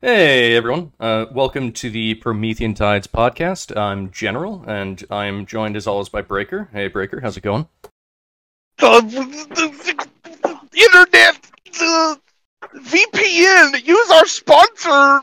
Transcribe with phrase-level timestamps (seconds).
[0.00, 3.76] Hey everyone, uh, welcome to the Promethean Tides podcast.
[3.76, 6.68] I'm General, and I'm joined as always by Breaker.
[6.72, 7.68] Hey Breaker, how's it going?
[8.82, 9.36] Internet
[11.80, 12.16] uh,
[12.74, 13.86] VPN.
[13.86, 15.20] Use our sponsor,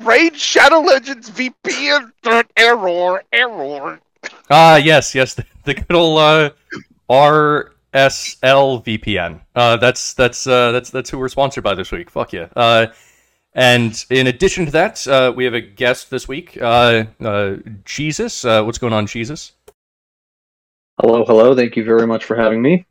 [0.00, 2.12] Raid Shadow Legends VPN.
[2.56, 4.00] Error, error.
[4.48, 6.50] Ah, yes, yes, the, the good old uh,
[7.10, 9.40] RSL VPN.
[9.54, 12.08] Uh, that's that's uh, that's that's who we're sponsored by this week.
[12.08, 12.48] Fuck yeah.
[12.56, 12.86] Uh,
[13.54, 18.44] and in addition to that, uh, we have a guest this week, uh, uh, Jesus.
[18.44, 19.52] Uh, what's going on, Jesus?
[21.00, 21.54] Hello, hello.
[21.54, 22.86] Thank you very much for having me.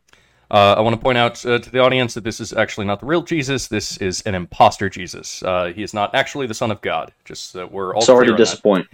[0.49, 2.99] Uh, I want to point out uh, to the audience that this is actually not
[2.99, 3.67] the real Jesus.
[3.67, 5.41] This is an imposter Jesus.
[5.43, 7.13] Uh, he is not actually the Son of God.
[7.23, 8.43] Just uh, we're all Sorry to on that.
[8.43, 8.87] disappoint.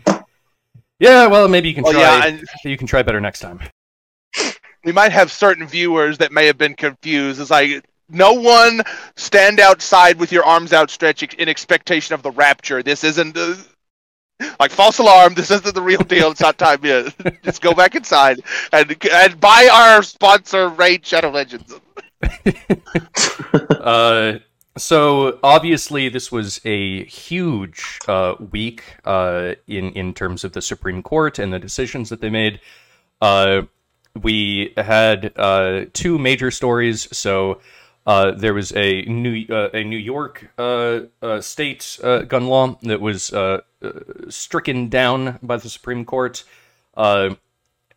[0.99, 2.01] Yeah, well, maybe you can Oh, try.
[2.01, 3.59] yeah, and- You can try better next time.
[4.83, 7.41] We might have certain viewers that may have been confused.
[7.41, 8.81] It's like no one
[9.15, 12.81] stand outside with your arms outstretched in expectation of the rapture.
[12.81, 13.55] This isn't uh,
[14.59, 15.33] like false alarm.
[15.33, 16.31] This isn't the real deal.
[16.31, 17.13] It's not time yet.
[17.43, 21.73] Just go back inside and and buy our sponsor, Raid Shadow Legends.
[23.71, 24.39] uh,
[24.77, 31.03] so obviously, this was a huge uh, week uh, in in terms of the Supreme
[31.03, 32.59] Court and the decisions that they made.
[33.21, 33.63] Uh,
[34.21, 37.07] we had uh, two major stories.
[37.15, 37.61] So
[38.07, 42.79] uh, there was a New uh, a New York uh, uh, state uh, gun law
[42.83, 43.33] that was
[44.29, 46.43] stricken down by the Supreme Court.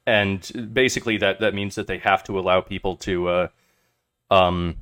[0.06, 3.48] And basically, that, that means that they have to allow people to
[4.30, 4.76] um,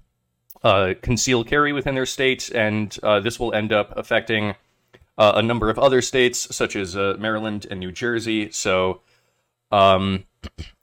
[0.62, 4.54] conceal carry within their state, and this will end up affecting
[5.18, 8.50] a number of other states, such as Maryland and New Jersey.
[8.50, 9.02] So
[9.70, 10.24] um,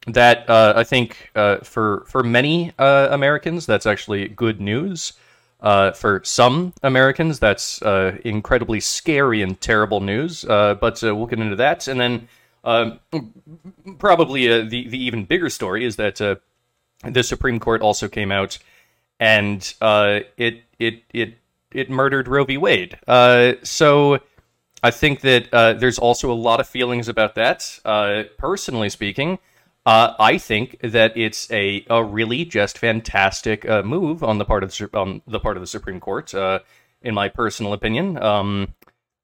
[0.07, 5.13] that uh, I think uh, for for many uh, Americans, that's actually good news.
[5.61, 10.45] Uh, for some Americans, that's uh, incredibly scary and terrible news.
[10.45, 12.27] Uh, but we'll get into that, and then
[12.63, 12.99] um,
[13.97, 16.17] probably the the even bigger story is that
[17.03, 18.57] the Supreme Court also came out
[19.19, 21.33] and it it it
[21.71, 22.57] it murdered Roe v.
[22.57, 22.99] Wade.
[23.63, 24.19] So
[24.83, 27.79] I think that there's also a lot of feelings about that.
[28.37, 29.39] Personally speaking,
[29.85, 34.63] uh, I think that it's a, a really just fantastic uh, move on the part
[34.63, 36.33] of the, the part of the Supreme Court.
[36.33, 36.59] Uh,
[37.03, 38.73] in my personal opinion, um,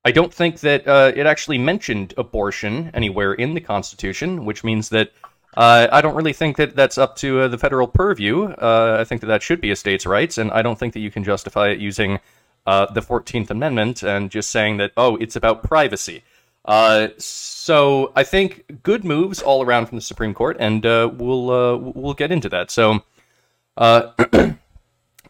[0.06, 4.90] I don't think that uh, it actually mentioned abortion anywhere in the Constitution, which means
[4.90, 5.12] that
[5.58, 8.54] uh, I don't really think that that's up to uh, the federal purview.
[8.60, 11.10] I think that that should be a state's rights, and I don't think that you
[11.10, 12.20] can justify it using
[12.66, 16.24] the Fourteenth Amendment and just saying that oh, it's about privacy.
[16.66, 21.50] Uh, so I think good moves all around from the Supreme Court, and uh, we'll
[21.50, 22.72] uh, we'll get into that.
[22.72, 23.04] So.
[23.78, 24.12] Uh,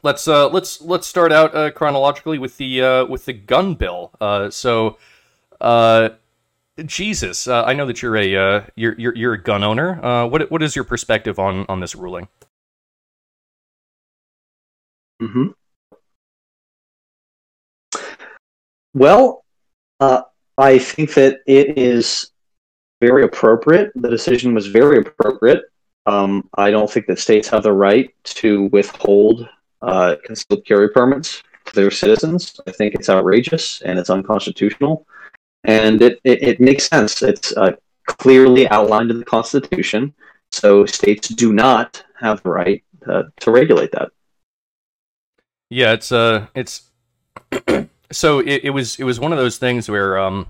[0.03, 4.12] let's uh, let's let's start out uh, chronologically with the uh, with the gun bill.
[4.19, 4.97] Uh, so,
[5.59, 6.09] uh,
[6.86, 10.03] Jesus, I know that you're a you're, you're you're a gun owner.
[10.03, 12.28] Uh, what what is your perspective on on this ruling?
[15.19, 15.53] hmm
[18.94, 19.46] Well,
[20.00, 20.24] uh,
[20.57, 22.31] I think that it is
[23.00, 23.91] very appropriate.
[23.95, 25.63] The decision was very appropriate.
[26.06, 29.47] Um, I don't think that states have the right to withhold
[29.81, 32.59] uh, concealed carry permits to their citizens.
[32.67, 35.06] I think it's outrageous and it's unconstitutional.
[35.63, 37.22] And it, it, it makes sense.
[37.22, 37.73] It's uh,
[38.06, 40.13] clearly outlined in the Constitution.
[40.51, 44.12] So states do not have the right uh, to regulate that.
[45.69, 46.89] Yeah, it's uh, it's
[48.12, 50.48] so it, it was it was one of those things where um,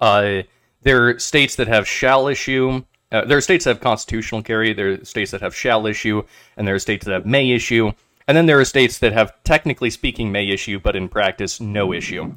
[0.00, 0.42] uh,
[0.82, 2.84] there are states that have shall issue.
[3.12, 4.72] Uh, there are states that have constitutional carry.
[4.72, 6.22] There are states that have shall issue,
[6.56, 7.92] and there are states that have may issue.
[8.28, 11.92] And then there are states that have, technically speaking, may issue, but in practice, no
[11.92, 12.34] issue.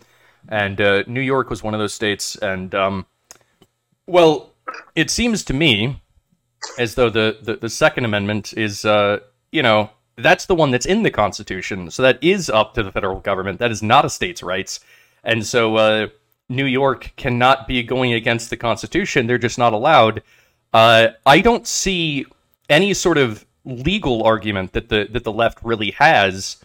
[0.48, 2.36] And uh, New York was one of those states.
[2.36, 3.06] And um,
[4.06, 4.54] well,
[4.96, 6.02] it seems to me
[6.78, 9.20] as though the the, the Second Amendment is, uh,
[9.52, 9.90] you know,
[10.22, 11.92] that's the one that's in the Constitution.
[11.92, 13.60] So that is up to the federal government.
[13.60, 14.80] That is not a state's rights.
[15.24, 16.08] And so uh,
[16.50, 19.28] New York cannot be going against the Constitution.
[19.28, 20.24] They're just not allowed.
[20.74, 22.26] Uh, I don't see
[22.70, 26.58] any sort of legal argument that the that the left really has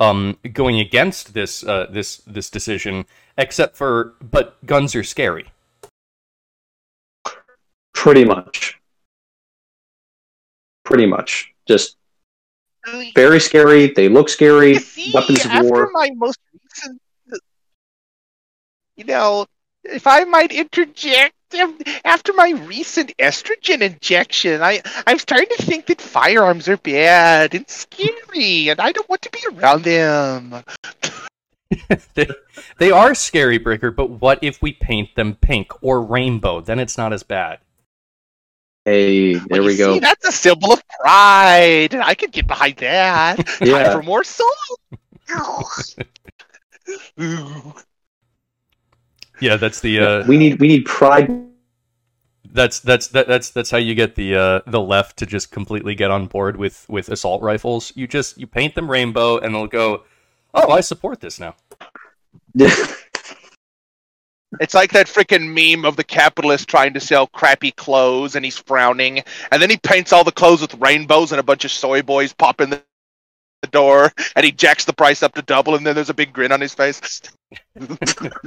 [0.00, 3.06] um, going against this uh, this this decision,
[3.38, 5.46] except for but guns are scary.
[7.92, 8.78] Pretty much.
[10.84, 11.54] Pretty much.
[11.66, 11.96] Just
[13.14, 13.92] very scary.
[13.92, 14.76] They look scary.
[14.76, 15.90] See, Weapons of after war.
[15.92, 17.00] my most recent,
[18.96, 19.46] you know,
[19.84, 25.86] if I might interject, um, after my recent estrogen injection, I I'm starting to think
[25.86, 30.64] that firearms are bad and scary, and I don't want to be around them.
[32.14, 32.28] they,
[32.78, 36.60] they are scary, Breaker, but what if we paint them pink or rainbow?
[36.60, 37.58] Then it's not as bad.
[38.84, 39.94] Hey, there Well, we you go.
[39.94, 41.94] see, that's a symbol of pride.
[41.94, 43.36] I could get behind that.
[43.46, 43.92] Time Yeah.
[43.92, 44.48] for more soul.
[49.40, 51.30] Yeah, that's the uh, we need we need pride.
[52.52, 55.94] that's that's that, that's that's how you get the uh, the left to just completely
[55.94, 57.92] get on board with with assault rifles.
[57.96, 60.04] You just you paint them rainbow, and they'll go,
[60.54, 61.56] "Oh, I support this now."
[64.60, 68.58] It's like that freaking meme of the capitalist trying to sell crappy clothes and he's
[68.58, 69.22] frowning.
[69.50, 72.32] And then he paints all the clothes with rainbows and a bunch of soy boys
[72.32, 72.82] pop in the,
[73.70, 76.52] door and he jacks the price up to double and then there's a big grin
[76.52, 77.22] on his face.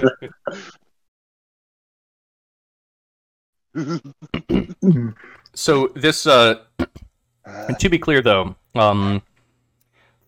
[5.57, 6.59] So this, uh,
[7.79, 9.23] to be clear though, um,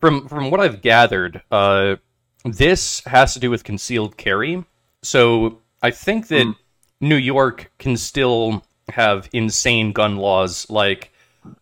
[0.00, 1.96] from from what I've gathered, uh,
[2.44, 4.64] this has to do with concealed carry.
[5.04, 6.52] So I think that Hmm.
[7.00, 10.68] New York can still have insane gun laws.
[10.68, 11.12] Like,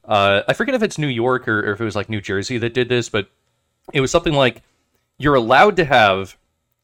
[0.04, 2.58] uh, I forget if it's New York or, or if it was like New Jersey
[2.58, 3.28] that did this, but
[3.92, 4.62] it was something like
[5.18, 6.36] you're allowed to have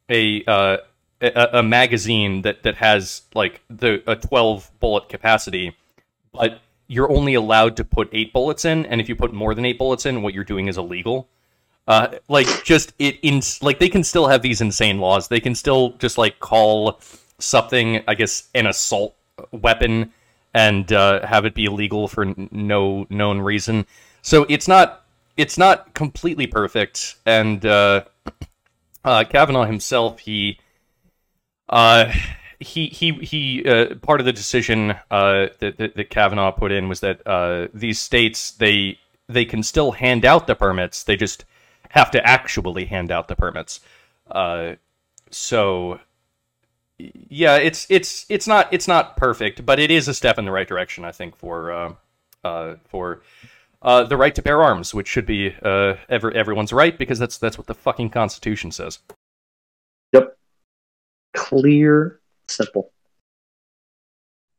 [0.09, 0.77] a uh,
[1.21, 5.77] a, a magazine that that has like the a 12 bullet capacity,
[6.33, 9.65] but you're only allowed to put eight bullets in, and if you put more than
[9.65, 11.29] eight bullets in, what you're doing is illegal.
[11.87, 15.29] Uh, like just it in like they can still have these insane laws.
[15.29, 17.01] They can still just like call
[17.45, 19.15] something, I guess, an assault
[19.51, 20.13] weapon
[20.55, 23.87] and uh, have it be illegal for n- no known reason.
[24.23, 25.05] So it's not
[25.37, 27.17] it's not completely perfect.
[27.27, 28.05] And uh,
[29.05, 30.59] uh, Kavanaugh himself, he
[31.69, 32.13] uh,
[32.61, 36.89] he he he uh, part of the decision uh, that, that that Kavanaugh put in
[36.89, 38.99] was that uh, these states they
[39.29, 41.03] they can still hand out the permits.
[41.03, 41.45] They just
[41.91, 43.81] have to actually hand out the permits.
[44.31, 44.75] Uh,
[45.31, 46.01] so
[46.99, 50.53] yeah, it's it's it's not it's not perfect, but it is a step in the
[50.53, 51.95] right direction, I think, for uh,
[52.45, 53.23] uh, for
[53.83, 57.39] uh, the right to bear arms, which should be uh, ever everyone's right because that's
[57.39, 59.01] that's what the fucking Constitution says.
[60.13, 60.37] Yep,
[61.35, 62.93] clear, simple.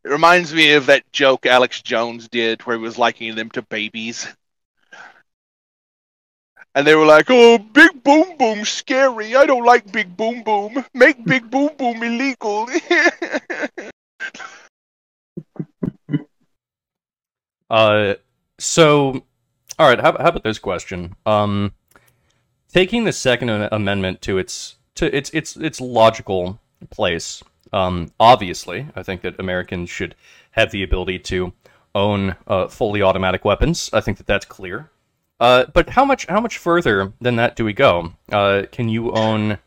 [0.03, 3.61] It reminds me of that joke Alex Jones did where he was likening them to
[3.63, 4.27] babies.
[6.75, 9.35] And they were like, oh, Big Boom Boom scary.
[9.35, 10.83] I don't like Big Boom Boom.
[10.93, 12.67] Make Big Boom Boom illegal.
[17.67, 18.13] Uh,
[18.59, 19.25] so,
[19.79, 19.99] all right.
[19.99, 21.15] How, how about this question?
[21.25, 21.73] Um,
[22.71, 26.59] taking the Second Amendment to its to its its its logical
[26.91, 27.43] place.
[27.73, 30.13] Um, obviously, I think that Americans should
[30.51, 31.53] have the ability to
[31.95, 33.89] own uh, fully automatic weapons.
[33.91, 34.91] I think that that's clear.
[35.39, 38.13] Uh, but how much how much further than that do we go?
[38.31, 39.57] Uh, can you own?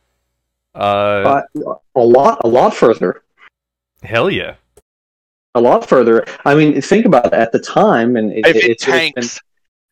[0.75, 3.23] Uh, Uh, a lot, a lot further.
[4.03, 4.55] hell yeah.
[5.55, 6.25] A lot further.
[6.45, 7.33] I mean, think about it.
[7.33, 9.41] At the time, and it, if it it's, it's been tanks,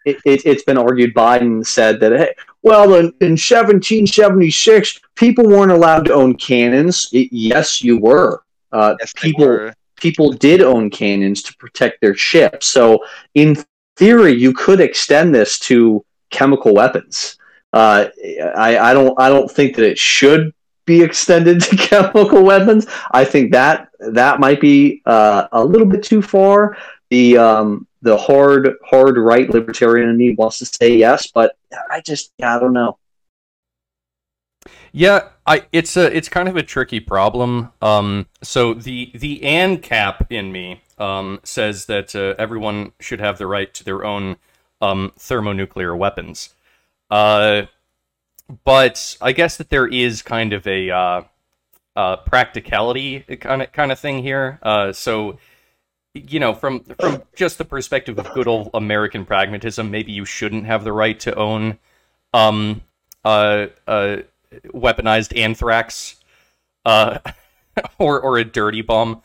[0.04, 1.12] it, it, it's been argued.
[1.14, 7.08] Biden said that, hey, well, in, in 1776, people weren't allowed to own cannons.
[7.12, 8.42] Y- yes, you were.
[8.72, 9.74] Uh, yes, people were.
[9.96, 12.66] people did own cannons to protect their ships.
[12.66, 13.56] So, in
[13.96, 17.36] theory, you could extend this to chemical weapons.
[17.72, 18.08] Uh,
[18.56, 20.54] I, I don't I don't think that it should
[20.86, 22.86] be extended to chemical weapons.
[23.10, 26.76] I think that that might be uh, a little bit too far.
[27.10, 31.56] The um, the hard hard right libertarian in me wants to say yes, but
[31.90, 32.98] I just I don't know.
[34.92, 37.72] Yeah, I it's a it's kind of a tricky problem.
[37.82, 43.46] Um, so the the ANCAP in me um, says that uh, everyone should have the
[43.46, 44.36] right to their own
[44.80, 46.54] um, thermonuclear weapons.
[47.10, 47.62] Uh,
[48.64, 51.22] but I guess that there is kind of a uh,
[51.96, 54.58] uh, practicality kind of kind of thing here.
[54.62, 55.38] Uh, so
[56.14, 60.66] you know, from from just the perspective of good old American pragmatism, maybe you shouldn't
[60.66, 61.78] have the right to own
[62.32, 62.82] um,
[63.24, 64.18] uh, uh,
[64.68, 66.16] weaponized anthrax
[66.84, 67.18] uh,
[67.98, 69.22] or or a dirty bomb.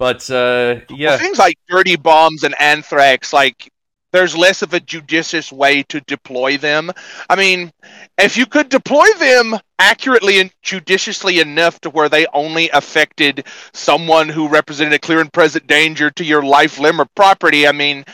[0.00, 3.70] But uh, Well, yeah, things like dirty bombs and anthrax, like
[4.14, 6.90] there's less of a judicious way to deploy them.
[7.28, 7.70] I mean,
[8.16, 14.30] if you could deploy them accurately and judiciously enough to where they only affected someone
[14.30, 18.06] who represented a clear and present danger to your life, limb, or property, I mean,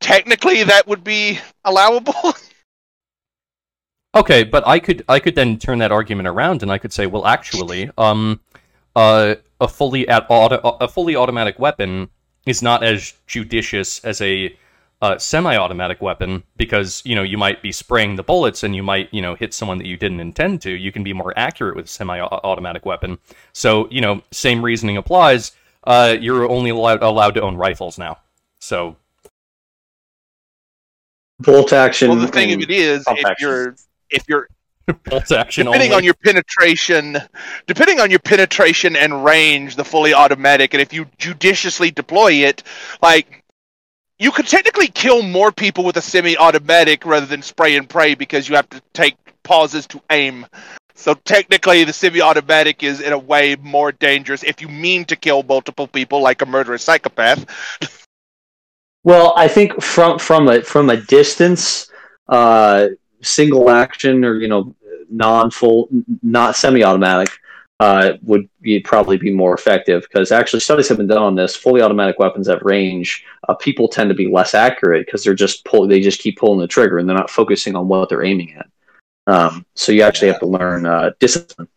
[0.00, 2.34] technically that would be allowable.
[4.14, 7.06] Okay, but I could I could then turn that argument around and I could say,
[7.06, 8.40] well, actually, um,
[8.96, 12.08] uh, a fully at auto, a fully automatic weapon
[12.46, 14.56] is not as judicious as a
[15.00, 19.12] uh, semi-automatic weapon because you know you might be spraying the bullets and you might
[19.12, 20.70] you know hit someone that you didn't intend to.
[20.70, 23.18] You can be more accurate with a semi-automatic weapon.
[23.52, 25.52] So you know, same reasoning applies.
[25.84, 28.18] Uh, you're only allowed, allowed to own rifles now.
[28.58, 28.96] So
[31.38, 32.10] bolt action.
[32.10, 33.34] Well, the thing of it is, if action.
[33.40, 33.76] you're
[34.10, 34.48] if you're
[34.94, 35.96] bolt action depending only.
[35.96, 37.18] on your penetration,
[37.66, 42.62] depending on your penetration and range, the fully automatic, and if you judiciously deploy it,
[43.02, 43.44] like
[44.18, 48.48] you could technically kill more people with a semi-automatic rather than spray and pray because
[48.48, 50.46] you have to take pauses to aim.
[50.94, 55.44] So technically, the semi-automatic is in a way more dangerous if you mean to kill
[55.44, 57.46] multiple people, like a murderous psychopath.
[59.04, 61.90] Well, I think from from a from a distance,
[62.28, 62.88] uh,
[63.22, 64.74] single action or you know
[65.10, 65.88] non full,
[66.22, 67.30] not semi-automatic,
[67.80, 71.54] uh, would be, probably be more effective because actually studies have been done on this.
[71.54, 75.64] Fully automatic weapons at range, uh, people tend to be less accurate because they're just
[75.64, 78.54] pull they just keep pulling the trigger and they're not focusing on what they're aiming
[78.54, 78.68] at.
[79.28, 81.68] Um, so you actually have to learn uh, discipline.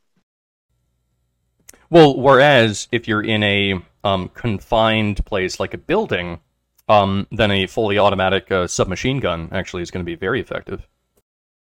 [1.89, 6.39] Well, whereas if you're in a um, confined place like a building,
[6.87, 10.87] um, then a fully automatic uh, submachine gun actually is going to be very effective.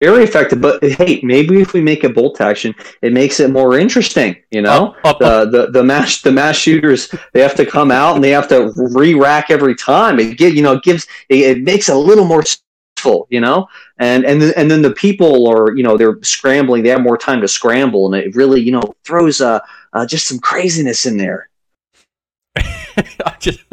[0.02, 3.80] Very effective, but hey, maybe if we make a bolt action, it makes it more
[3.80, 4.36] interesting.
[4.52, 5.20] You know, up, up.
[5.20, 8.50] the, the the mass the mass shooters they have to come out and they have
[8.50, 10.20] to re-rack every time.
[10.20, 13.28] It give you know it gives it, it makes it a little more stressful.
[13.30, 16.84] You know, and and then, and then the people are you know they're scrambling.
[16.84, 19.62] They have more time to scramble, and it really you know throws uh,
[19.94, 21.50] uh just some craziness in there.
[22.58, 23.64] I just,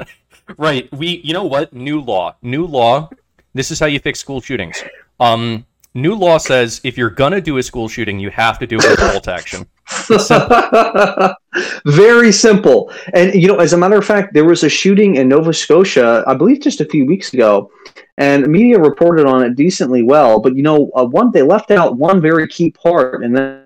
[0.57, 0.91] right.
[0.93, 1.73] We, you know what?
[1.73, 2.37] New law.
[2.43, 3.11] New law.
[3.55, 4.83] This is how you fix school shootings.
[5.19, 8.79] Um, new law says if you're gonna do a school shooting, you have to do
[8.81, 9.67] it with bolt action.
[11.87, 12.93] Very simple.
[13.15, 16.25] And, you know, as a matter of fact, there was a shooting in Nova Scotia,
[16.27, 17.71] I believe just a few weeks ago,
[18.17, 20.41] and media reported on it decently well.
[20.41, 23.59] But, you know, uh, one they left out one very key part, and then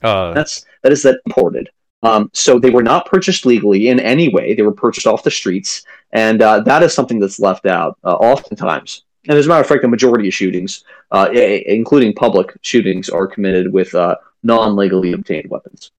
[0.00, 1.68] Uh, that's that is that imported.
[2.02, 4.54] Um, so they were not purchased legally in any way.
[4.54, 8.14] They were purchased off the streets, and uh, that is something that's left out uh,
[8.14, 9.02] oftentimes.
[9.28, 13.08] And as a matter of fact, the majority of shootings, uh, i- including public shootings,
[13.10, 14.14] are committed with uh,
[14.44, 15.90] non-legally obtained weapons.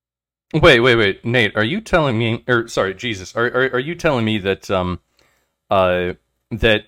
[0.53, 1.55] wait, wait, wait, Nate.
[1.57, 4.99] Are you telling me, or sorry, Jesus, are are, are you telling me that um,
[5.69, 6.13] uh,
[6.49, 6.85] that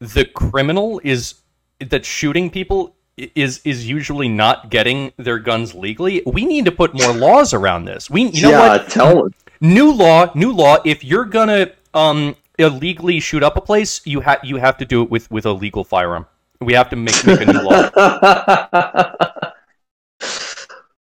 [0.00, 1.34] the criminal is
[1.80, 2.94] that shooting people
[3.34, 6.22] is is usually not getting their guns legally?
[6.26, 8.10] We need to put more laws around this.
[8.10, 8.88] We, you know yeah, what?
[8.88, 9.28] tell
[9.60, 14.38] new law new law if you're gonna um illegally shoot up a place you have
[14.44, 16.26] you have to do it with with a legal firearm
[16.60, 17.90] we have to make, make a new law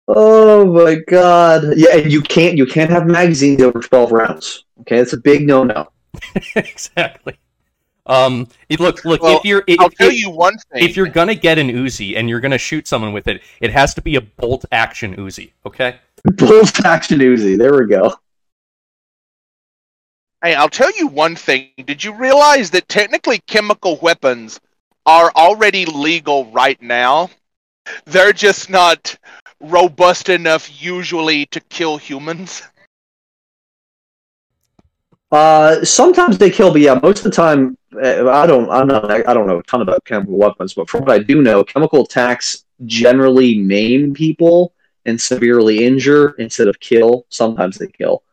[0.08, 1.64] oh my god!
[1.76, 4.66] Yeah, and you can't you can't have magazines over twelve rounds.
[4.82, 5.92] Okay, that's a big no-no.
[6.56, 7.38] exactly
[8.12, 10.84] um it, look look Well, if you're if, I'll tell if, you one thing.
[10.84, 13.94] if you're gonna get an Uzi and you're gonna shoot someone with it it has
[13.96, 17.58] to be a bolt action Uzi okay Bolt action Uzi.
[17.58, 18.14] There we go.
[20.44, 21.70] Hey, I'll tell you one thing.
[21.86, 24.60] Did you realize that technically chemical weapons
[25.06, 27.30] are already legal right now?
[28.06, 29.18] They're just not
[29.60, 32.64] robust enough usually to kill humans.
[35.32, 39.12] Uh, sometimes they kill, but yeah, most of the time, Uh, I don't, I'm not,
[39.12, 42.04] I don't know a ton about chemical weapons, but from what I do know, chemical
[42.04, 44.74] attacks generally maim people
[45.06, 47.26] and severely injure instead of kill.
[47.30, 48.24] Sometimes they kill,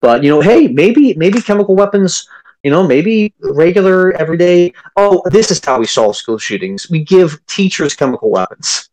[0.00, 2.28] but you know, hey, maybe, maybe chemical weapons,
[2.64, 4.72] you know, maybe regular everyday.
[4.96, 8.88] Oh, this is how we solve school shootings: we give teachers chemical weapons.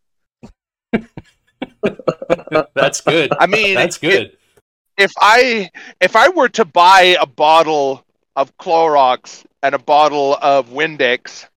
[2.73, 4.37] that's good I mean, that's good
[4.97, 10.69] If I if I were to buy a bottle of Clorox and a bottle of
[10.69, 11.47] Windex,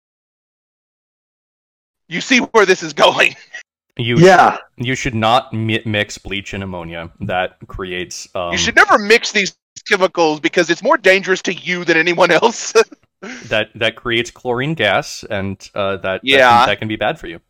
[2.09, 3.35] you see where this is going.
[3.97, 8.77] you Yeah, you should not mi- mix bleach and ammonia that creates um, you should
[8.77, 9.57] never mix these
[9.89, 12.73] chemicals because it's more dangerous to you than anyone else.
[13.49, 16.59] that that creates chlorine gas and uh, that that Yeah.
[16.59, 17.41] can, that can be bad for you.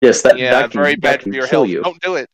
[0.00, 1.70] yes, that, yeah, that can, very that bad can for your kill health.
[1.70, 1.82] you.
[1.82, 2.28] Don't do it.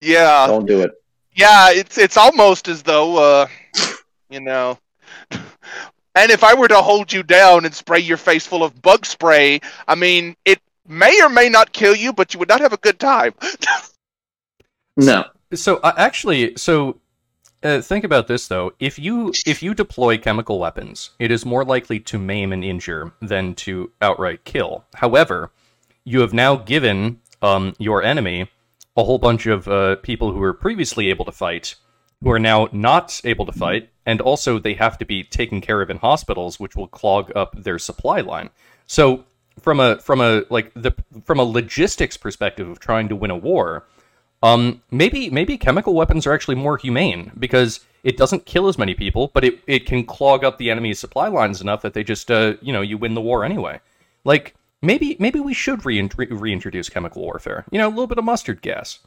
[0.00, 0.90] Yeah, Don't do it.
[1.34, 3.46] yeah, it's it's almost as though uh,
[4.34, 4.78] you know.
[6.16, 9.06] And if I were to hold you down and spray your face full of bug
[9.06, 12.72] spray, I mean, it may or may not kill you, but you would not have
[12.72, 13.34] a good time.
[14.96, 15.24] No.
[15.52, 17.00] So uh, actually, so
[17.64, 18.72] uh, think about this though.
[18.78, 23.12] If you if you deploy chemical weapons, it is more likely to maim and injure
[23.20, 24.84] than to outright kill.
[24.94, 25.50] However,
[26.04, 28.48] you have now given um, your enemy
[28.96, 31.74] a whole bunch of uh, people who were previously able to fight
[32.24, 35.82] who are now not able to fight, and also they have to be taken care
[35.82, 38.48] of in hospitals, which will clog up their supply line.
[38.86, 39.24] So
[39.60, 40.92] from a from a like the
[41.24, 43.86] from a logistics perspective of trying to win a war,
[44.42, 48.94] um, maybe maybe chemical weapons are actually more humane because it doesn't kill as many
[48.94, 52.30] people, but it, it can clog up the enemy's supply lines enough that they just
[52.30, 53.80] uh, you know you win the war anyway.
[54.24, 57.66] Like maybe maybe we should re- reintroduce chemical warfare.
[57.70, 59.00] You know, a little bit of mustard gas.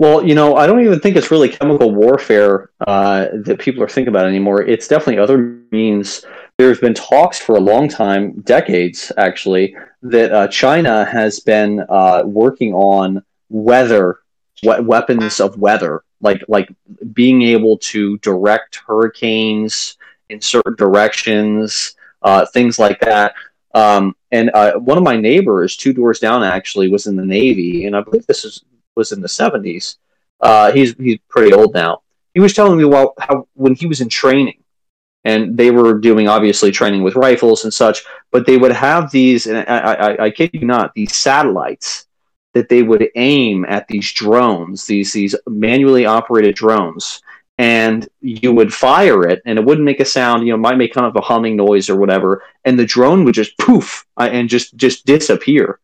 [0.00, 3.88] Well, you know, I don't even think it's really chemical warfare uh, that people are
[3.88, 4.62] thinking about anymore.
[4.62, 6.24] It's definitely other means.
[6.56, 12.22] There's been talks for a long time, decades actually, that uh, China has been uh,
[12.24, 14.20] working on weather
[14.62, 16.72] we- weapons of weather, like like
[17.12, 19.98] being able to direct hurricanes
[20.30, 23.34] in certain directions, uh, things like that.
[23.74, 27.84] Um, and uh, one of my neighbors, two doors down, actually was in the Navy,
[27.84, 28.64] and I believe this is
[28.96, 29.96] was in the 70s.
[30.40, 32.02] Uh, he's he's pretty old now.
[32.34, 34.62] He was telling me well how when he was in training,
[35.24, 39.46] and they were doing obviously training with rifles and such, but they would have these,
[39.46, 42.06] and I, I, I kid you not, these satellites
[42.54, 47.22] that they would aim at these drones, these these manually operated drones,
[47.58, 50.46] and you would fire it, and it wouldn't make a sound.
[50.46, 53.34] You know, might make kind of a humming noise or whatever, and the drone would
[53.34, 55.78] just poof uh, and just just disappear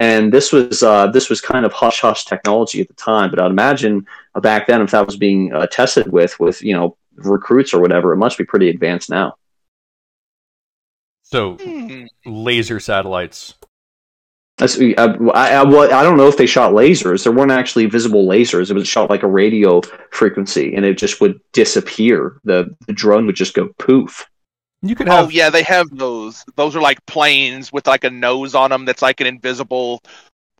[0.00, 3.30] and this was uh, this was kind of hush hush technology at the time.
[3.30, 6.74] But I'd imagine uh, back then, if that was being uh, tested with with you
[6.74, 9.34] know recruits or whatever, it must be pretty advanced now.
[11.22, 12.06] So, hmm.
[12.24, 13.54] laser satellites.
[14.56, 17.22] That's, uh, I, I, I don't know if they shot lasers.
[17.22, 18.70] There weren't actually visible lasers.
[18.70, 19.80] It was shot like a radio
[20.10, 22.40] frequency, and it just would disappear.
[22.44, 24.26] The the drone would just go poof.
[24.82, 25.26] You could oh, have.
[25.26, 26.44] Oh yeah, they have those.
[26.56, 28.84] Those are like planes with like a nose on them.
[28.84, 30.02] That's like an invisible,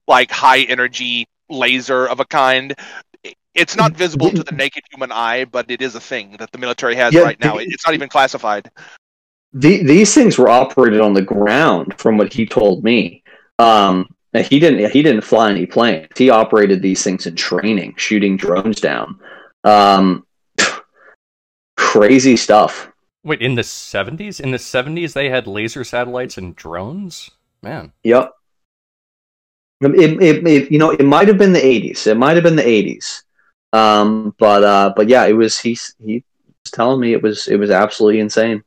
[0.07, 2.75] like high energy laser of a kind.
[3.55, 6.59] It's not visible to the naked human eye, but it is a thing that the
[6.59, 7.57] military has yeah, right now.
[7.59, 8.71] It's not even classified.
[9.53, 13.25] The, these things were operated on the ground, from what he told me.
[13.59, 14.93] Um, he didn't.
[14.93, 16.09] He didn't fly any planes.
[16.17, 19.18] He operated these things in training, shooting drones down.
[19.64, 20.27] Um,
[21.77, 22.90] crazy stuff.
[23.22, 24.40] Wait, in the 70s?
[24.40, 27.30] In the 70s, they had laser satellites and drones?
[27.62, 27.92] Man.
[28.02, 28.33] Yep.
[29.83, 32.06] It, it, it, you know, it might have been the 80s.
[32.06, 33.22] It might have been the 80s.
[33.72, 35.59] Um, but uh, but yeah, it was.
[35.59, 36.24] He he
[36.64, 38.64] was telling me it was it was absolutely insane.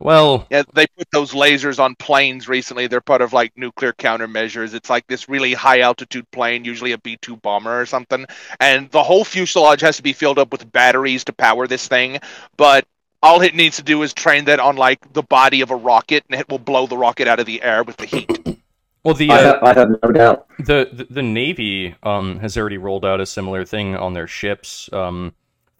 [0.00, 2.86] Well, yeah, they put those lasers on planes recently.
[2.86, 4.72] They're part of like nuclear countermeasures.
[4.72, 8.24] It's like this really high altitude plane, usually a B 2 bomber or something.
[8.60, 12.18] And the whole fuselage has to be filled up with batteries to power this thing.
[12.56, 12.86] But
[13.22, 16.24] all it needs to do is train that on like the body of a rocket,
[16.30, 18.58] and it will blow the rocket out of the air with the heat.
[19.02, 22.58] Well, the uh, I, have, I, have, no doubt the the, the Navy um, has
[22.58, 25.32] already rolled out a similar thing on their ships um,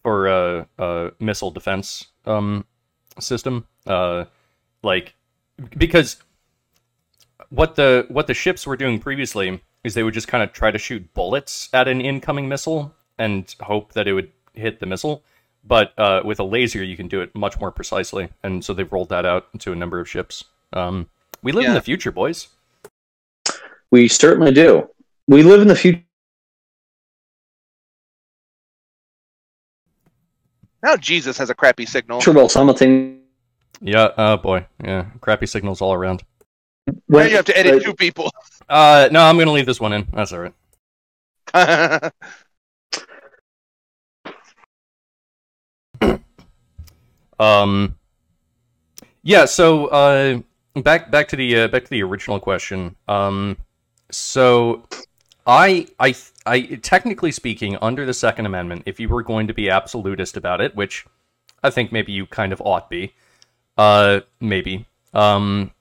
[0.02, 2.64] for uh, uh, missile defense um,
[3.20, 3.66] system.
[3.86, 4.24] Uh,
[4.82, 5.14] like
[5.76, 6.16] because
[7.50, 10.70] what the what the ships were doing previously is they would just kind of try
[10.70, 15.22] to shoot bullets at an incoming missile and hope that it would hit the missile.
[15.64, 18.90] But uh, with a laser, you can do it much more precisely, and so they've
[18.90, 20.44] rolled that out to a number of ships.
[20.72, 21.08] Um,
[21.42, 21.70] we live yeah.
[21.70, 22.48] in the future, boys.
[23.90, 24.88] We certainly do.
[25.26, 26.02] We live in the future.
[30.82, 32.20] Now Jesus has a crappy signal.
[32.20, 33.20] Sure, well, simultaneously
[33.80, 34.66] yeah, oh boy.
[34.84, 36.22] Yeah, crappy signals all around.
[37.06, 38.30] When, you have to edit uh, two people.
[38.68, 40.06] Uh, no, I'm gonna leave this one in.
[40.12, 40.50] That's all
[41.54, 42.12] right.
[47.40, 47.96] um,
[49.22, 49.46] yeah.
[49.46, 50.40] So, uh,
[50.82, 52.96] back back to the uh, back to the original question.
[53.08, 53.56] Um,
[54.10, 54.86] so,
[55.50, 56.14] I I
[56.46, 60.60] I technically speaking, under the Second Amendment, if you were going to be absolutist about
[60.60, 61.04] it, which
[61.62, 63.12] I think maybe you kind of ought be.
[63.76, 64.86] Uh, maybe.
[65.12, 65.72] Um,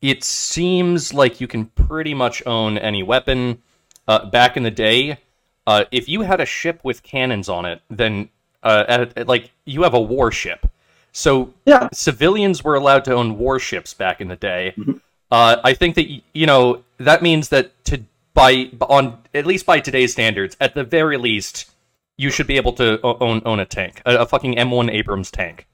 [0.00, 3.60] it seems like you can pretty much own any weapon.
[4.08, 5.18] Uh, back in the day,
[5.66, 8.28] uh, if you had a ship with cannons on it, then
[8.62, 10.66] uh, at, at, like you have a warship.
[11.12, 11.88] So yeah.
[11.92, 14.74] civilians were allowed to own warships back in the day.
[14.76, 14.92] Mm-hmm.
[15.30, 18.02] Uh, I think that you know that means that to
[18.34, 21.70] by on at least by today's standards, at the very least,
[22.18, 25.66] you should be able to own own a tank, a, a fucking M1 Abrams tank.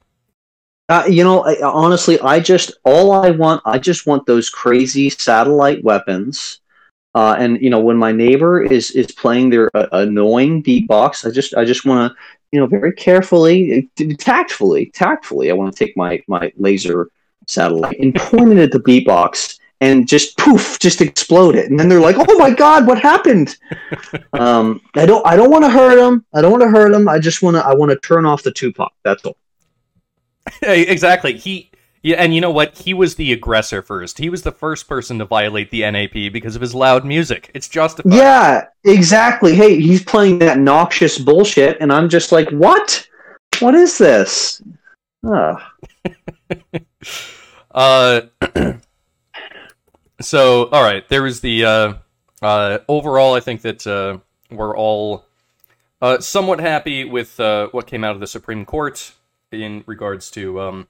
[0.87, 5.09] Uh, you know, I, honestly, I just all I want, I just want those crazy
[5.09, 6.59] satellite weapons.
[7.15, 11.31] Uh, and you know, when my neighbor is is playing their uh, annoying beatbox, I
[11.31, 12.17] just I just want to,
[12.51, 17.09] you know, very carefully, tactfully, tactfully, I want to take my my laser
[17.47, 21.69] satellite and point it at the beatbox and just poof, just explode it.
[21.69, 23.57] And then they're like, "Oh my god, what happened?"
[24.33, 26.25] um, I don't, I don't want to hurt him.
[26.33, 27.09] I don't want to hurt him.
[27.09, 28.93] I just want to, I want to turn off the Tupac.
[29.03, 29.35] That's all.
[30.61, 31.37] exactly.
[31.37, 31.71] He
[32.03, 32.77] yeah, and you know what?
[32.77, 34.17] He was the aggressor first.
[34.17, 37.51] He was the first person to violate the NAP because of his loud music.
[37.53, 38.13] It's justified.
[38.13, 39.53] Yeah, exactly.
[39.55, 43.07] Hey, he's playing that noxious bullshit, and I'm just like, what?
[43.59, 44.61] What is this?
[45.27, 45.61] Ugh.
[47.71, 48.21] uh
[50.21, 51.93] so all right there was the uh
[52.41, 54.17] uh overall i think that uh
[54.49, 55.25] we're all
[56.01, 59.13] uh somewhat happy with uh what came out of the supreme court
[59.51, 60.87] in regards to um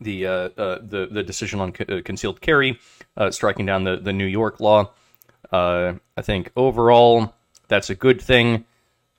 [0.00, 2.78] the uh, the the decision on co- concealed carry
[3.30, 4.90] striking down the the new york law.
[5.52, 7.34] I think overall
[7.68, 8.64] that's a good thing.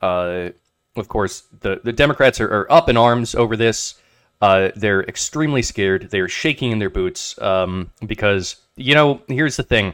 [0.02, 3.96] Of course the the democrats are, are up in arms over this.
[4.42, 6.10] They're extremely scared.
[6.10, 9.22] They're shaking in their boots um, because you know.
[9.28, 9.94] Here's the thing: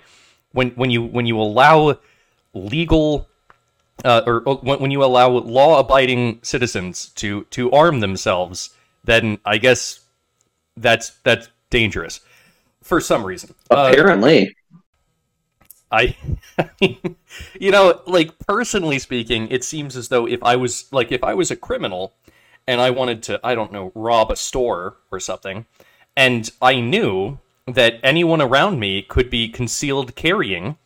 [0.51, 1.97] when when you when you allow
[2.53, 3.27] legal
[4.03, 8.71] uh, or or when, when you allow law-abiding citizens to to arm themselves,
[9.03, 10.01] then I guess
[10.77, 12.21] that's that's dangerous
[12.83, 13.53] for some reason.
[13.69, 14.55] Uh, Apparently,
[15.91, 16.15] I,
[17.59, 21.33] you know, like personally speaking, it seems as though if I was like if I
[21.33, 22.13] was a criminal
[22.67, 25.65] and I wanted to, I don't know, rob a store or something,
[26.15, 27.39] and I knew
[27.73, 30.77] that anyone around me could be concealed carrying,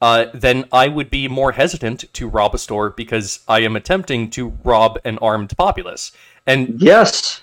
[0.00, 4.30] uh, then I would be more hesitant to rob a store because I am attempting
[4.30, 6.10] to rob an armed populace.
[6.46, 7.42] And yes.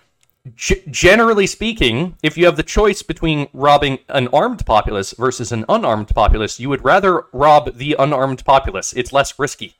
[0.56, 5.64] G- generally speaking, if you have the choice between robbing an armed populace versus an
[5.70, 8.94] unarmed populace, you would rather rob the unarmed populace.
[8.94, 9.76] It's less risky.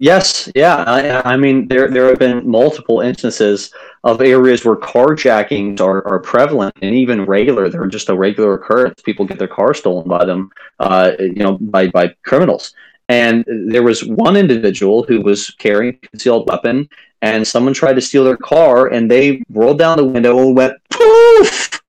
[0.00, 0.84] Yes, yeah.
[0.86, 3.72] I, I, mean, there there have been multiple instances
[4.04, 7.68] of areas where carjackings are, are prevalent and even regular.
[7.68, 9.02] They're just a regular occurrence.
[9.02, 12.74] People get their car stolen by them, uh, you know, by by criminals.
[13.08, 16.88] And there was one individual who was carrying a concealed weapon,
[17.22, 20.74] and someone tried to steal their car, and they rolled down the window and went
[20.90, 21.80] poof,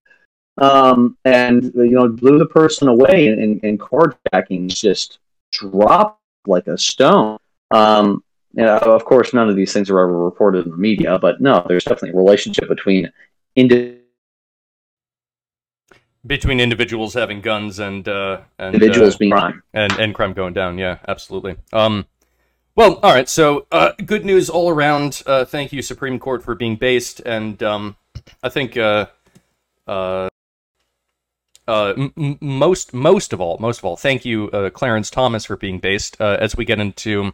[0.58, 3.28] um, and you know blew the person away.
[3.28, 5.20] And, and carjackings just
[5.52, 7.38] dropped like a stone.
[7.72, 11.20] Um, you know, of course, none of these things are ever reported in the media,
[11.20, 13.12] but no, there's definitely a relationship between
[13.56, 14.00] indi-
[16.26, 20.54] between individuals having guns and uh, and individuals uh, being crime and and crime going
[20.54, 20.78] down.
[20.78, 21.58] Yeah, absolutely.
[21.72, 22.08] Um,
[22.76, 23.30] well, all right.
[23.30, 25.22] So, uh, good news all around.
[25.26, 27.98] Uh, thank you, Supreme Court, for being based, and um,
[28.42, 29.08] I think uh,
[29.88, 30.30] uh,
[31.68, 35.56] uh, m- most most of all, most of all, thank you, uh, Clarence Thomas, for
[35.56, 36.20] being based.
[36.20, 37.34] Uh, as we get into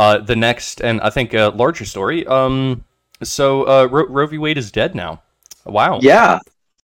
[0.00, 2.26] uh, the next and I think a larger story.
[2.26, 2.84] Um,
[3.22, 4.38] so uh, Ro-, Roe v.
[4.38, 5.20] Wade is dead now.
[5.66, 5.98] Wow.
[6.00, 6.38] Yeah,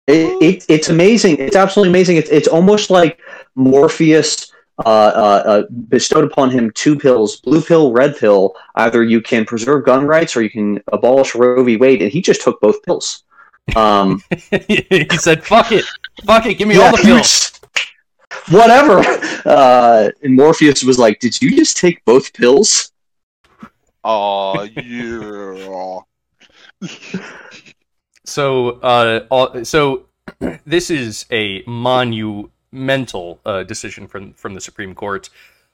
[0.08, 1.38] it, it, it's amazing.
[1.38, 2.18] It's absolutely amazing.
[2.18, 3.22] It's it's almost like
[3.56, 4.52] Morpheus.
[4.86, 8.56] Uh, uh, uh, bestowed upon him two pills, blue pill, red pill.
[8.76, 11.78] Either you can preserve gun rights or you can abolish Roe v.
[11.78, 13.24] Wade, and he just took both pills.
[13.76, 14.22] Um,
[14.68, 15.84] he said, "Fuck it,
[16.26, 17.60] fuck it, give me yeah, all the pills."
[18.52, 19.00] Whatever.
[19.46, 22.92] Uh, and Morpheus was like, "Did you just take both pills?"
[24.10, 26.00] Oh yeah.
[28.26, 30.06] so, uh, so
[30.66, 35.30] this is a monumental uh, decision from from the Supreme Court.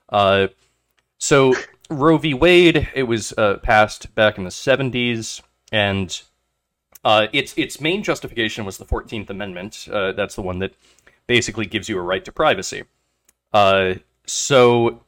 [0.08, 0.48] Uh,
[1.18, 1.54] so
[1.88, 2.34] Roe v.
[2.34, 6.20] Wade, it was uh, passed back in the '70s, and
[7.04, 9.86] uh, its its main justification was the Fourteenth Amendment.
[9.88, 10.74] Uh, that's the one that
[11.28, 12.82] basically gives you a right to privacy.
[13.52, 13.94] Uh,
[14.26, 15.02] so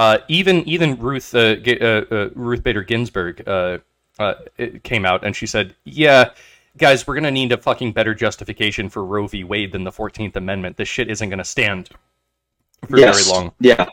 [0.00, 3.44] uh, even even Ruth uh, uh, Ruth Bader Ginsburg
[4.82, 6.30] came out and she said, "Yeah,
[6.78, 9.44] guys, we're gonna need a fucking better justification for Roe v.
[9.44, 10.78] Wade than the Fourteenth Amendment.
[10.78, 11.90] This shit isn't gonna stand
[12.88, 13.26] for yes.
[13.26, 13.86] very long." Yeah.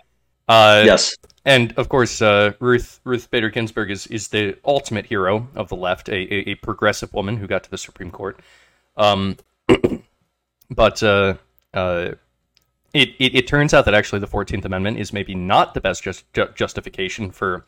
[0.48, 1.18] yes.
[1.44, 5.76] And of course, uh, Ruth Ruth Bader Ginsburg is, is the ultimate hero of the
[5.76, 8.40] left, a, a, a progressive woman who got to the Supreme Court.
[8.96, 9.36] Um,
[10.70, 11.34] but uh,
[11.74, 12.12] uh,
[12.94, 16.04] it, it, it turns out that actually the Fourteenth Amendment is maybe not the best
[16.04, 17.66] just, ju- justification for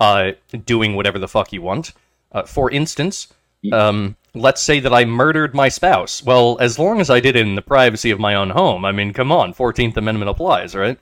[0.00, 0.32] uh,
[0.64, 1.92] doing whatever the fuck you want.
[2.32, 3.28] Uh, for instance,
[3.72, 6.22] um, let's say that I murdered my spouse.
[6.22, 8.92] Well, as long as I did it in the privacy of my own home, I
[8.92, 10.98] mean, come on, Fourteenth Amendment applies, right?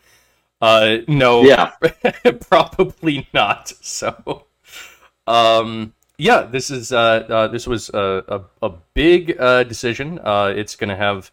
[0.60, 1.72] Uh, no, yeah,
[2.48, 3.72] probably not.
[3.82, 4.46] So,
[5.26, 8.24] um, yeah, this is uh, uh this was a
[8.62, 10.18] a, a big uh, decision.
[10.22, 11.30] Uh, it's going to have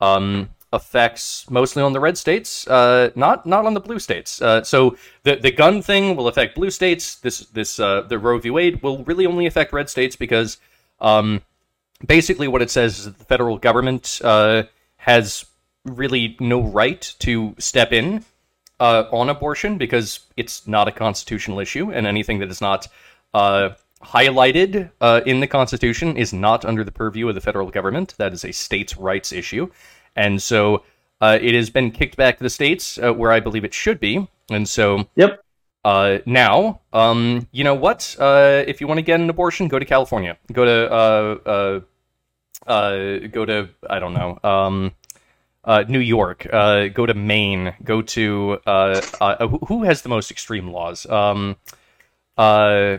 [0.00, 4.40] um effects mostly on the red states, uh, not not on the blue states.
[4.40, 7.16] Uh, so the the gun thing will affect blue states.
[7.16, 8.50] This this uh, the Roe v.
[8.50, 10.58] Wade will really only affect red states because
[11.00, 11.42] um,
[12.06, 14.64] basically what it says is that the federal government uh,
[14.96, 15.44] has
[15.84, 18.24] really no right to step in
[18.80, 22.88] uh, on abortion because it's not a constitutional issue, and anything that is not
[23.34, 23.70] uh,
[24.02, 24.90] highlighted
[25.26, 28.14] in the Constitution is not under the purview of the federal government.
[28.16, 29.70] That is a states' rights issue,
[30.16, 30.82] and so
[31.20, 34.00] uh, it has been kicked back to the states uh, where I believe it should
[34.00, 34.28] be.
[34.50, 35.40] And so, Yep.
[35.84, 38.16] uh, now, um, you know what?
[38.18, 40.36] Uh, if you want to get an abortion, go to California.
[40.52, 41.80] Go to uh, uh,
[42.70, 44.38] uh, go to I don't know.
[44.42, 44.92] Um,
[45.64, 50.30] uh, New York, uh, go to Maine, go to uh, uh, who- has the most
[50.32, 51.06] extreme laws?
[51.06, 51.56] Um,
[52.36, 52.98] uh,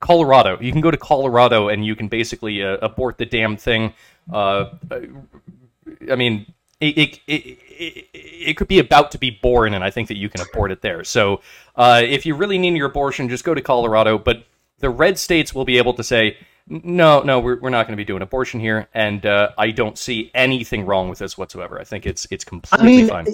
[0.00, 0.58] Colorado.
[0.60, 3.94] You can go to Colorado and you can basically uh, abort the damn thing.
[6.10, 10.08] I mean, it, it, it, it, could be about to be born, and I think
[10.08, 11.04] that you can abort it there.
[11.04, 11.40] So,
[11.76, 14.18] uh, if you really need your abortion, just go to Colorado.
[14.18, 14.44] But
[14.78, 16.36] the red states will be able to say,
[16.66, 19.98] no, no, we're, we're not going to be doing abortion here, and uh, I don't
[19.98, 21.80] see anything wrong with this whatsoever.
[21.80, 23.26] I think it's it's I completely mean, fine.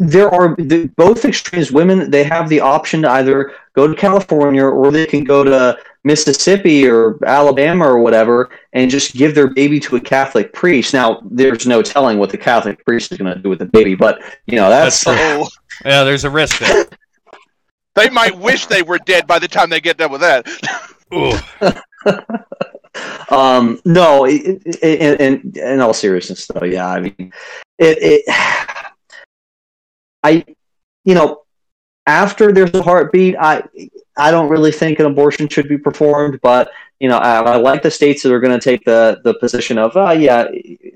[0.00, 1.70] There are the, both extremes.
[1.70, 5.78] Women they have the option to either go to California or they can go to
[6.04, 10.94] Mississippi or Alabama or whatever and just give their baby to a Catholic priest.
[10.94, 13.94] Now, there's no telling what the Catholic priest is going to do with the baby,
[13.94, 15.48] but you know that's, That's Oh,
[15.84, 16.86] Yeah, there's a risk there.
[17.94, 20.46] they might wish they were dead by the time they get done with that.
[23.30, 27.32] Um no it, it, it, in, in all seriousness though yeah i mean
[27.78, 28.24] it, it
[30.22, 30.44] i
[31.04, 31.42] you know
[32.06, 33.62] after there's a heartbeat i
[34.16, 37.82] i don't really think an abortion should be performed but you know i, I like
[37.82, 40.46] the states that are going to take the the position of uh, yeah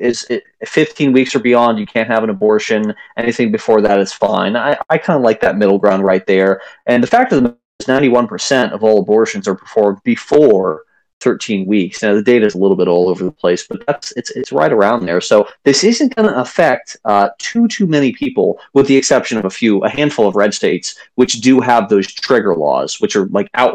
[0.04, 2.94] is it 15 weeks or beyond you can't have an abortion.
[3.16, 4.56] Anything before that is fine.
[4.56, 6.60] I, I kind of like that middle ground right there.
[6.86, 10.84] And the fact of the matter is 91% of all abortions are performed before
[11.24, 12.02] 13 weeks.
[12.02, 14.52] Now the data is a little bit all over the place, but that's it's it's
[14.52, 15.22] right around there.
[15.22, 19.46] So this isn't going to affect uh, too too many people, with the exception of
[19.46, 23.26] a few, a handful of red states which do have those trigger laws, which are
[23.26, 23.74] like out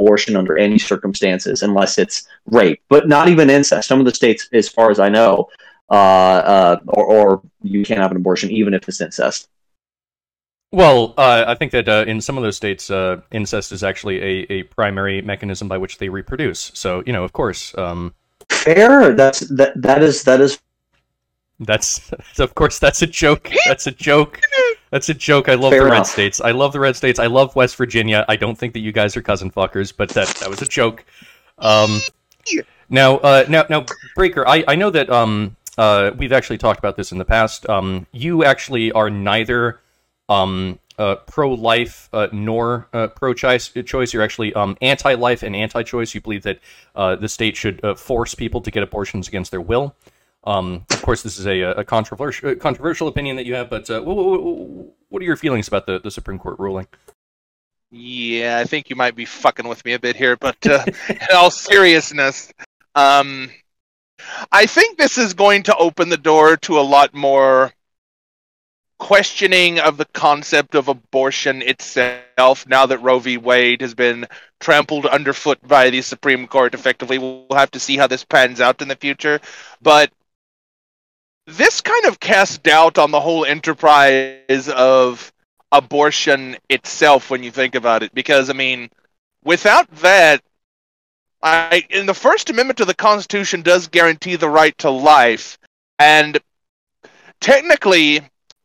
[0.00, 3.86] abortion under any circumstances unless it's rape, but not even incest.
[3.86, 5.48] Some of the states, as far as I know,
[5.90, 9.48] uh, uh, or, or you can't have an abortion even if it's incest.
[10.74, 14.20] Well, uh, I think that uh, in some of those states, uh, incest is actually
[14.20, 16.72] a, a primary mechanism by which they reproduce.
[16.74, 18.12] So, you know, of course, um,
[18.50, 19.14] Fair.
[19.14, 19.80] That's that.
[19.80, 20.58] That is that is
[21.60, 23.50] that's of course that's a joke.
[23.66, 24.40] That's a joke.
[24.90, 25.48] That's a joke.
[25.48, 26.40] I love Fair the red states.
[26.40, 27.20] I love the red states.
[27.20, 28.24] I love West Virginia.
[28.28, 31.04] I don't think that you guys are cousin fuckers, but that that was a joke.
[31.58, 32.00] Um,
[32.90, 34.46] now, uh, now, now, Breaker.
[34.46, 37.68] I I know that um uh we've actually talked about this in the past.
[37.68, 39.80] Um, you actually are neither
[40.28, 43.72] um uh, pro-life uh, nor uh, pro-choice.
[43.84, 44.12] Choice.
[44.12, 46.14] You're actually um, anti-life and anti-choice.
[46.14, 46.60] You believe that
[46.94, 49.94] uh, the state should uh, force people to get abortions against their will.
[50.44, 54.00] Um, of course, this is a, a controversial controversial opinion that you have, but uh,
[54.02, 56.86] what, are your feelings about the, the Supreme Court ruling?
[57.90, 61.18] Yeah, I think you might be fucking with me a bit here, but uh, in
[61.32, 62.52] all seriousness,
[62.94, 63.50] um,
[64.52, 67.72] I think this is going to open the door to a lot more
[69.04, 73.36] questioning of the concept of abortion itself now that Roe v.
[73.36, 74.24] Wade has been
[74.60, 77.18] trampled underfoot by the Supreme Court effectively.
[77.18, 79.40] We'll have to see how this pans out in the future.
[79.82, 80.10] But
[81.46, 85.30] this kind of casts doubt on the whole enterprise of
[85.70, 88.88] abortion itself when you think about it because i mean
[89.42, 90.40] without that
[91.42, 95.58] i in the first amendment to the constitution does guarantee the right to life
[95.98, 96.38] and
[97.40, 98.20] technically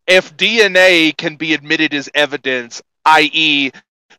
[0.10, 3.72] if dna can be admitted as evidence i.e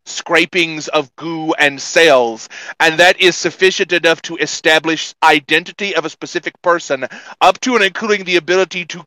[0.06, 2.48] scrapings of goo and cells
[2.80, 7.06] and that is sufficient enough to establish identity of a specific person
[7.42, 9.04] up to and including the ability to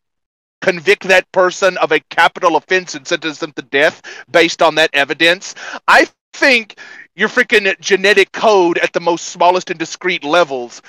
[0.64, 4.90] convict that person of a capital offense and sentence them to death based on that
[4.94, 5.56] evidence.
[5.90, 6.78] I think
[7.16, 10.82] your freaking genetic code at the most smallest and discrete levels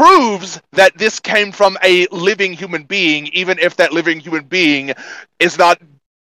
[0.00, 4.94] proves that this came from a living human being, even if that living human being
[5.38, 5.78] is not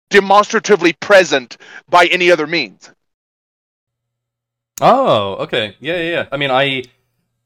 [0.10, 1.56] demonstratively present
[1.88, 2.92] by any other means.
[4.82, 6.12] Oh, okay, yeah, yeah.
[6.12, 6.26] yeah.
[6.30, 6.84] I mean, I,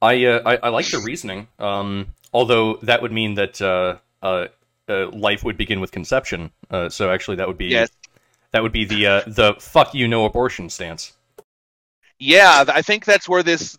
[0.01, 1.49] I, uh, I, I like the reasoning.
[1.59, 4.47] Um, although that would mean that uh, uh,
[4.89, 6.49] uh, life would begin with conception.
[6.71, 7.89] Uh, so actually, that would be Yes.
[8.53, 11.13] that would be the uh, the fuck you no abortion stance.
[12.17, 13.77] Yeah, I think that's where this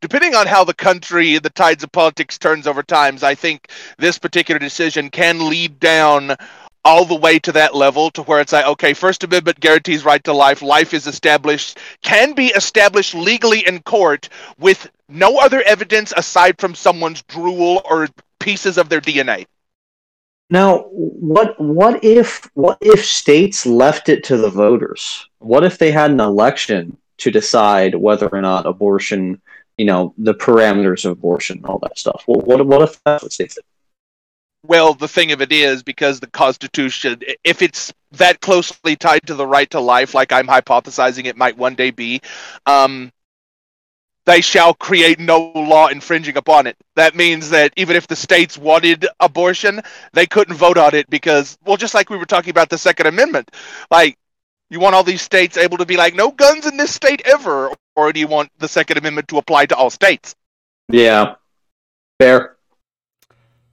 [0.00, 4.18] depending on how the country the tides of politics turns over times, I think this
[4.18, 6.36] particular decision can lead down
[6.84, 10.22] all the way to that level to where it's like, okay, First Amendment guarantees right
[10.24, 10.62] to life.
[10.62, 16.74] Life is established, can be established legally in court with no other evidence aside from
[16.74, 19.46] someone's drool or pieces of their DNA.
[20.48, 25.28] Now, what what if what if states left it to the voters?
[25.38, 29.40] What if they had an election to decide whether or not abortion,
[29.80, 32.22] you know, the parameters of abortion, all that stuff?
[32.26, 33.64] Well, what what if that's what states did?
[34.62, 39.34] Well, the thing of it is, because the Constitution, if it's that closely tied to
[39.34, 42.20] the right to life, like I'm hypothesizing it might one day be,
[42.66, 43.10] um,
[44.26, 46.76] they shall create no law infringing upon it.
[46.96, 49.80] That means that even if the states wanted abortion,
[50.12, 53.06] they couldn't vote on it because, well, just like we were talking about the Second
[53.06, 53.50] Amendment,
[53.90, 54.18] like
[54.70, 57.72] you want all these states able to be like, no guns in this state ever,
[57.96, 60.34] or do you want the Second Amendment to apply to all states?
[60.88, 61.34] Yeah,
[62.18, 62.56] fair.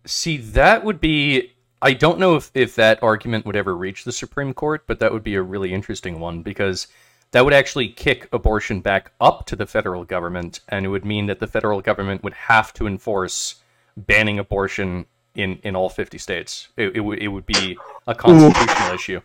[0.05, 1.53] See, that would be.
[1.79, 5.13] I don't know if, if that argument would ever reach the Supreme Court, but that
[5.13, 6.87] would be a really interesting one because
[7.31, 11.27] that would actually kick abortion back up to the federal government, and it would mean
[11.27, 13.55] that the federal government would have to enforce
[13.95, 15.05] banning abortion
[15.35, 16.69] in, in all 50 states.
[16.77, 19.21] It, it, would, it would be a constitutional issue.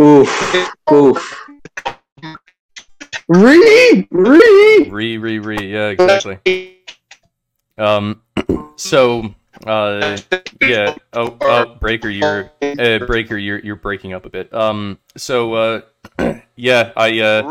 [0.00, 1.40] Oof, oof.
[3.28, 4.88] Re, re.
[4.90, 5.56] Re, re, re.
[5.60, 6.78] Yeah, exactly.
[7.78, 8.22] Um,
[8.76, 9.34] so,
[9.66, 10.18] uh,
[10.60, 10.96] yeah.
[11.12, 14.52] Oh, oh, Breaker, you're uh, Breaker, you're you're breaking up a bit.
[14.52, 15.80] Um, so, uh,
[16.56, 17.42] yeah, I, uh,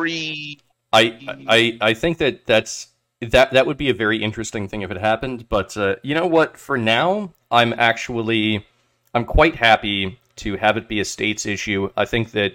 [0.91, 2.88] I, I, I think that that's
[3.21, 5.47] that that would be a very interesting thing if it happened.
[5.47, 6.58] But uh, you know what?
[6.58, 8.65] For now, I'm actually
[9.13, 11.89] I'm quite happy to have it be a states issue.
[11.96, 12.54] I think that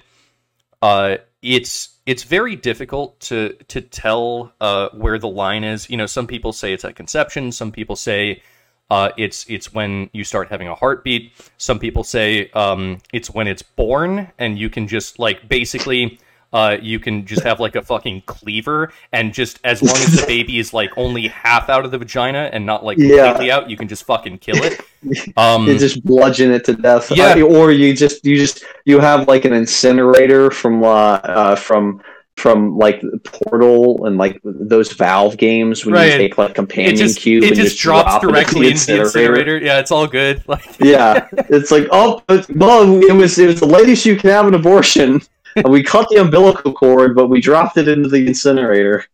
[0.82, 5.88] uh, it's it's very difficult to to tell uh, where the line is.
[5.90, 7.52] You know, some people say it's at conception.
[7.52, 8.42] Some people say
[8.90, 11.32] uh, it's it's when you start having a heartbeat.
[11.58, 16.18] Some people say um, it's when it's born, and you can just like basically.
[16.52, 20.26] Uh, you can just have like a fucking cleaver, and just as long as the
[20.26, 23.26] baby is like only half out of the vagina and not like Yeah.
[23.26, 24.80] completely out, you can just fucking kill it.
[25.36, 27.12] Um, You just bludgeon it to death.
[27.12, 27.40] Yeah.
[27.42, 32.02] Or you just you just you have like an incinerator from uh, uh from
[32.38, 36.12] from like Portal and like those Valve games when Right.
[36.12, 39.00] you take like it companion just cube it and just drops drop directly into the
[39.02, 39.58] incinerator.
[39.58, 40.42] Yeah, it's all good.
[40.48, 44.30] Like yeah, it's like oh, it's, well, it was it was the latest you can
[44.30, 45.20] have an abortion.
[45.68, 49.04] We cut the umbilical cord, but we dropped it into the incinerator.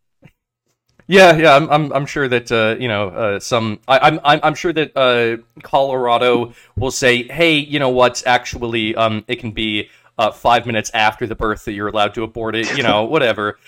[1.07, 3.81] Yeah, yeah, I'm, I'm, I'm sure that uh, you know uh, some.
[3.87, 8.23] I, I'm, I'm, I'm sure that uh, Colorado will say, hey, you know what?
[8.27, 12.23] Actually, um, it can be uh, five minutes after the birth that you're allowed to
[12.23, 12.77] abort it.
[12.77, 13.59] You know, whatever.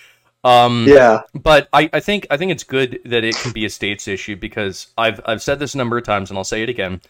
[0.43, 3.69] Um, Yeah, but I, I think I think it's good that it can be a
[3.69, 6.69] states issue because I've I've said this a number of times and I'll say it
[6.69, 7.01] again.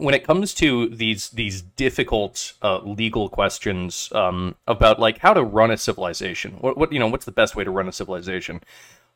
[0.00, 5.42] When it comes to these these difficult uh, legal questions um, about like how to
[5.42, 8.62] run a civilization, what, what you know, what's the best way to run a civilization?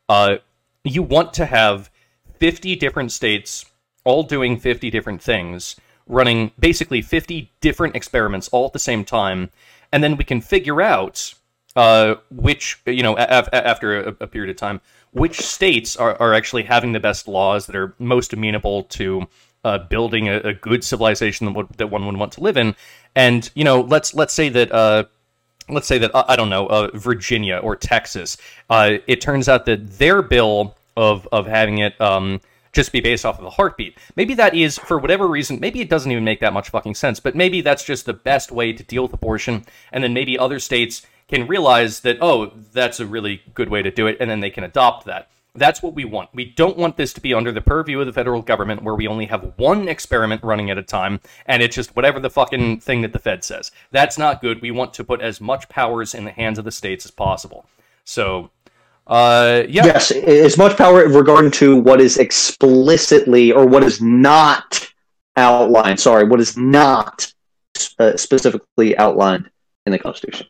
[0.08, 0.36] Uh,
[0.84, 1.90] you want to have
[2.38, 3.66] fifty different states
[4.04, 9.50] all doing fifty different things, running basically fifty different experiments all at the same time,
[9.92, 11.34] and then we can figure out
[11.76, 14.80] uh, which you know af- after a, a period of time
[15.12, 19.26] which states are, are actually having the best laws that are most amenable to
[19.64, 22.74] uh, building a, a good civilization that, that one would want to live in
[23.14, 25.04] and you know let's let's say that uh,
[25.68, 28.36] let's say that uh, I don't know uh, Virginia or Texas
[28.68, 32.40] uh, it turns out that their bill of of having it um,
[32.72, 33.98] just be based off of the heartbeat.
[34.16, 37.20] Maybe that is, for whatever reason, maybe it doesn't even make that much fucking sense,
[37.20, 40.58] but maybe that's just the best way to deal with abortion, and then maybe other
[40.58, 44.40] states can realize that, oh, that's a really good way to do it, and then
[44.40, 45.28] they can adopt that.
[45.54, 46.30] That's what we want.
[46.32, 49.08] We don't want this to be under the purview of the federal government where we
[49.08, 53.02] only have one experiment running at a time and it's just whatever the fucking thing
[53.02, 53.70] that the Fed says.
[53.90, 54.62] That's not good.
[54.62, 57.66] We want to put as much powers in the hands of the states as possible.
[58.04, 58.50] So,
[59.06, 59.86] uh, yeah.
[59.86, 64.92] yes, as much power regarding to what is explicitly or what is not
[65.36, 65.98] outlined.
[65.98, 67.32] Sorry, what is not
[67.98, 69.50] uh, specifically outlined
[69.86, 70.46] in the Constitution.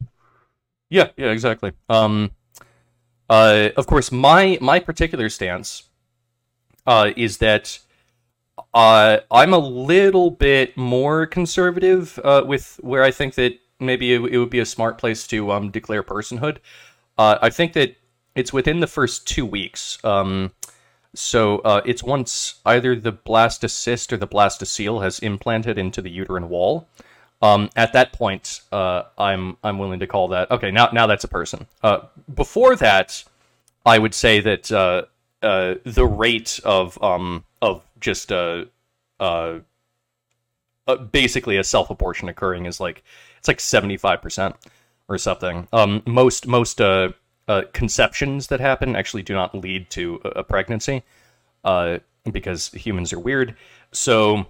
[0.91, 1.73] Yeah, yeah, exactly.
[1.89, 2.33] Um,
[3.31, 5.85] uh, of course, my my particular stance
[6.87, 7.79] uh, is that
[8.75, 14.21] uh, I'm a little bit more conservative uh, with where I think that maybe it,
[14.21, 16.59] it would be a smart place to um, declare personhood.
[17.17, 17.97] Uh, I think that
[18.35, 20.03] it's within the first two weeks.
[20.05, 20.53] Um,
[21.15, 26.49] so uh, it's once either the blastocyst or the blastocele has implanted into the uterine
[26.49, 26.89] wall.
[27.43, 30.71] Um, at that point, uh, I'm I'm willing to call that okay.
[30.71, 31.67] Now now that's a person.
[31.83, 32.01] Uh,
[32.35, 33.25] before that,
[33.87, 35.03] I would say that uh,
[35.43, 38.67] uh, the rate of um, of just uh,
[39.19, 39.61] uh,
[41.13, 43.03] basically a self abortion occurring is like
[43.39, 44.55] it's like seventy five percent
[45.09, 45.67] or something.
[45.73, 46.81] Um, most most
[47.73, 51.03] conceptions that happen actually do not lead to a, pregnancy
[52.31, 53.57] because humans are weird.
[53.93, 54.47] So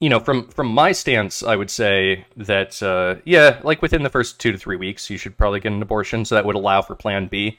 [0.00, 4.08] you know, from from my stance, I would say that uh, yeah, like within the
[4.08, 6.80] first two to three weeks, you should probably get an abortion, so that would allow
[6.80, 7.58] for Plan B.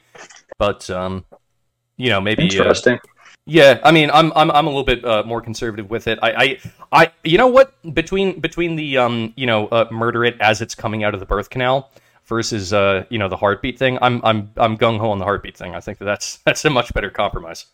[0.58, 1.24] But um,
[1.96, 2.98] you know, maybe uh, Interesting.
[3.46, 6.18] yeah, I mean, I'm I'm I'm a little bit uh, more conservative with it.
[6.20, 6.58] I, I
[6.90, 10.74] I you know what between between the um you know uh, murder it as it's
[10.74, 11.92] coming out of the birth canal
[12.24, 13.98] versus uh you know the heartbeat thing.
[14.02, 15.76] I'm I'm I'm gung ho on the heartbeat thing.
[15.76, 17.66] I think that that's that's a much better compromise.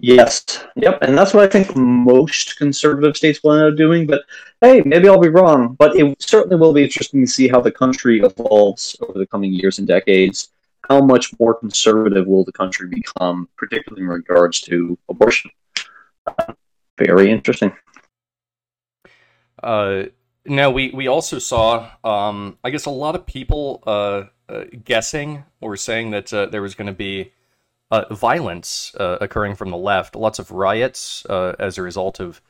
[0.00, 0.64] Yes.
[0.76, 0.98] Yep.
[1.02, 4.06] And that's what I think most conservative states will end up doing.
[4.06, 4.22] But
[4.60, 5.74] hey, maybe I'll be wrong.
[5.74, 9.52] But it certainly will be interesting to see how the country evolves over the coming
[9.52, 10.50] years and decades.
[10.88, 15.50] How much more conservative will the country become, particularly in regards to abortion?
[16.26, 16.54] Uh,
[16.96, 17.72] very interesting.
[19.62, 20.04] Uh,
[20.46, 25.44] now we we also saw um I guess a lot of people uh, uh guessing
[25.60, 27.32] or saying that uh, there was going to be
[27.90, 32.40] uh, violence uh, occurring from the left, lots of riots uh, as a result of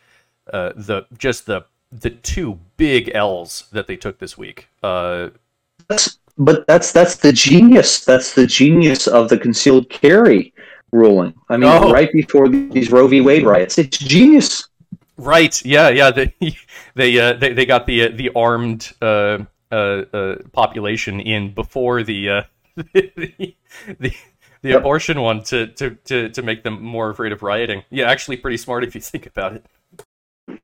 [0.53, 4.69] uh, the just the the two big L's that they took this week.
[4.83, 5.29] Uh,
[5.89, 8.05] That's, but that's that's the genius.
[8.05, 10.53] That's the genius of the concealed carry
[10.93, 11.35] ruling.
[11.49, 11.93] I mean, Oh.
[11.93, 13.21] right before these Roe v.
[13.21, 14.69] Wade riots, it's genius.
[15.17, 15.65] right?
[15.65, 16.11] Yeah, yeah.
[16.11, 16.35] They
[16.95, 19.39] they uh, they, they got the uh, the armed uh,
[19.73, 19.75] uh,
[20.13, 22.43] uh, population in before the uh,
[22.77, 23.55] the
[23.99, 24.13] the,
[24.63, 24.81] the Yep.
[24.81, 27.85] abortion one to, to, to, to make them more afraid of rioting.
[27.91, 30.61] Yeah, actually, pretty smart if you think about it.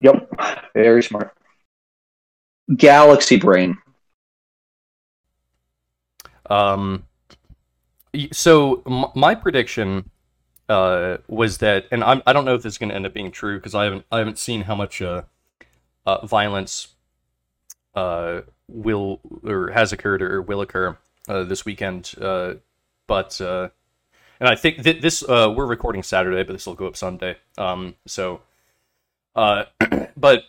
[0.00, 0.30] Yep,
[0.74, 1.36] very smart.
[2.76, 3.78] Galaxy brain.
[6.48, 7.04] Um,
[8.32, 10.10] so m- my prediction
[10.68, 13.14] uh, was that, and I'm, I don't know if this is going to end up
[13.14, 15.22] being true because I haven't I haven't seen how much uh,
[16.06, 16.88] uh, violence
[17.94, 20.96] uh, will or has occurred or will occur
[21.26, 22.12] uh, this weekend.
[23.08, 23.70] But uh,
[24.38, 27.36] and I think that this uh, we're recording Saturday, but this will go up Sunday.
[27.56, 28.42] Um, so,
[29.34, 29.64] uh,
[30.16, 30.44] but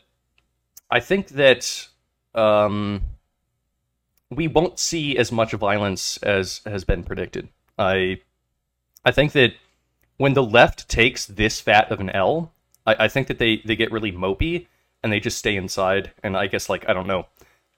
[0.91, 1.87] I think that
[2.35, 3.01] um,
[4.29, 7.49] we won't see as much violence as has been predicted.
[7.79, 8.21] I
[9.03, 9.53] I think that
[10.17, 12.51] when the left takes this fat of an L,
[12.85, 14.67] I, I think that they, they get really mopey
[15.01, 17.25] and they just stay inside and I guess like I don't know,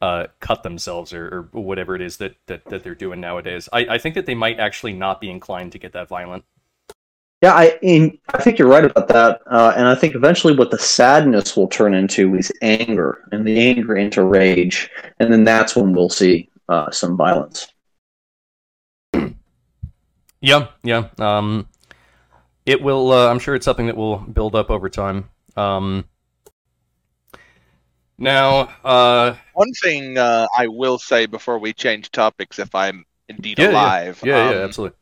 [0.01, 3.69] uh, cut themselves or, or whatever it is that, that, that they're doing nowadays.
[3.71, 6.43] I, I think that they might actually not be inclined to get that violent.
[7.41, 10.69] Yeah, I in, I think you're right about that, uh, and I think eventually what
[10.69, 15.75] the sadness will turn into is anger, and the anger into rage, and then that's
[15.75, 17.67] when we'll see uh, some violence.
[20.43, 21.09] Yeah, yeah.
[21.19, 21.67] Um,
[22.65, 23.11] it will.
[23.11, 25.29] Uh, I'm sure it's something that will build up over time.
[25.55, 26.05] Um,
[28.21, 33.59] now, uh, One thing uh, I will say before we change topics, if I'm indeed
[33.59, 34.97] yeah, yeah, alive, yeah, yeah, um, absolutely.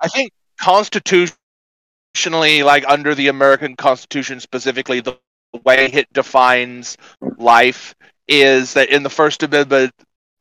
[0.00, 1.36] I think constitutionally,
[2.62, 5.18] like under the American Constitution specifically, the
[5.64, 6.96] way it defines
[7.38, 7.94] life
[8.26, 9.92] is that in the First Amendment,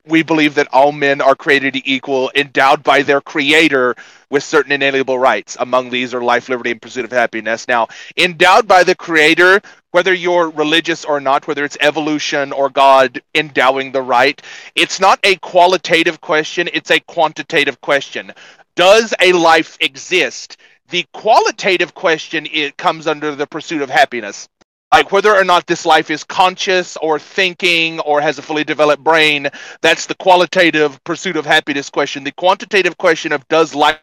[0.06, 3.96] we believe that all men are created equal, endowed by their creator
[4.30, 5.58] with certain inalienable rights.
[5.60, 7.68] Among these are life, liberty, and pursuit of happiness.
[7.68, 9.62] Now, endowed by the creator,
[9.92, 14.42] whether you're religious or not, whether it's evolution or God endowing the right,
[14.76, 18.34] it's not a qualitative question, it's a quantitative question.
[18.76, 20.58] Does a life exist?
[20.90, 24.48] The qualitative question it comes under the pursuit of happiness
[24.92, 29.04] like whether or not this life is conscious or thinking or has a fully developed
[29.04, 29.50] brain
[29.82, 34.00] that's the qualitative pursuit of happiness question the quantitative question of does life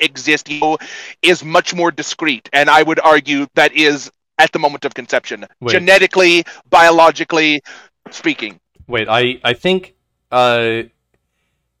[0.00, 0.48] exist
[1.22, 5.46] is much more discrete and i would argue that is at the moment of conception
[5.60, 5.72] Wait.
[5.72, 7.60] genetically biologically
[8.10, 9.94] speaking Wait, I I think
[10.32, 10.84] uh,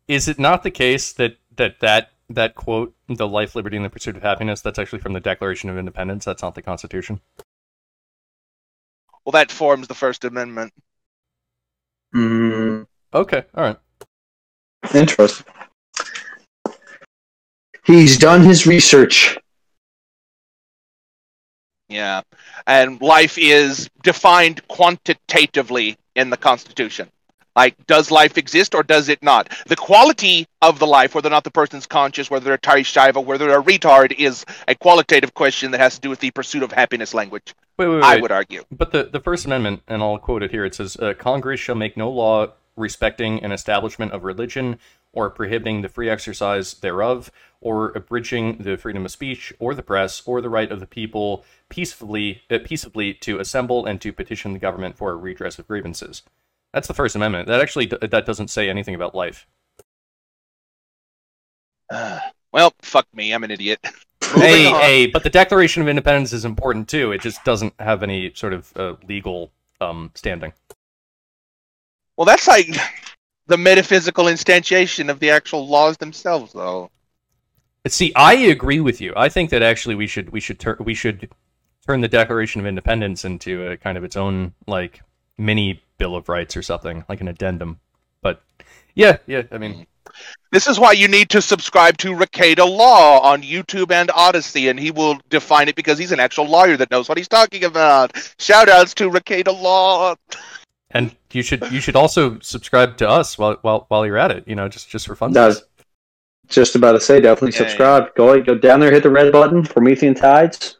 [0.08, 3.88] is it not the case that that that that quote, "the life, liberty, and the
[3.88, 6.26] pursuit of happiness," that's actually from the Declaration of Independence.
[6.26, 7.20] That's not the Constitution.
[9.24, 10.72] well that forms the first amendment
[12.14, 13.78] Mm, Okay, all right.
[14.94, 15.46] interesting.
[17.88, 19.38] He's done his research.
[21.88, 22.20] yeah
[22.66, 27.08] and life is defined quantitatively in the constitution
[27.56, 31.30] like does life exist or does it not the quality of the life whether or
[31.30, 34.74] not the person's conscious whether they're a Terri Schiavo whether they're a retard is a
[34.74, 38.04] qualitative question that has to do with the pursuit of happiness language Wait, wait, wait.
[38.04, 40.96] i would argue But the, the First Amendment, and I'll quote it here, it says
[40.98, 44.78] uh, Congress shall make no law respecting an establishment of religion
[45.12, 47.30] or prohibiting the free exercise thereof
[47.60, 51.44] or abridging the freedom of speech or the press or the right of the people
[51.68, 56.22] peacefully uh, peaceably to assemble and to petition the government for a redress of grievances.
[56.72, 57.48] That's the First Amendment.
[57.48, 59.46] That actually d- that doesn't say anything about life.
[62.52, 63.78] well fuck me i'm an idiot
[64.34, 67.12] hey, hey, but the Declaration of Independence is important too.
[67.12, 70.52] It just doesn't have any sort of uh, legal um, standing.
[72.16, 72.68] Well, that's like
[73.48, 76.90] the metaphysical instantiation of the actual laws themselves, though.
[77.86, 79.12] See, I agree with you.
[79.16, 81.30] I think that actually we should we should turn we should
[81.86, 85.00] turn the Declaration of Independence into a kind of its own like
[85.38, 87.80] mini Bill of Rights or something, like an addendum.
[88.20, 88.42] But
[88.94, 89.82] yeah, yeah, I mean, mm-hmm.
[90.50, 94.80] This is why you need to subscribe to Rekieta Law on YouTube and Odysee, and
[94.80, 98.16] he will define it because he's an actual lawyer that knows what he's talking about.
[98.38, 100.14] Shout outs to Rekieta Law.
[100.90, 104.44] and you should you should also subscribe to us while while while you're at it.
[104.46, 105.32] You know, just just for fun.
[105.32, 105.64] Does
[106.48, 108.14] just about to say, definitely Yeah, subscribe.
[108.14, 109.62] Go go down there, hit the red button.
[109.62, 110.78] Promethean Tides.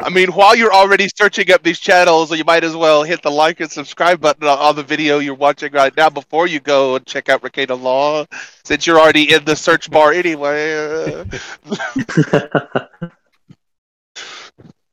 [0.00, 3.30] I mean, while you're already searching up these channels, you might as well hit the
[3.30, 6.96] like and subscribe button on, on the video you're watching right now before you go
[6.96, 8.26] and check out Rekieta Law,
[8.64, 11.24] since you're already in the search bar anyway.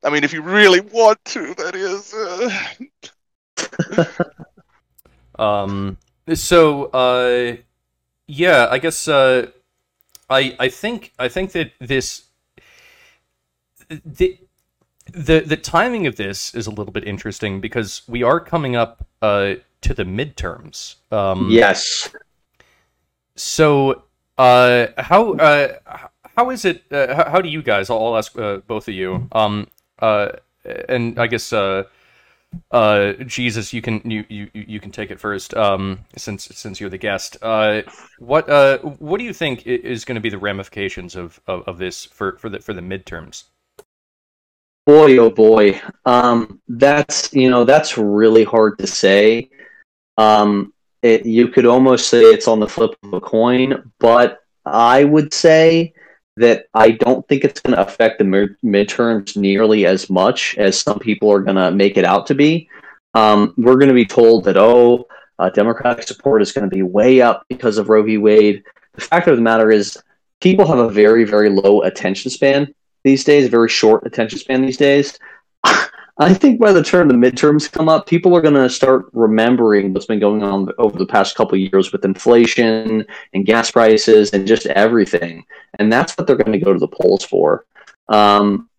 [0.06, 2.14] I mean, if you really want to, that is.
[2.14, 3.10] Uh...
[5.39, 5.97] Um.
[6.34, 7.57] So, uh,
[8.28, 9.47] yeah, I guess uh,
[10.30, 12.26] I I think I think that this
[13.89, 14.38] the
[15.11, 19.05] the the timing of this is a little bit interesting because we are coming up
[19.21, 20.95] uh to the midterms.
[21.11, 22.09] Um, yes.
[23.36, 24.03] So,
[24.38, 25.78] uh, how uh,
[26.36, 26.84] how is it?
[26.91, 27.89] Uh, how, how do you guys?
[27.89, 29.28] I'll, I'll ask uh, both of you.
[29.32, 29.67] Um,
[29.99, 30.30] uh,
[30.89, 31.84] and I guess uh,
[32.72, 35.54] uh, Jesus, you can you, you you can take it first.
[35.54, 37.38] Um, since since you're the guest.
[37.41, 37.82] Uh,
[38.20, 41.78] what uh what do you think is going to be the ramifications of, of, of
[41.78, 43.45] this for for the for the midterms?
[44.86, 45.80] Boy, oh boy.
[46.06, 49.49] Um, that's you know that's really hard to say.
[50.18, 55.04] Um, it, you could almost say it's on the flip of a coin, but I
[55.04, 55.93] would say
[56.38, 60.79] that I don't think it's going to affect the mid- midterms nearly as much as
[60.79, 62.69] some people are going to make it out to be.
[63.13, 65.07] Um, we're going to be told that oh,
[65.39, 68.17] uh, Democratic support is going to be way up because of Roe v.
[68.17, 68.63] Wade.
[68.93, 70.01] The fact of the matter is,
[70.41, 72.73] people have a very very low attention span
[73.03, 75.19] these days, very short attention span these days.
[76.18, 79.93] I think by the time the midterms come up, people are going to start remembering
[79.93, 83.03] what's been going on over the past couple years with inflation
[83.34, 85.43] and gas prices and just everything,
[85.80, 87.66] and that's what they're going to go to the polls for.
[88.09, 88.70] Um,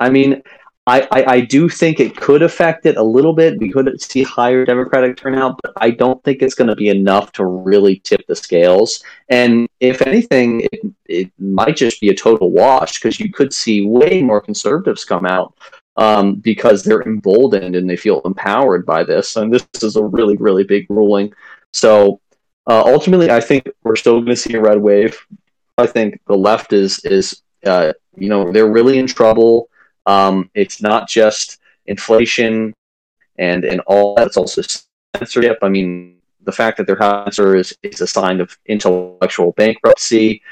[0.00, 0.42] I mean,
[0.86, 3.58] I, I, I do think it could affect it a little bit.
[3.58, 7.32] We could see higher Democratic turnout, but I don't think it's going to be enough
[7.32, 9.02] to really tip the scales.
[9.28, 13.86] And if anything, it, it might just be a total wash because you could see
[13.86, 15.54] way more conservatives come out
[15.98, 19.36] um, because they're emboldened and they feel empowered by this.
[19.36, 21.34] And this is a really, really big ruling.
[21.72, 22.20] So
[22.66, 25.18] uh, ultimately, I think we're still going to see a red wave.
[25.76, 29.68] I think the left is is uh, you know they're really in trouble.
[30.06, 32.74] Um, it's not just inflation
[33.38, 34.62] and and all that's also
[35.16, 35.58] censorship.
[35.62, 40.42] I mean, the fact that their cancer is is a sign of intellectual bankruptcy.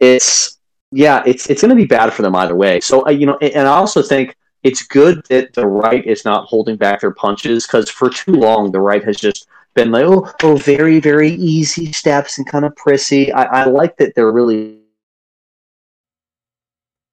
[0.00, 0.58] It's
[0.90, 2.80] yeah, it's it's going to be bad for them either way.
[2.80, 6.46] So uh, you know, and I also think it's good that the right is not
[6.46, 10.32] holding back their punches because for too long the right has just been like, oh,
[10.42, 13.32] oh, very, very easy steps and kind of prissy.
[13.32, 14.80] I, I like that they're really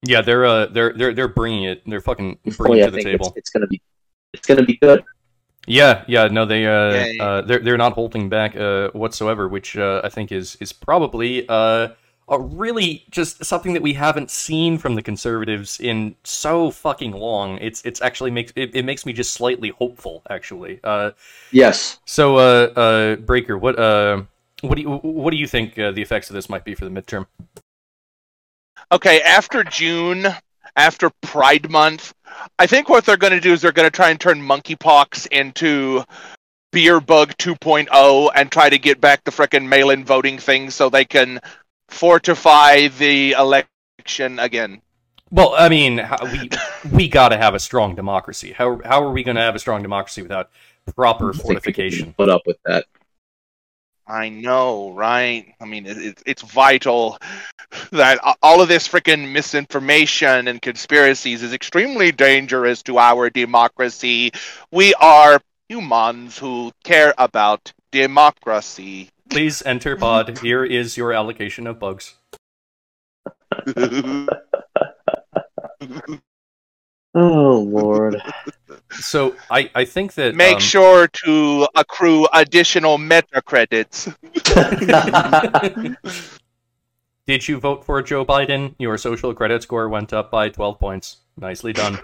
[0.02, 1.82] Yeah, they're uh they're they're they're bringing it.
[1.86, 3.26] They're fucking oh, bringing yeah, it I to the think table.
[3.36, 3.80] it's, it's gonna be
[4.32, 5.04] it's gonna be good.
[5.66, 7.24] Yeah, yeah, no, they uh, Yeah, yeah.
[7.24, 11.46] uh they're they're not holding back uh whatsoever, which uh, I think is is probably
[11.48, 11.90] uh
[12.32, 17.58] a really just something that we haven't seen from the conservatives in so fucking long.
[17.58, 20.80] It's it's actually makes it, it makes me just slightly hopeful actually.
[20.82, 21.10] Uh
[21.50, 22.00] Yes.
[22.06, 24.22] so uh uh Breaker, what uh
[24.62, 26.86] what do you what do you think uh, the effects of this might be for
[26.86, 27.26] the midterm?
[28.90, 30.26] Okay, after June,
[30.76, 32.14] after Pride Month,
[32.58, 35.26] I think what they're going to do is they're going to try and turn monkeypox
[35.28, 36.02] into
[36.72, 41.04] beer bug 2.0 and try to get back the frickin' mail-in voting thing so they
[41.04, 41.38] can
[41.92, 44.82] fortify the election again.
[45.30, 46.50] Well, I mean, we
[46.90, 48.52] we got to have a strong democracy.
[48.52, 50.50] How how are we going to have a strong democracy without
[50.94, 52.04] proper I think people fortification?
[52.04, 52.86] can Put up with that.
[54.06, 55.54] I know, right?
[55.60, 57.18] I mean, it, it, it's vital
[57.92, 64.32] that all of this freaking misinformation and conspiracies is extremely dangerous to our democracy.
[64.70, 69.08] We are humans who care about democracy.
[69.32, 70.38] Please enter pod.
[70.38, 72.14] Here is your allocation of bugs.
[77.14, 78.16] Oh Lord.
[78.92, 84.08] So I, I think that Make um, sure to accrue additional meta credits.
[87.26, 88.74] Did you vote for Joe Biden?
[88.78, 91.18] Your social credit score went up by 12 points.
[91.36, 91.98] Nicely done.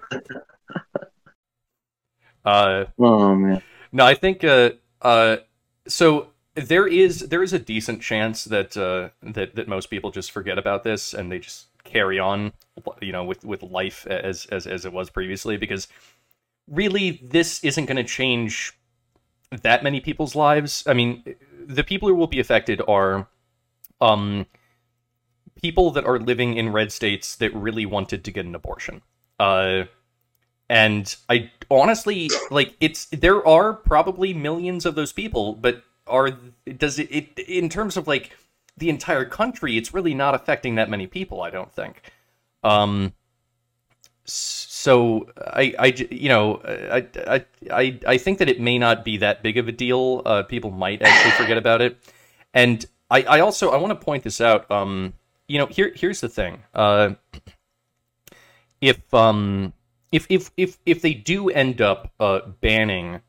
[2.45, 3.63] uh, Oh man.
[3.93, 4.71] no, I think uh,
[5.01, 5.39] uh,
[5.87, 6.29] so.
[6.59, 10.59] There is there is a decent chance that uh, that that most people just forget
[10.59, 12.53] about this and they just carry on,
[13.01, 15.89] you know, with with life as as as it was previously because
[16.67, 18.73] really this isn't going to change
[19.63, 20.85] that many people's lives.
[20.87, 21.37] I mean,
[21.67, 23.29] the people who will be affected are
[24.01, 24.47] um
[25.61, 29.03] people that are living in red states that really wanted to get an abortion.
[29.39, 29.85] Uh
[30.69, 36.31] and I honestly like it's there are probably millions of those people, but are
[36.77, 38.37] does it, it in terms of like
[38.77, 42.03] the entire country, it's really not affecting that many people, I don't think.
[42.63, 43.13] Um
[44.25, 49.43] so I, you know I, I I I think that it may not be that
[49.43, 50.23] big of a deal.
[50.27, 51.97] Uh, people might actually forget about it,
[52.53, 54.71] and I, I also I want to point this out.
[54.71, 55.15] Um,
[55.47, 56.63] you know, here here's the thing.
[56.75, 57.15] Uh,
[58.81, 59.73] if um
[60.13, 63.21] if if if if they do end up uh banning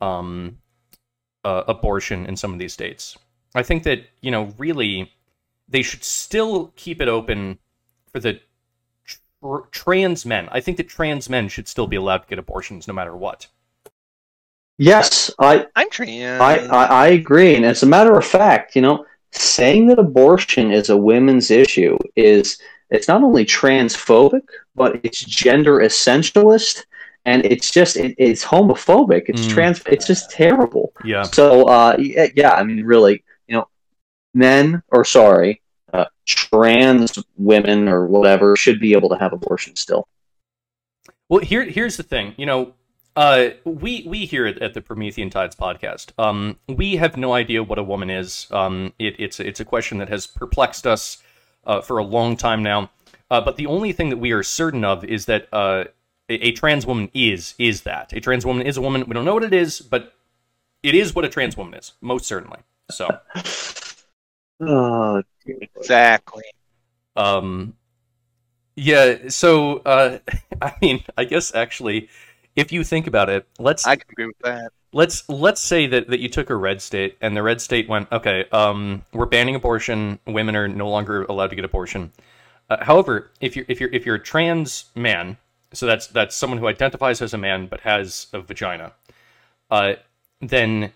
[0.00, 0.58] um
[1.44, 3.16] uh, abortion in some of these states,
[3.54, 5.12] I think that you know really
[5.68, 7.58] they should still keep it open
[8.12, 8.40] for the
[9.04, 10.48] tr- trans men.
[10.50, 13.46] I think that trans men should still be allowed to get abortions no matter what.
[14.78, 16.40] Yes, I, I'm trans.
[16.40, 17.54] I, I, I agree.
[17.54, 21.98] And as a matter of fact, you know, saying that abortion is a women's issue
[22.16, 22.58] is
[22.90, 24.42] it's not only transphobic,
[24.74, 26.84] but it's gender essentialist,
[27.24, 29.24] and it's just it, it's homophobic.
[29.28, 29.50] It's Mm.
[29.50, 29.82] trans.
[29.86, 30.92] It's just terrible.
[31.04, 31.22] Yeah.
[31.22, 33.68] So, uh, yeah, I mean, really, you know,
[34.34, 35.60] men or sorry,
[35.92, 40.08] uh, trans women or whatever should be able to have abortion still.
[41.28, 42.34] Well, here here's the thing.
[42.36, 42.74] You know,
[43.16, 47.62] uh, we we here at, at the Promethean Tides podcast, um, we have no idea
[47.62, 48.46] what a woman is.
[48.50, 51.18] Um, it, it's it's a question that has perplexed us
[51.66, 52.90] uh, for a long time now.
[53.30, 55.84] Uh, but the only thing that we are certain of is that uh,
[56.30, 59.04] a, a trans woman is is that a trans woman is a woman.
[59.06, 60.14] We don't know what it is, but
[60.82, 62.60] it is what a trans woman is, most certainly.
[62.90, 63.18] So,
[64.60, 66.44] Oh, exactly.
[67.16, 67.74] um,
[68.76, 69.28] yeah.
[69.28, 70.18] So, uh,
[70.62, 72.08] I mean, I guess actually,
[72.56, 74.72] if you think about it, let's I can agree with that.
[74.92, 78.10] let's let's say that, that you took a red state and the red state went
[78.12, 82.12] okay um, we're banning abortion women are no longer allowed to get abortion
[82.70, 85.36] uh, however if you're if you're if you're a trans man
[85.72, 88.92] so that's that's someone who identifies as a man but has a vagina.
[89.70, 89.94] Uh,
[90.40, 90.92] then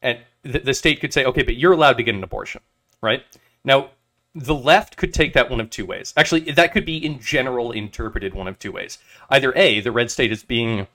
[0.00, 2.60] and the, the state could say okay but you're allowed to get an abortion
[3.00, 3.22] right?
[3.64, 3.90] Now
[4.34, 6.14] the left could take that one of two ways.
[6.16, 8.98] Actually that could be in general interpreted one of two ways.
[9.30, 10.86] Either a the red state is being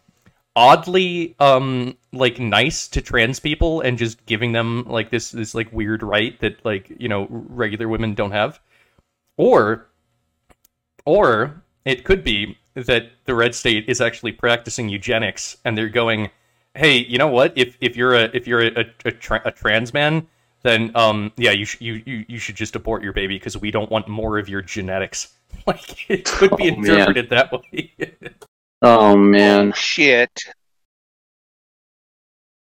[0.55, 5.71] oddly um like nice to trans people and just giving them like this this like
[5.71, 8.59] weird right that like you know regular women don't have.
[9.37, 9.87] Or
[11.05, 16.29] or it could be that the red state is actually practicing eugenics and they're going
[16.75, 19.51] hey you know what if if you're a if you're a, a, a, tra- a
[19.51, 20.25] trans man
[20.61, 23.71] then um yeah you, sh- you you you should just abort your baby because we
[23.71, 25.33] don't want more of your genetics
[25.67, 26.85] like it could be Oh, man.
[26.91, 27.91] interpreted that way
[28.83, 29.73] oh man.
[29.73, 30.29] Shit.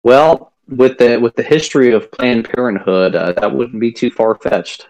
[0.03, 4.35] Well, with the with the history of Planned Parenthood, uh, that wouldn't be too far
[4.35, 4.87] fetched.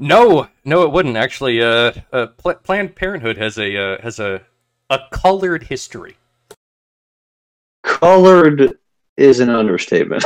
[0.00, 1.60] No, no, it wouldn't actually.
[1.60, 4.40] Uh, uh Pl- Planned Parenthood has a uh, has a
[4.88, 6.16] a colored history.
[7.82, 8.78] Colored
[9.18, 10.24] is an understatement.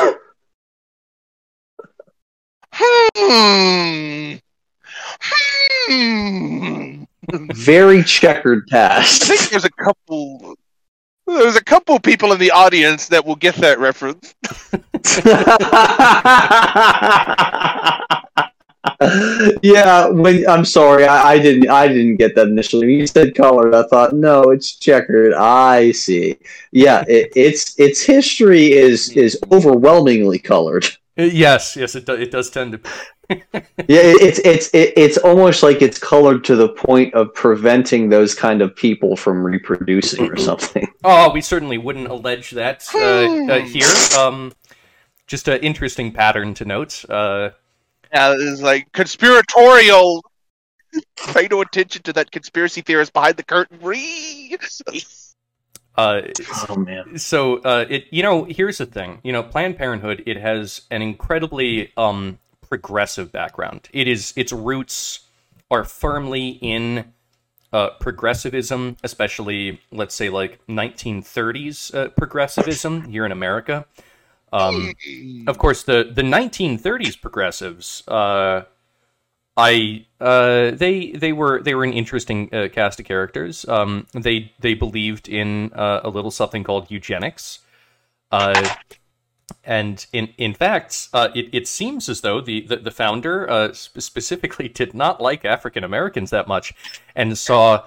[2.73, 4.35] Hmm.
[5.87, 7.05] Hmm.
[7.53, 9.25] Very checkered past.
[9.25, 9.51] I think past.
[9.51, 10.55] there's a couple.
[11.27, 14.35] There's a couple people in the audience that will get that reference.
[19.63, 22.87] yeah, when I'm sorry, I, I didn't I didn't get that initially.
[22.87, 25.35] When you said colored, I thought no, it's checkered.
[25.35, 26.39] I see.
[26.71, 30.87] Yeah, it, it's its history is is overwhelmingly colored.
[31.19, 32.81] Uh, Yes, yes, it do- it does tend to.
[33.89, 38.09] Yeah, it, it's it's it, it's almost like it's colored to the point of preventing
[38.11, 40.87] those kind of people from reproducing or something.
[41.05, 43.87] Oh, we certainly wouldn't allege that uh, uh, here.
[44.19, 44.53] Um,
[45.27, 47.05] just an interesting pattern to note.
[47.09, 47.51] Uh,
[48.15, 50.25] Yeah, it's like conspiratorial.
[51.33, 53.79] Pay no attention to that conspiracy theorist behind the curtain.
[53.83, 54.57] Ree.
[55.97, 56.21] uh,
[56.69, 57.19] Oh man.
[57.19, 61.03] so uh, it you know here's the thing you know Planned Parenthood it has an
[61.03, 63.89] incredibly um progressive background.
[63.93, 65.21] It is its roots
[65.71, 67.13] are firmly in
[67.73, 73.87] uh, progressivism, especially let's say like 1930s uh, progressivism here in America.
[74.55, 74.95] Um,
[75.47, 78.63] of course, the the 1930s progressives uh,
[79.57, 83.67] I uh, they they were they were an interesting uh, cast of characters.
[83.69, 87.61] Um, they they believed in uh, a little something called eugenics,
[88.33, 88.75] uh,
[89.63, 94.03] and in in fact, uh, it it seems as though the the, the founder sp-
[94.03, 96.75] specifically did not like African Americans that much,
[97.15, 97.85] and saw.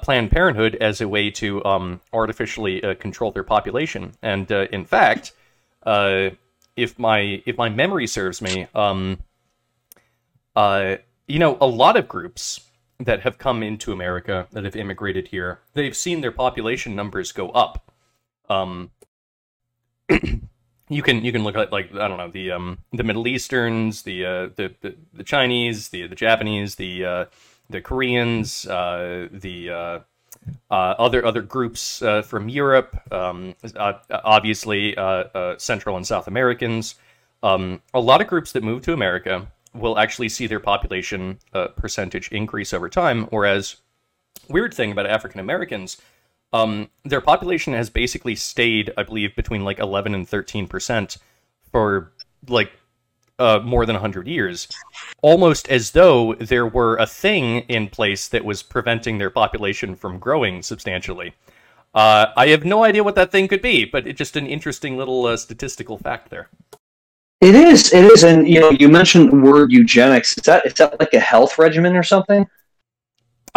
[0.00, 5.32] Planned Parenthood as a way to um, artificially control their population, and in fact,
[5.86, 6.30] uh,
[6.76, 9.18] if my if my memory serves me, um,
[10.54, 12.60] uh, you know, a lot of groups
[12.98, 17.50] that have come into America that have immigrated here, they've seen their population numbers go
[17.50, 17.92] up.
[18.48, 18.90] Um,
[20.88, 24.02] you can you can look at like I don't know the um the Middle Easterns,
[24.02, 27.24] the uh, the, the the Chinese, the the Japanese, the uh,
[27.70, 30.02] the Koreans, uh, the
[30.70, 36.26] uh, other other groups uh, from Europe, um, uh, obviously uh, uh, Central and South
[36.26, 36.96] Americans.
[37.42, 41.68] Um, a lot of groups that move to America will actually see their population uh,
[41.68, 43.24] percentage increase over time.
[43.24, 43.76] Whereas,
[44.48, 46.00] weird thing about African Americans,
[46.52, 51.18] um, their population has basically stayed, I believe, between like 11 and 13 percent
[51.70, 52.12] for
[52.48, 52.72] like
[53.38, 54.68] uh, more than 100 years,
[55.22, 60.18] almost as though there were a thing in place that was preventing their population from
[60.18, 61.34] growing substantially.
[61.94, 64.96] Uh, I have no idea what that thing could be, but it's just an interesting
[64.96, 66.50] little uh, statistical fact there.
[67.40, 67.92] It is.
[67.92, 68.24] It is.
[68.24, 70.36] And you know, you mentioned word eugenics.
[70.36, 72.46] Is that is that like a health regimen or something?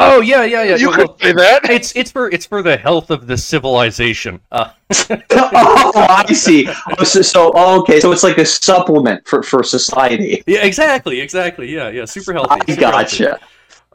[0.02, 0.76] Oh yeah, yeah, yeah.
[0.78, 1.62] you Well, could say that.
[1.70, 4.40] it's it's for it's for the health of the civilization.
[4.52, 4.72] Uh,
[5.32, 6.68] oh, I see.
[6.98, 10.44] Oh, So, so oh, okay, so it's like a supplement for, for society.
[10.48, 11.72] yeah, exactly, exactly.
[11.74, 12.06] Yeah, yeah.
[12.06, 12.62] Super healthy.
[12.62, 13.26] I super healthy.
[13.26, 13.40] gotcha.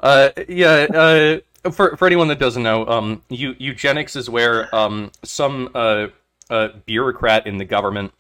[0.03, 0.87] Uh, yeah.
[0.93, 6.09] Uh, for for anyone that doesn't know, um, eu- eugenics is where um some uh,
[6.51, 8.13] uh bureaucrat in the government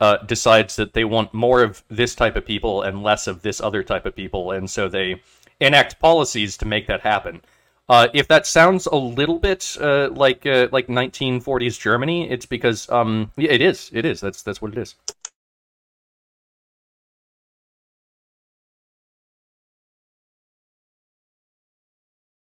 [0.00, 3.60] uh decides that they want more of this type of people and less of this
[3.60, 5.20] other type of people, and so they
[5.60, 7.42] enact policies to make that happen.
[7.88, 12.88] Uh, if that sounds a little bit uh, like uh, like 1940s Germany, it's because
[12.90, 13.90] um, yeah, it is.
[13.94, 14.20] It is.
[14.20, 14.94] That's that's what it is.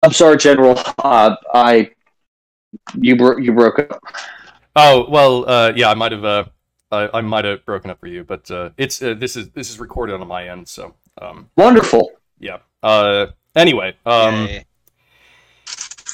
[0.03, 0.78] I'm sorry, General.
[0.99, 1.91] Uh, I
[2.95, 4.01] you bro- you broke up.
[4.76, 6.45] Oh well, uh, yeah, I might have uh,
[6.91, 9.70] I, I might have broken up for you, but uh, it's uh, this is this
[9.70, 12.11] is recorded on my end, so um, Wonderful.
[12.39, 12.57] yeah.
[12.88, 14.65] Uh, anyway, um, Yay.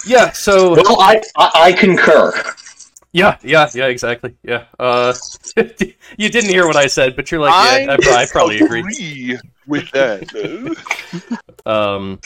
[0.07, 0.32] yeah.
[0.32, 2.34] So Well, I, I I concur.
[3.11, 4.36] yeah, yeah, yeah, exactly.
[4.41, 4.65] Yeah.
[4.80, 5.13] Uh,
[6.17, 8.80] you didn't hear what I said, but you're like, yeah, I, I, I probably agree.
[8.80, 10.76] agree with that.
[11.65, 12.19] Um,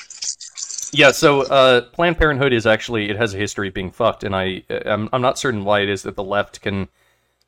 [0.93, 4.35] yeah, so uh, Planned Parenthood is actually it has a history of being fucked, and
[4.35, 6.87] I I'm, I'm not certain why it is that the left can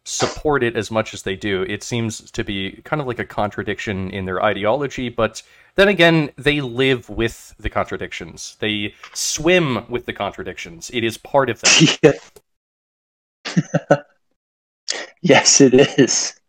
[0.10, 1.64] support it as much as they do.
[1.64, 5.41] It seems to be kind of like a contradiction in their ideology, but
[5.76, 8.57] then again, they live with the contradictions.
[8.60, 10.89] They swim with the contradictions.
[10.93, 12.14] It is part of them.
[15.22, 16.39] yes, it is.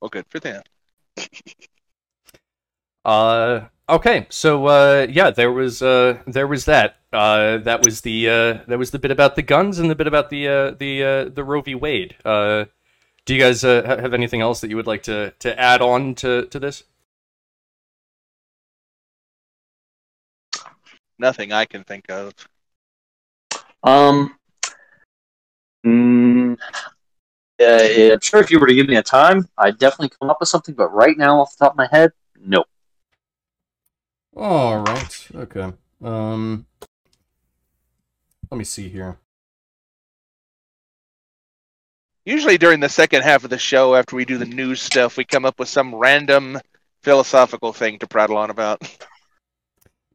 [0.00, 0.62] well, good for them.
[3.04, 6.96] Uh, okay, so uh, yeah, there was uh, there was that.
[7.14, 10.08] Uh, that was the uh, that was the bit about the guns and the bit
[10.08, 11.76] about the uh, the uh, the Roe v.
[11.76, 12.16] Wade.
[12.24, 12.64] Uh,
[13.24, 16.16] do you guys uh, have anything else that you would like to to add on
[16.16, 16.82] to to this?
[21.18, 22.32] Nothing I can think of.
[23.84, 24.36] Um.
[25.86, 26.58] mm,
[27.60, 30.38] uh, I'm sure if you were to give me a time, I'd definitely come up
[30.40, 30.74] with something.
[30.74, 32.10] But right now, off the top of my head,
[32.40, 32.64] no.
[34.36, 35.28] All right.
[35.34, 35.72] Okay.
[36.02, 36.66] Um.
[38.50, 39.18] Let me see here.
[42.24, 45.24] Usually during the second half of the show, after we do the news stuff, we
[45.24, 46.58] come up with some random
[47.02, 48.80] philosophical thing to prattle on about.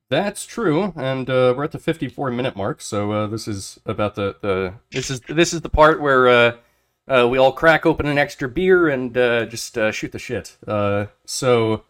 [0.10, 4.16] That's true, and uh, we're at the 54 minute mark, so uh, this is about
[4.16, 6.58] the, the this is this is the part where uh,
[7.08, 10.58] uh, we all crack open an extra beer and uh, just uh, shoot the shit.
[10.68, 11.84] Uh, so,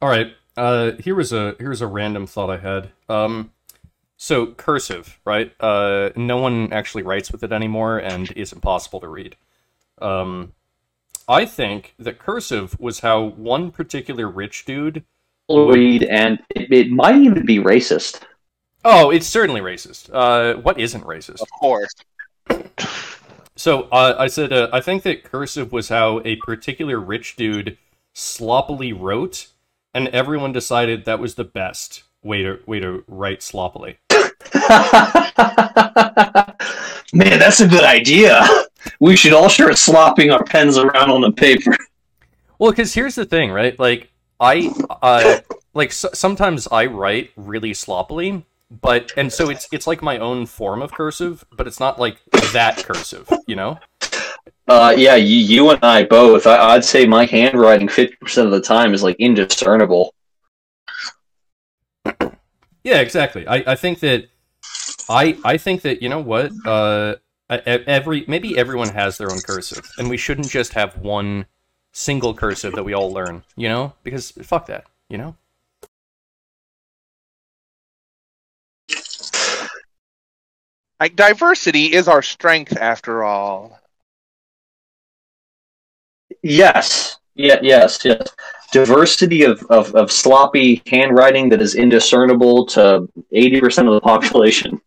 [0.00, 2.90] all right, uh, here was a here's a random thought I had.
[3.08, 3.50] Um,
[4.16, 5.52] so cursive, right?
[5.60, 9.36] Uh, no one actually writes with it anymore, and it's impossible to read.
[10.00, 10.52] Um,
[11.28, 15.04] I think that cursive was how one particular rich dude
[15.48, 18.22] Read, and it, it might even be racist.
[18.84, 20.10] Oh, it's certainly racist.
[20.12, 21.40] Uh, what isn't racist?
[21.40, 21.94] Of course.
[23.54, 27.78] So uh, I said uh, I think that cursive was how a particular rich dude
[28.12, 29.48] sloppily wrote,
[29.94, 33.98] and everyone decided that was the best way to way to write sloppily.
[37.12, 38.46] Man, that's a good idea.
[39.00, 41.76] We should all start slopping our pens around on the paper.
[42.58, 43.78] Well, because here's the thing, right?
[43.78, 44.10] Like
[44.40, 45.38] I uh,
[45.74, 50.46] like s- sometimes I write really sloppily, but and so it's it's like my own
[50.46, 52.18] form of cursive, but it's not like
[52.52, 53.78] that cursive, you know.
[54.68, 56.46] Uh, yeah, you, you and I both.
[56.46, 60.14] I, I'd say my handwriting fifty percent of the time is like indiscernible.
[62.82, 63.46] Yeah, exactly.
[63.46, 64.28] I, I think that
[65.08, 67.16] I I think that you know what uh
[67.48, 71.46] every maybe everyone has their own cursive, and we shouldn't just have one
[71.92, 73.94] single cursive that we all learn, you know?
[74.02, 75.34] Because fuck that, you know.
[81.00, 83.80] Like diversity is our strength after all.
[86.42, 87.18] Yes.
[87.34, 87.58] Yeah.
[87.62, 88.04] Yes.
[88.04, 88.28] Yes.
[88.72, 94.80] Diversity of, of, of sloppy handwriting that is indiscernible to eighty percent of the population.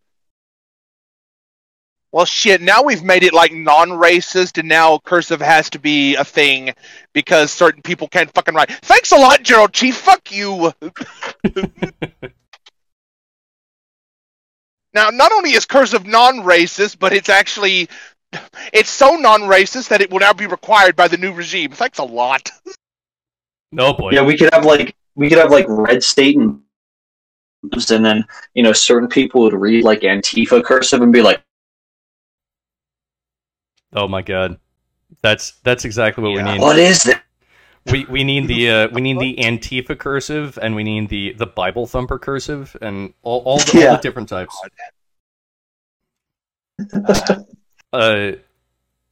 [2.12, 2.62] Well, shit.
[2.62, 6.74] Now we've made it like non-racist, and now cursive has to be a thing
[7.14, 8.72] because certain people can't fucking write.
[8.72, 9.96] Thanks a lot, Gerald Chief.
[9.96, 10.74] Fuck you.
[14.94, 17.88] now, not only is cursive non-racist, but it's actually
[18.74, 21.72] it's so non-racist that it will now be required by the new regime.
[21.72, 22.50] Thanks a lot.
[23.72, 24.12] No boy.
[24.12, 26.62] Yeah, we could have like we could have like red state and
[27.92, 31.42] and then you know certain people would read like Antifa cursive and be like,
[33.94, 34.60] Oh my god.
[35.22, 36.46] That's that's exactly what Yeah.
[36.46, 36.62] we need.
[36.62, 37.24] "What is that?"
[37.92, 41.48] We we need the uh, we need the Antifa cursive and we need the the
[41.48, 44.56] Bible thumper cursive and all all the, all the different types.
[47.92, 48.34] Uh,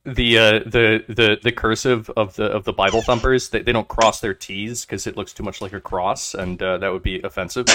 [0.05, 3.88] the uh the the the cursive of the of the Bible thumpers they, they don't
[3.88, 7.01] cross their T's because it looks too much like a cross and uh, that would
[7.01, 7.65] be offensive.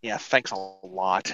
[0.00, 0.56] Yeah, thanks a
[0.86, 1.32] lot.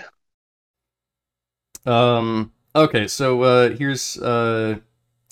[1.85, 2.53] Um.
[2.75, 3.09] Okay.
[3.09, 4.79] So uh, here's uh,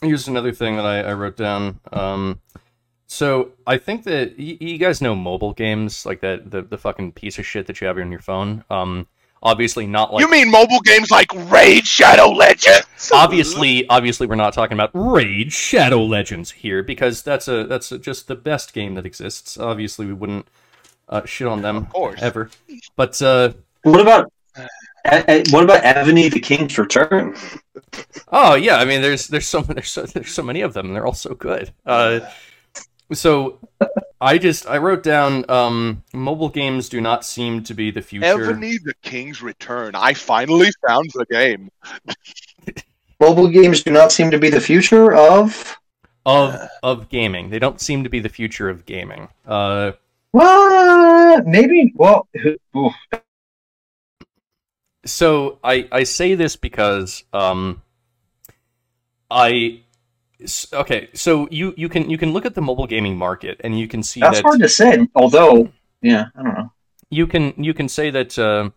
[0.03, 1.81] here's another thing that I, I wrote down.
[1.93, 2.41] Um.
[3.11, 7.13] So I think that y- you guys know mobile games like that the the fucking
[7.13, 8.65] piece of shit that you have on your phone.
[8.71, 9.07] Um.
[9.41, 12.85] Obviously not like you mean mobile games like Raid Shadow Legends?
[13.15, 17.99] obviously obviously we're not talking about Raid Shadow Legends here because that's a that's a,
[18.01, 19.57] just the best game that exists.
[19.57, 20.49] Obviously we wouldn't
[21.09, 22.21] uh, shit on them Of course.
[22.21, 22.51] ever.
[22.97, 23.53] But uh,
[23.85, 24.33] What about
[25.51, 27.35] what about Evony the King's Return?
[28.31, 30.97] Oh yeah, I mean, there's there's so there's so, there's so many of them, and
[30.97, 31.73] they're all so good.
[31.87, 32.21] Uh,
[33.13, 33.59] so
[34.21, 38.27] I just I wrote down um, mobile games do not seem to be the future.
[38.27, 39.95] Evony the King's Return.
[39.95, 41.71] I finally found the game.
[43.21, 45.77] Mobile games do not seem to be the future of.
[46.25, 47.51] of of gaming.
[47.51, 49.29] They don't seem to be the future of gaming.
[49.47, 49.93] Uh,
[50.33, 51.93] Well, maybe.
[51.97, 52.29] Well,
[52.77, 52.95] oof.
[55.09, 57.83] So I I say this because um,
[59.31, 59.81] I
[60.73, 61.09] okay.
[61.15, 64.03] So you you can you can look at the mobile gaming market and you can
[64.03, 65.07] see that's that hard to say.
[65.15, 65.71] Although,
[66.03, 66.73] yeah, I don't know.
[67.11, 68.71] you can you can say that uh,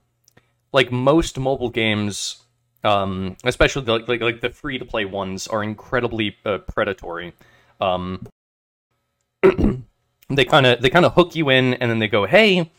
[0.74, 2.42] like most mobile games
[2.84, 7.34] um, especially the, like like the free to play ones are incredibly uh, predatory
[7.80, 8.28] um,
[9.44, 12.72] they kind of they kind of hook you in and then they go hey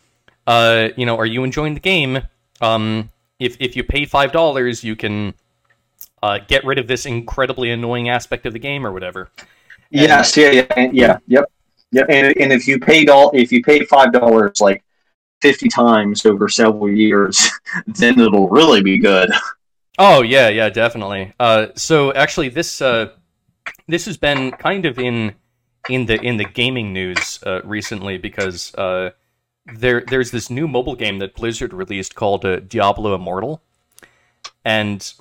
[0.47, 2.19] uh, you know are you enjoying the game
[2.61, 3.09] um,
[3.43, 5.33] if if you pay five dollars you can
[6.21, 9.29] uh, get rid of this incredibly annoying aspect of the game or whatever
[9.89, 11.45] Yes, yeah, yeah, and- yeah, yep,
[11.91, 12.07] yep.
[12.09, 14.83] And, and if you paid all, if you paid five dollars like
[15.39, 17.47] fifty times over several years,
[17.87, 19.29] then it'll really be good.
[19.99, 21.33] Oh yeah, yeah, definitely.
[21.39, 23.11] Uh, so actually, this uh,
[23.87, 25.35] this has been kind of in
[25.89, 29.11] in the in the gaming news uh, recently because uh,
[29.65, 33.61] there there's this new mobile game that Blizzard released called uh, Diablo Immortal,
[34.65, 35.13] and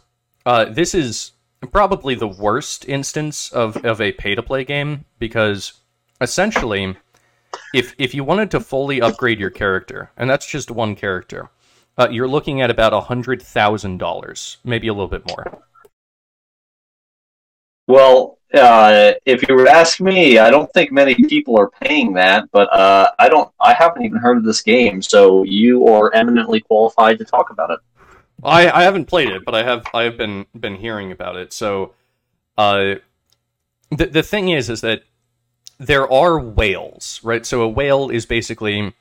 [0.45, 1.33] uh, this is
[1.71, 5.75] probably the worst instance of, of a pay to play game because
[6.21, 6.97] essentially,
[7.73, 11.51] if if you wanted to fully upgrade your character, and that's just one character,
[11.99, 15.63] uh, you're looking at about hundred thousand dollars, maybe a little bit more.
[17.93, 22.15] Well, uh, if you were to ask me, I don't think many people are paying
[22.15, 23.53] that, but uh, I don't.
[23.61, 27.71] I haven't even heard of this game, so you are eminently qualified to talk about
[27.71, 27.81] it.
[28.43, 31.53] I, I haven't played it, but I have I have been been hearing about it.
[31.53, 31.93] So,
[32.57, 32.95] uh,
[33.91, 35.03] the the thing is, is that
[35.77, 37.45] there are whales, right?
[37.45, 38.95] So a whale is basically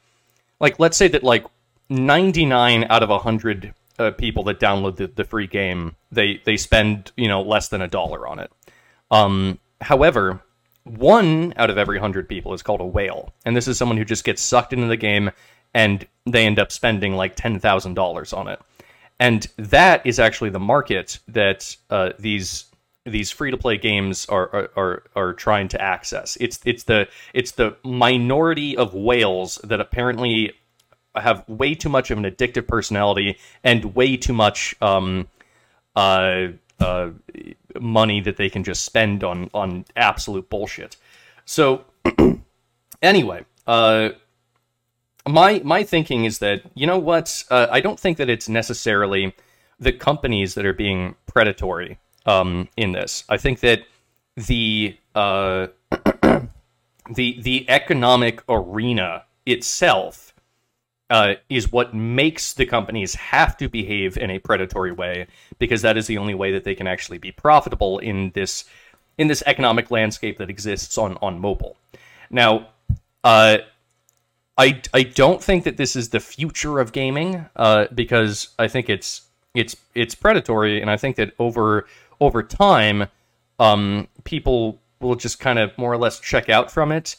[0.60, 1.46] like let's say that like
[1.88, 6.58] ninety nine out of hundred uh, people that download the, the free game, they they
[6.58, 8.52] spend you know less than a dollar on it.
[9.12, 10.42] Um, however,
[10.84, 14.06] one out of every hundred people is called a whale, and this is someone who
[14.06, 15.32] just gets sucked into the game
[15.74, 18.60] and they end up spending like ten thousand dollars on it.
[19.20, 22.66] And that is actually the market that uh, these
[23.06, 26.38] these free to play games are, are are are trying to access.
[26.40, 30.54] It's it's the it's the minority of whales that apparently
[31.16, 35.28] have way too much of an addictive personality and way too much um,
[35.96, 36.48] uh,
[36.80, 37.10] uh,
[37.80, 40.98] money that they can just spend on on absolute bullshit.
[41.46, 41.86] So
[43.02, 44.10] anyway, uh,
[45.28, 49.36] my my thinking is that you know what uh, I don't think that it's necessarily
[49.80, 53.24] the companies that are being predatory um, in this.
[53.30, 53.82] I think that
[54.36, 55.68] the uh,
[57.14, 60.31] the the economic arena itself
[61.12, 65.28] uh, is what makes the companies have to behave in a predatory way
[65.60, 68.64] because that is the only way that they can actually be profitable in this
[69.18, 71.76] in this economic landscape that exists on on mobile.
[72.30, 72.70] Now,
[73.26, 73.58] uh,
[74.58, 78.90] I I don't think that this is the future of gaming uh, because I think
[78.90, 81.88] it's it's it's predatory, and I think that over
[82.22, 83.08] over time,
[83.60, 87.18] um, people will just kind of more or less check out from it.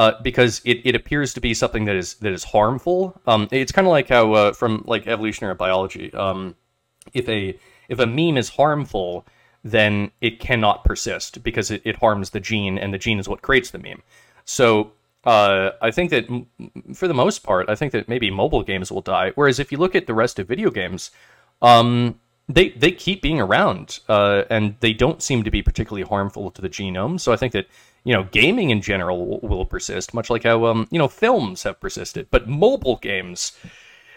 [0.00, 3.20] Uh, because it, it appears to be something that is that is harmful.
[3.26, 6.56] Um, it's kind of like how uh, from like evolutionary biology, um,
[7.12, 7.58] if a
[7.90, 9.26] if a meme is harmful,
[9.62, 13.42] then it cannot persist because it, it harms the gene, and the gene is what
[13.42, 14.02] creates the meme.
[14.46, 14.92] So
[15.24, 16.46] uh, I think that m-
[16.94, 19.32] for the most part, I think that maybe mobile games will die.
[19.34, 21.10] Whereas if you look at the rest of video games,
[21.60, 22.18] um,
[22.54, 26.62] they they keep being around, uh, and they don't seem to be particularly harmful to
[26.62, 27.18] the genome.
[27.20, 27.66] So I think that
[28.04, 31.62] you know gaming in general will, will persist, much like how um, you know films
[31.62, 32.28] have persisted.
[32.30, 33.52] But mobile games,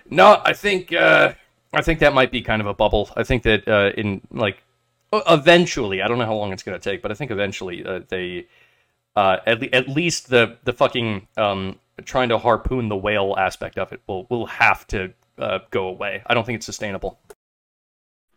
[0.10, 1.34] no, I think uh,
[1.74, 3.10] I think that might be kind of a bubble.
[3.16, 4.64] I think that uh, in like
[5.12, 8.02] eventually, I don't know how long it's going to take, but I think eventually uh,
[8.08, 8.48] they
[9.16, 13.78] uh, at, le- at least the the fucking um, trying to harpoon the whale aspect
[13.78, 16.24] of it will will have to uh, go away.
[16.28, 17.20] I don't think it's sustainable.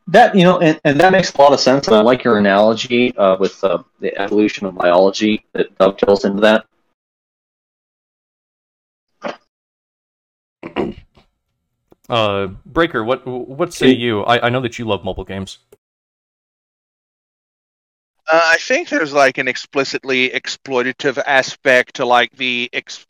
[0.09, 1.89] That you know, and, and that makes a lot of sense.
[1.89, 6.41] And I like your analogy uh, with uh, the evolution of biology that dovetails into
[6.43, 6.67] that.
[12.09, 14.23] Uh, Breaker, what what say you?
[14.23, 15.59] I, I know that you love mobile games.
[18.31, 23.07] Uh, I think there's like an explicitly exploitative aspect to like the ex-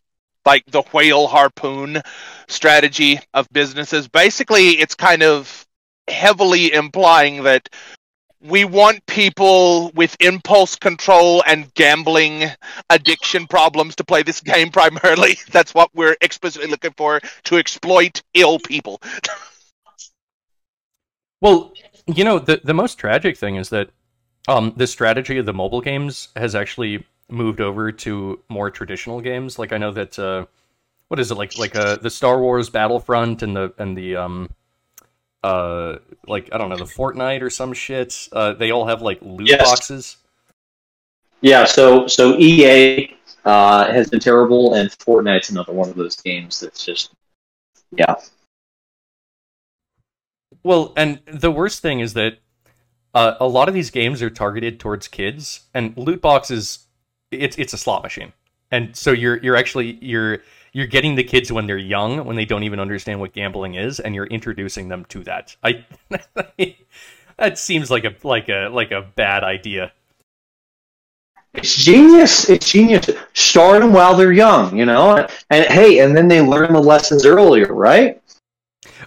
[0.47, 2.01] like the whale harpoon
[2.49, 4.09] strategy of businesses.
[4.09, 5.66] Basically, it's kind of
[6.09, 7.68] heavily implying that
[8.40, 12.44] we want people with impulse control and gambling
[12.90, 15.38] addiction problems to play this game primarily.
[15.50, 19.00] That's what we're explicitly looking for to exploit ill people.
[21.40, 21.72] well,
[22.07, 23.90] you know, the the most tragic thing is that
[24.48, 29.59] um, the strategy of the mobile games has actually moved over to more traditional games.
[29.59, 30.46] Like I know that uh,
[31.09, 34.50] what is it like like uh, the Star Wars Battlefront and the and the um
[35.47, 38.28] uh like I don't know the Fortnite or some shit.
[38.32, 39.68] Uh, they all have like loot yes.
[39.68, 40.16] boxes.
[41.40, 46.61] Yeah, so so EA uh, has been terrible, and Fortnite's another one of those games
[46.61, 47.12] that's just
[47.92, 48.16] yeah.
[50.64, 52.38] Well, and the worst thing is that
[53.14, 56.86] uh, a lot of these games are targeted towards kids, and loot boxes
[57.30, 58.32] it's it's a slot machine,
[58.72, 60.38] and so you're you're actually you're
[60.77, 63.99] you're getting the kids when they're young, when they don't even understand what gambling is,
[63.99, 65.57] and you're introducing them to that.
[65.62, 65.87] I
[67.39, 69.91] that seems like a like a like a bad idea.
[71.55, 72.51] It's genius.
[72.51, 73.09] It's genius.
[73.33, 75.27] Start them while they're young, you know.
[75.49, 78.20] And hey, and then they learn the lessons earlier, right?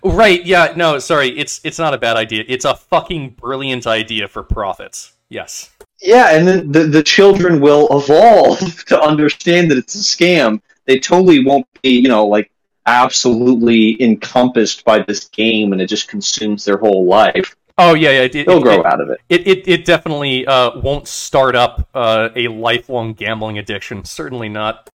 [0.03, 2.45] Right, yeah, no, sorry, it's it's not a bad idea.
[2.47, 5.13] It's a fucking brilliant idea for profits.
[5.29, 5.69] Yes.
[6.01, 10.61] Yeah, and then the, the children will evolve to understand that it's a scam.
[10.89, 12.49] They totally won't be, you know, like
[12.87, 17.55] absolutely encompassed by this game and it just consumes their whole life.
[17.77, 18.21] Oh yeah, yeah.
[18.21, 19.21] It, They'll it, grow it, out of it.
[19.29, 24.03] It it, it definitely uh, won't start up uh, a lifelong gambling addiction.
[24.03, 24.89] Certainly not.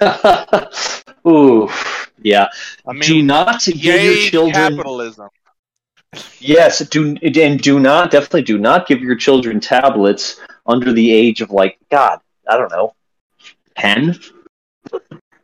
[1.26, 1.68] Ooh,
[2.22, 2.46] yeah.
[2.86, 5.28] I mean, do not give your children capitalism.
[6.38, 11.40] Yes, do and do not definitely do not give your children tablets under the age
[11.40, 12.20] of like God.
[12.48, 12.94] I don't know,
[13.76, 14.20] ten.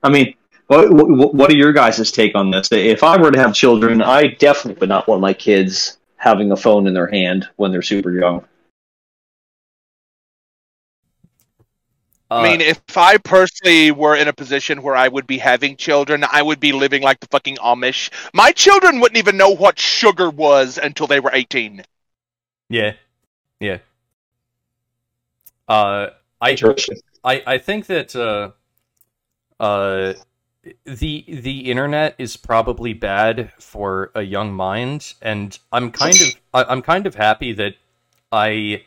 [0.02, 0.34] I mean,
[0.66, 0.90] what
[1.34, 2.70] what are your guys' take on this?
[2.70, 6.56] If I were to have children, I definitely would not want my kids having a
[6.56, 8.44] phone in their hand when they're super young.
[12.30, 16.24] I mean, if I personally were in a position where I would be having children,
[16.30, 18.10] I would be living like the fucking Amish.
[18.32, 21.82] My children wouldn't even know what sugar was until they were 18.
[22.68, 22.92] Yeah.
[23.58, 23.78] Yeah.
[25.68, 26.56] Uh, I,
[27.24, 28.52] I, I think that, uh,
[29.60, 30.14] uh,
[30.84, 36.82] the the internet is probably bad for a young mind, and I'm kind of I'm
[36.82, 37.74] kind of happy that
[38.32, 38.84] I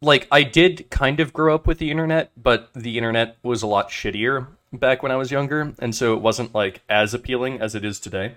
[0.00, 3.66] like I did kind of grow up with the internet, but the internet was a
[3.66, 7.74] lot shittier back when I was younger, and so it wasn't like as appealing as
[7.74, 8.34] it is today.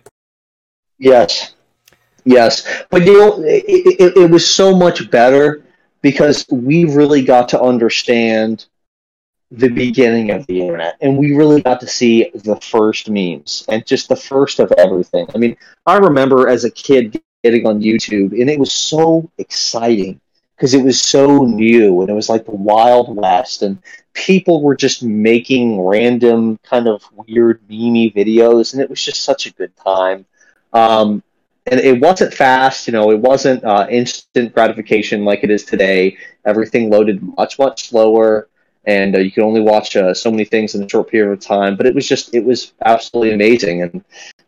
[0.97, 1.53] Yes,
[2.23, 5.63] yes, but you know, it, it, it was so much better
[6.01, 8.65] because we really got to understand
[9.51, 13.85] the beginning of the internet and we really got to see the first memes and
[13.85, 15.27] just the first of everything.
[15.33, 20.19] I mean, I remember as a kid getting on YouTube and it was so exciting
[20.55, 23.81] because it was so new and it was like the Wild West and
[24.13, 29.47] people were just making random kind of weird memey videos and it was just such
[29.47, 30.25] a good time.
[30.73, 31.23] Um,
[31.65, 36.17] and it wasn't fast, you know, it wasn't uh, instant gratification like it is today.
[36.45, 38.47] Everything loaded much, much slower
[38.85, 41.39] and uh, you could only watch uh, so many things in a short period of
[41.39, 41.75] time.
[41.75, 44.03] But it was just it was absolutely amazing, and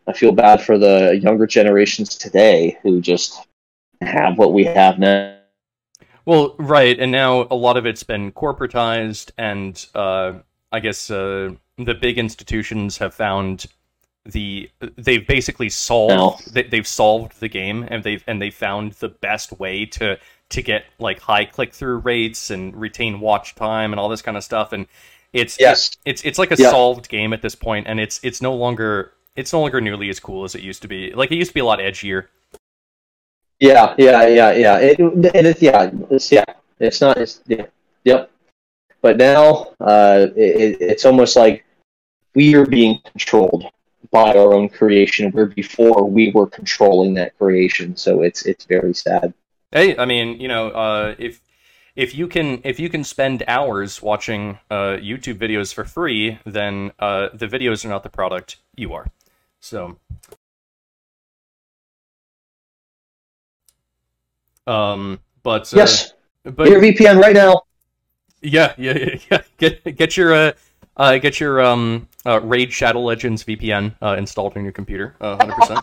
[0.06, 3.46] I feel bad for the younger generations today who just
[4.00, 5.38] have what we have now.
[6.24, 10.34] Well, right, and now a lot of it's been corporatized, and uh,
[10.70, 13.66] I guess uh, the big institutions have found
[14.24, 16.52] the they've basically solved No.
[16.52, 20.16] they, they've solved the game and they've and they found the best way to
[20.52, 24.36] to get like high click through rates and retain watch time and all this kind
[24.36, 24.86] of stuff and
[25.32, 25.90] it's Yes.
[26.04, 26.70] it's it's like a Yeah.
[26.70, 30.20] solved game at this point and it's it's no longer it's no longer nearly as
[30.20, 32.26] cool as it used to be like it used to be a lot edgier
[33.60, 34.78] Yeah, yeah, yeah, yeah.
[34.78, 36.44] It, it's yeah, it's yeah,
[36.80, 37.16] it's not.
[37.16, 37.66] It's yeah,
[38.04, 38.30] yep.
[39.00, 41.64] But now, uh, it, it's almost like
[42.34, 43.64] we are being controlled
[44.10, 47.96] by our own creation, where before we were controlling that creation.
[47.96, 49.32] So it's it's very sad.
[49.72, 51.40] Hey, I mean, you know, uh, if
[51.96, 56.92] if you can if you can spend hours watching uh, YouTube videos for free, then
[56.98, 58.58] uh, the videos are not the product.
[58.76, 59.06] You are.
[59.60, 59.96] So,
[64.66, 66.12] um, but uh, yes,
[66.44, 67.62] but your VPN right now.
[68.42, 69.42] yeah, yeah, yeah, yeah.
[69.56, 70.52] Get get your uh,
[70.98, 75.36] uh get your um uh, Raid Shadow Legends VPN uh, installed on your computer, uh,
[75.38, 75.80] hundred percent.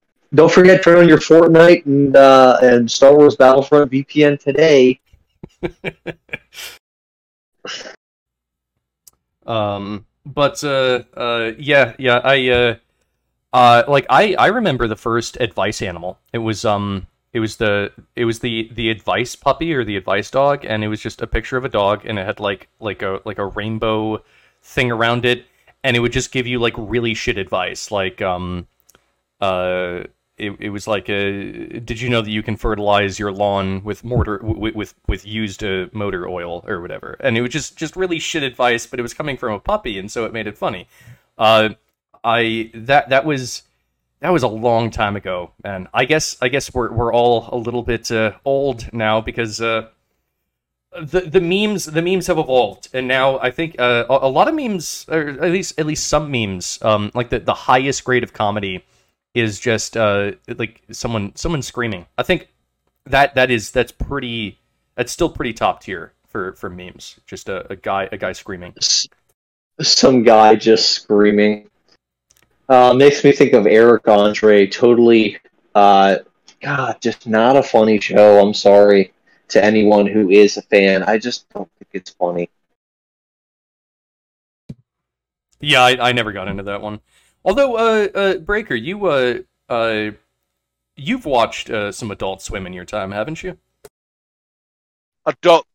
[0.34, 5.00] Don't forget turn on your Fortnite and uh, and Star Wars Battlefront VPN today.
[9.46, 12.74] Um, but uh, uh, yeah, yeah, I uh,
[13.52, 16.18] uh, like I I remember the first advice animal.
[16.32, 20.30] It was um, it was the it was the the advice puppy or the advice
[20.30, 23.02] dog, and it was just a picture of a dog, and it had like like
[23.02, 24.22] a like a rainbow
[24.62, 25.46] thing around it,
[25.84, 28.66] and it would just give you like really shit advice, like um,
[29.40, 30.04] uh.
[30.38, 34.04] It, it was like a, did you know that you can fertilize your lawn with
[34.04, 37.96] mortar with with, with used uh, motor oil or whatever and it was just just
[37.96, 40.58] really shit advice but it was coming from a puppy and so it made it
[40.58, 40.86] funny
[41.38, 41.70] uh
[42.22, 43.62] i that that was
[44.20, 47.56] that was a long time ago and i guess i guess we're we're all a
[47.56, 49.88] little bit uh, old now because uh
[51.00, 54.48] the the memes the memes have evolved and now I think uh, a, a lot
[54.48, 58.22] of memes or at least at least some memes um like the the highest grade
[58.22, 58.84] of comedy
[59.36, 62.06] is just uh like someone someone screaming.
[62.16, 62.48] I think
[63.04, 64.58] that that is that's pretty
[64.94, 67.20] that's still pretty top tier for for memes.
[67.26, 68.74] Just a, a guy a guy screaming.
[69.80, 71.68] Some guy just screaming.
[72.68, 74.66] Uh, makes me think of Eric Andre.
[74.66, 75.38] Totally,
[75.74, 76.16] uh,
[76.62, 78.40] God, just not a funny show.
[78.40, 79.12] I'm sorry
[79.48, 81.02] to anyone who is a fan.
[81.02, 82.48] I just don't think it's funny.
[85.60, 87.00] Yeah, I, I never got into that one.
[87.46, 90.10] Although uh uh Breaker, you uh uh
[90.96, 93.56] you've watched uh, some Adult Swim in your time, haven't you?
[95.24, 95.66] Adult,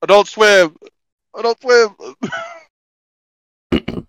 [0.00, 0.74] Adult Swim,
[1.36, 1.94] Adult Swim.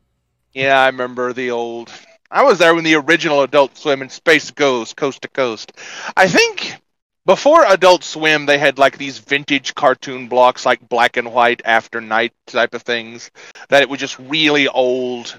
[0.53, 1.91] yeah, I remember the old.
[2.31, 5.73] I was there when the original Adult Swim and Space Ghost Coast to Coast.
[6.15, 6.77] I think
[7.25, 11.99] before Adult Swim, they had like these vintage cartoon blocks, like black and white after
[11.99, 13.29] night type of things.
[13.67, 15.37] That it was just really old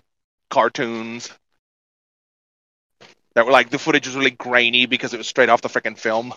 [0.51, 1.31] cartoons.
[3.35, 5.99] That were like the footage was really grainy because it was straight off the freaking
[5.99, 6.33] film.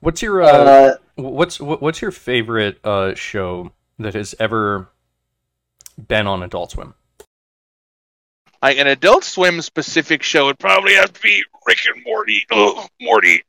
[0.00, 4.88] What's your uh, Uh, what's what's your favorite uh show that has ever
[6.08, 6.94] been on Adult Swim?
[8.60, 12.46] Like an Adult Swim specific show would probably have to be Rick and Morty.
[12.50, 13.42] Oh, Morty,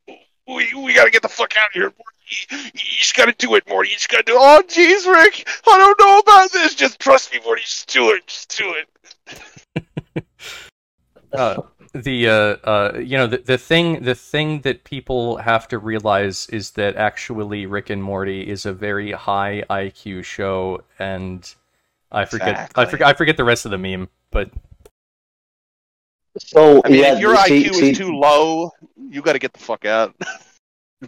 [0.48, 2.72] we we gotta get the fuck out of here, Morty.
[2.74, 3.90] You just gotta do it, Morty.
[3.90, 4.34] You just gotta do.
[4.34, 4.40] It.
[4.40, 6.76] Oh, jeez, Rick, I don't know about this.
[6.76, 7.62] Just trust me, Morty.
[7.62, 8.28] Just do it.
[8.28, 8.88] Just do it.
[11.34, 11.62] Uh,
[11.94, 16.48] the uh, uh, you know the, the thing the thing that people have to realize
[16.50, 21.54] is that actually Rick and Morty is a very high IQ show, and
[22.12, 24.50] I forget I forget I forget the rest of the meme, but
[26.38, 29.54] so I mean, yeah, if your see- IQ see- is too low, you gotta get
[29.54, 30.16] the fuck out.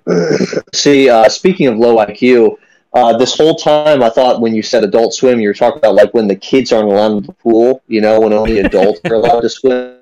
[0.73, 2.57] See, uh, speaking of low IQ,
[2.93, 5.95] uh, this whole time I thought when you said Adult Swim, you were talking about
[5.95, 7.81] like when the kids aren't allowed in the pool.
[7.87, 9.99] You know, when only adults are allowed to swim.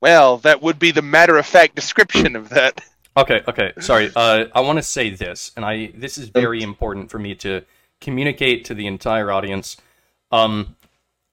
[0.00, 2.80] Well, that would be the matter of fact description of that.
[3.16, 3.72] Okay, okay.
[3.80, 4.10] Sorry.
[4.16, 7.62] Uh, I want to say this, and I this is very important for me to
[8.00, 9.76] communicate to the entire audience.
[10.30, 10.76] Um,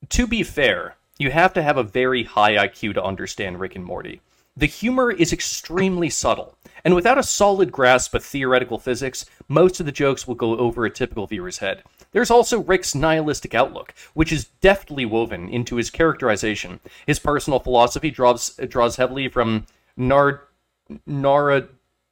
[0.09, 3.85] to be fair, you have to have a very high IQ to understand Rick and
[3.85, 4.21] Morty.
[4.55, 9.85] The humor is extremely subtle, and without a solid grasp of theoretical physics, most of
[9.85, 11.83] the jokes will go over a typical viewer's head.
[12.13, 16.79] There's also Rick's nihilistic outlook, which is deftly woven into his characterization.
[17.05, 19.65] His personal philosophy draws draws heavily from
[19.97, 20.39] Nard
[21.05, 21.67] Nara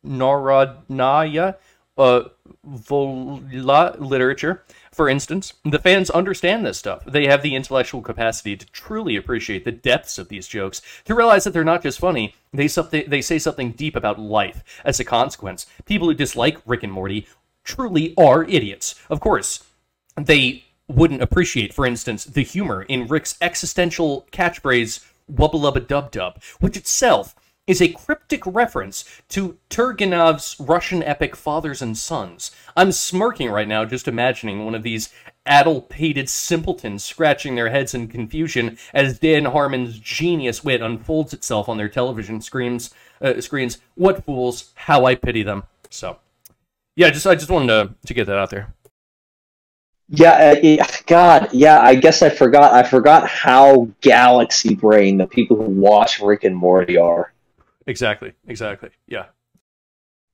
[0.06, 1.56] Narodnaya
[1.98, 2.23] uh,
[2.68, 4.64] Volya literature.
[4.91, 7.03] For instance, the fans understand this stuff.
[7.06, 11.44] They have the intellectual capacity to truly appreciate the depths of these jokes, to realize
[11.44, 14.64] that they're not just funny, they, something, they say something deep about life.
[14.84, 17.28] As a consequence, people who dislike Rick and Morty
[17.64, 18.95] truly are idiots.
[19.10, 19.64] Of course,
[20.16, 26.42] they wouldn't appreciate, for instance, the humor in Rick's existential catchphrase, wubba lubba dub dub,
[26.60, 27.36] which itself
[27.68, 32.52] is a cryptic reference to Turgenev's Russian epic Fathers and Sons.
[32.76, 35.14] I'm smirking right now just imagining one of these
[35.46, 41.78] addle-pated simpletons scratching their heads in confusion as Dan Harmon's genius wit unfolds itself on
[41.78, 42.94] their television screens.
[43.22, 43.78] Uh, screens.
[43.96, 44.72] What fools!
[44.74, 45.64] How I pity them.
[45.90, 46.18] So,
[46.96, 48.74] yeah, just I just wanted to, to get that out there.
[50.14, 51.80] Yeah, uh, God, yeah.
[51.80, 52.74] I guess I forgot.
[52.74, 57.32] I forgot how galaxy brain the people who watch Rick and Morty are.
[57.88, 58.34] Exactly.
[58.46, 58.90] Exactly.
[59.08, 59.28] Yeah.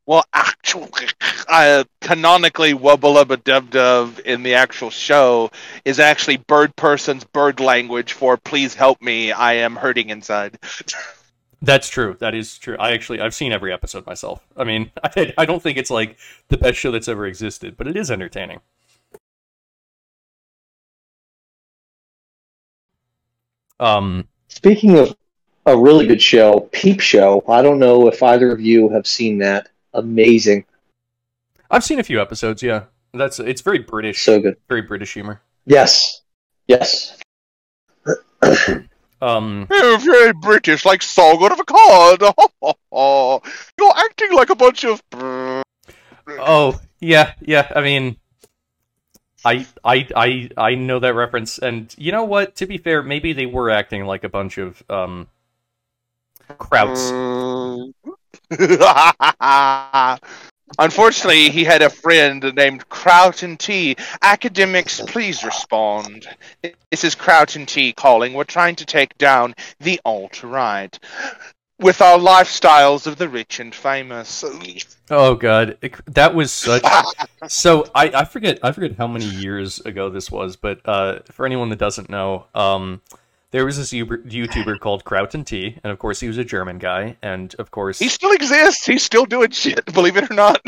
[0.08, 1.10] Well, actually,
[1.48, 5.52] uh, canonically, Wubba Lubba Dub Dub in the actual show
[5.86, 10.58] is actually bird person's bird language for "Please help me, I am hurting inside."
[11.62, 12.16] That's true.
[12.20, 12.78] That is true.
[12.80, 14.42] I actually I've seen every episode myself.
[14.56, 16.18] I mean, I, I don't think it's like
[16.48, 18.62] the best show that's ever existed, but it is entertaining.
[23.80, 25.16] Um, Speaking of
[25.66, 27.44] a really good show, Peep Show.
[27.48, 29.70] I don't know if either of you have seen that.
[29.94, 30.66] Amazing,
[31.70, 32.62] I've seen a few episodes.
[32.64, 32.84] Yeah,
[33.14, 34.22] that's it's very British.
[34.22, 34.58] so good.
[34.70, 35.42] very British humor.
[35.66, 36.22] Yes,
[36.68, 37.18] yes.
[39.20, 42.22] Um, You're very British, like song out of a card.
[43.80, 45.02] You're acting like a bunch of.
[45.12, 47.72] oh yeah, yeah.
[47.76, 48.18] I mean,
[49.46, 52.56] I I I I know that reference, and you know what?
[52.58, 55.28] To be fair, maybe they were acting like a bunch of um
[56.50, 57.94] krauts.
[60.80, 63.96] Unfortunately, he had a friend named Kraut and Tea.
[64.22, 66.28] Academics, please respond.
[66.62, 68.34] This is Kraut and Tea calling.
[68.34, 71.00] We're trying to take down the alt right
[71.80, 74.44] with our lifestyles of the rich and famous.
[75.10, 75.78] Oh god,
[76.08, 76.84] that was such.
[77.48, 81.46] so I I forget I forget how many years ago this was, but uh, for
[81.46, 83.02] anyone that doesn't know, um,
[83.52, 86.80] there was this YouTuber called Kraut and Tea, and of course he was a German
[86.80, 88.86] guy, and of course He still exists.
[88.86, 90.62] He's still doing shit, believe it or not.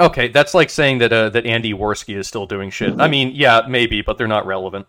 [0.00, 3.00] okay, that's like saying that uh, that Andy Warski is still doing shit.
[3.00, 4.86] I mean, yeah, maybe, but they're not relevant.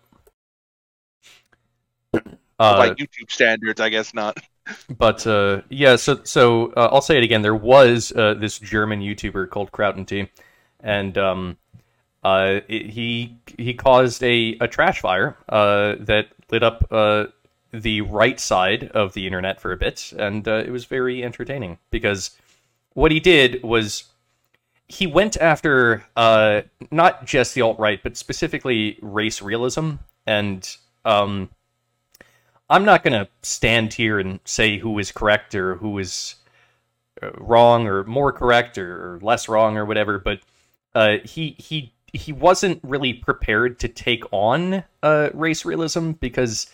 [2.58, 4.38] Uh, By YouTube standards, I guess not.
[4.98, 7.42] but uh, yeah, so so uh, I'll say it again.
[7.42, 10.28] There was uh, this German YouTuber called Kraut and Tea,
[10.80, 11.56] and um,
[12.24, 17.26] uh, it, he he caused a, a trash fire uh, that lit up uh,
[17.72, 21.78] the right side of the internet for a bit, and uh, it was very entertaining
[21.90, 22.30] because
[22.94, 24.04] what he did was
[24.88, 29.94] he went after uh, not just the alt right, but specifically race realism.
[30.26, 30.68] And
[31.04, 31.50] um,
[32.68, 36.36] I'm not going to stand here and say who is correct or who is
[37.22, 40.18] uh, wrong or more correct or, less wrong or whatever.
[40.18, 40.40] But
[40.94, 46.68] uh, he he he wasn't really prepared to take on uh, race realism because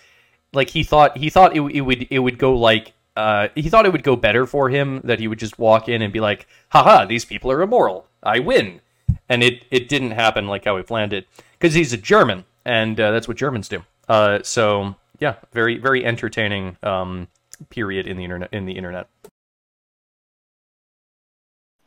[0.52, 3.86] like he thought he thought it, it would it would go like uh, he thought
[3.86, 6.46] it would go better for him that he would just walk in and be like,
[6.70, 8.06] haha, these people are immoral.
[8.22, 8.80] I win.
[9.28, 12.98] And it, it didn't happen like how he planned it because he's a German and
[12.98, 13.82] uh, that's what Germans do.
[14.08, 17.28] Uh, so yeah, very, very entertaining um,
[17.70, 18.52] period in the internet.
[18.52, 19.06] In the internet.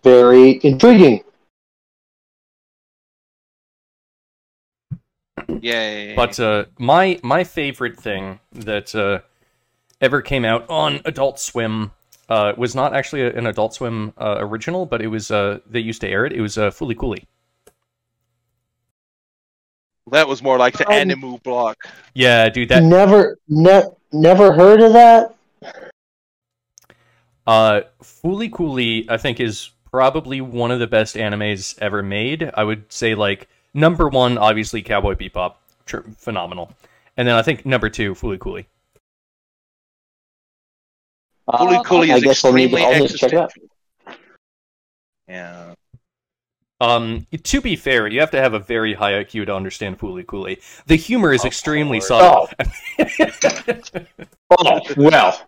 [0.03, 1.21] Very intriguing.
[5.59, 6.15] Yay.
[6.15, 9.19] But uh, my my favorite thing that uh,
[9.99, 11.91] ever came out on Adult Swim
[12.29, 15.81] uh, was not actually a- an Adult Swim uh, original, but it was uh, they
[15.81, 16.31] used to air it.
[16.31, 17.25] It was uh, Fooly Cooly.
[20.11, 21.77] That was more like the Um, Animu block.
[22.13, 25.35] Yeah, dude, that never, ne- never heard of that.
[27.47, 32.51] Uh, Fooly Cooly, I think, is probably one of the best animes ever made.
[32.55, 35.55] I would say like number one, obviously Cowboy Bebop,
[35.85, 36.71] tr- phenomenal,
[37.17, 38.67] and then I think number two, Fooly Cooly.
[41.49, 43.53] Fooly Cooly Uh, I is guess I'll need, extremely I'll need to check it out.
[45.27, 45.73] Yeah.
[46.85, 50.25] Um, to be fair, you have to have a very high IQ to understand Fooly
[50.25, 50.59] Cooly.
[50.87, 52.07] The humor is Of extremely course.
[52.07, 52.49] subtle.
[54.51, 55.41] Oh well.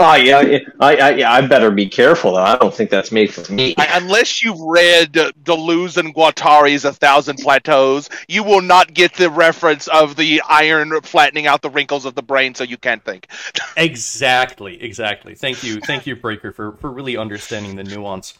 [0.00, 2.34] Oh yeah, I, I yeah, I better be careful.
[2.34, 2.42] Though.
[2.42, 3.74] I don't think that's made for me.
[3.78, 9.28] Unless you've read uh, Deleuze and Guattari's A Thousand Plateaus, you will not get the
[9.28, 13.26] reference of the iron flattening out the wrinkles of the brain so you can't think.
[13.76, 15.34] exactly, exactly.
[15.34, 18.34] Thank you, thank you, Breaker, for for really understanding the nuance.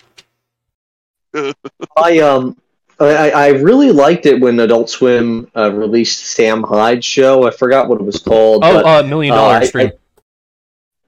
[1.96, 2.56] I um,
[3.00, 7.46] I, I really liked it when Adult Swim uh, released Sam Hyde show.
[7.46, 8.64] I forgot what it was called.
[8.64, 9.90] Oh, but, uh, million dollar uh, I- stream.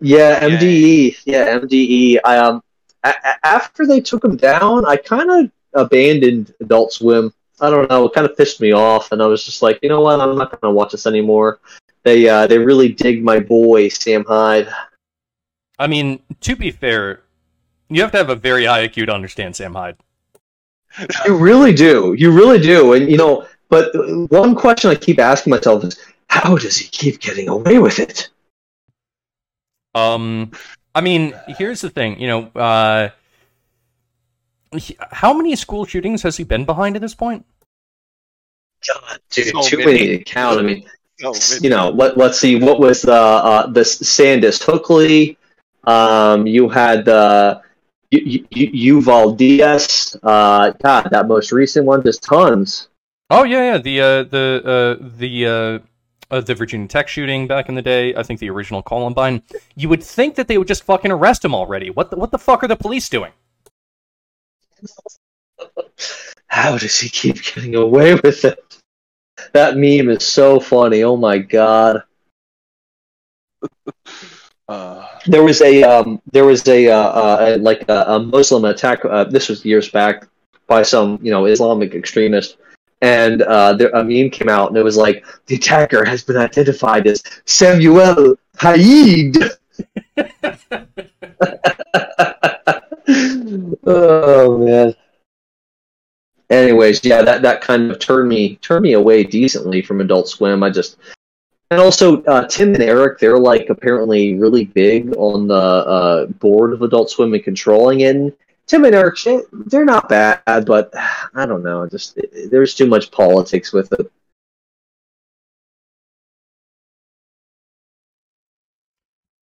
[0.00, 1.16] yeah, MDE.
[1.24, 2.18] Yeah, MDE.
[2.24, 2.62] I, um,
[3.02, 7.32] a- a- after they took him down, I kind of abandoned Adult Swim.
[7.60, 8.06] I don't know.
[8.06, 10.20] It kind of pissed me off, and I was just like, you know what?
[10.20, 11.58] I'm not going to watch this anymore.
[12.04, 14.72] They uh, they really dig my boy Sam Hyde.
[15.78, 17.22] I mean, to be fair,
[17.88, 19.96] you have to have a very high IQ to understand Sam Hyde.
[21.26, 22.14] You really do.
[22.18, 22.92] You really do.
[22.94, 23.90] And you know, but
[24.30, 25.98] one question I keep asking myself is,
[26.28, 28.28] how does he keep getting away with it?
[29.94, 30.52] Um,
[30.94, 32.20] I mean, here's the thing.
[32.20, 33.10] You know, uh,
[34.76, 37.44] he- how many school shootings has he been behind at this point?
[38.88, 39.92] God, dude, So too many.
[39.92, 40.58] many to count.
[40.58, 40.84] I mean,
[41.20, 42.56] No, you know, let, let's see.
[42.56, 45.36] What was the uh, the Sandus Hookley?
[45.84, 47.62] Um, you had the
[48.10, 50.16] U- U- Uval Diaz.
[50.22, 52.02] Uh, God, that most recent one.
[52.02, 52.88] There's tons.
[53.30, 53.78] Oh yeah, yeah.
[53.78, 58.14] The uh, the uh, the uh, uh, the Virginia Tech shooting back in the day.
[58.14, 59.42] I think the original Columbine.
[59.76, 61.90] You would think that they would just fucking arrest him already.
[61.90, 63.32] What the, what the fuck are the police doing?
[66.48, 68.58] How does he keep getting away with it?
[69.52, 71.04] That meme is so funny.
[71.04, 72.02] Oh my god.
[75.26, 79.04] There was a um, there was a, uh, uh, like a, a Muslim attack.
[79.04, 80.28] Uh, this was years back
[80.66, 82.56] by some you know Islamic extremist,
[83.02, 86.36] and uh, there, a meme came out and it was like the attacker has been
[86.36, 89.36] identified as Samuel Hyde.
[93.86, 94.94] oh man.
[96.48, 100.62] Anyways, yeah, that, that kind of turned me turned me away decently from Adult Swim.
[100.62, 100.96] I just
[101.70, 106.72] and also, uh, Tim and Eric, they're like apparently really big on the uh, board
[106.72, 108.36] of Adult Swim and controlling it.
[108.66, 109.18] Tim and Eric,
[109.52, 110.92] they're not bad, but
[111.34, 111.86] I don't know.
[111.88, 112.18] Just
[112.50, 114.10] there's too much politics with it.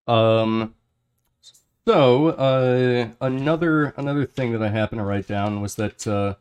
[0.06, 0.74] Um.
[1.86, 6.34] So, uh, another another thing that I happened to write down was that uh,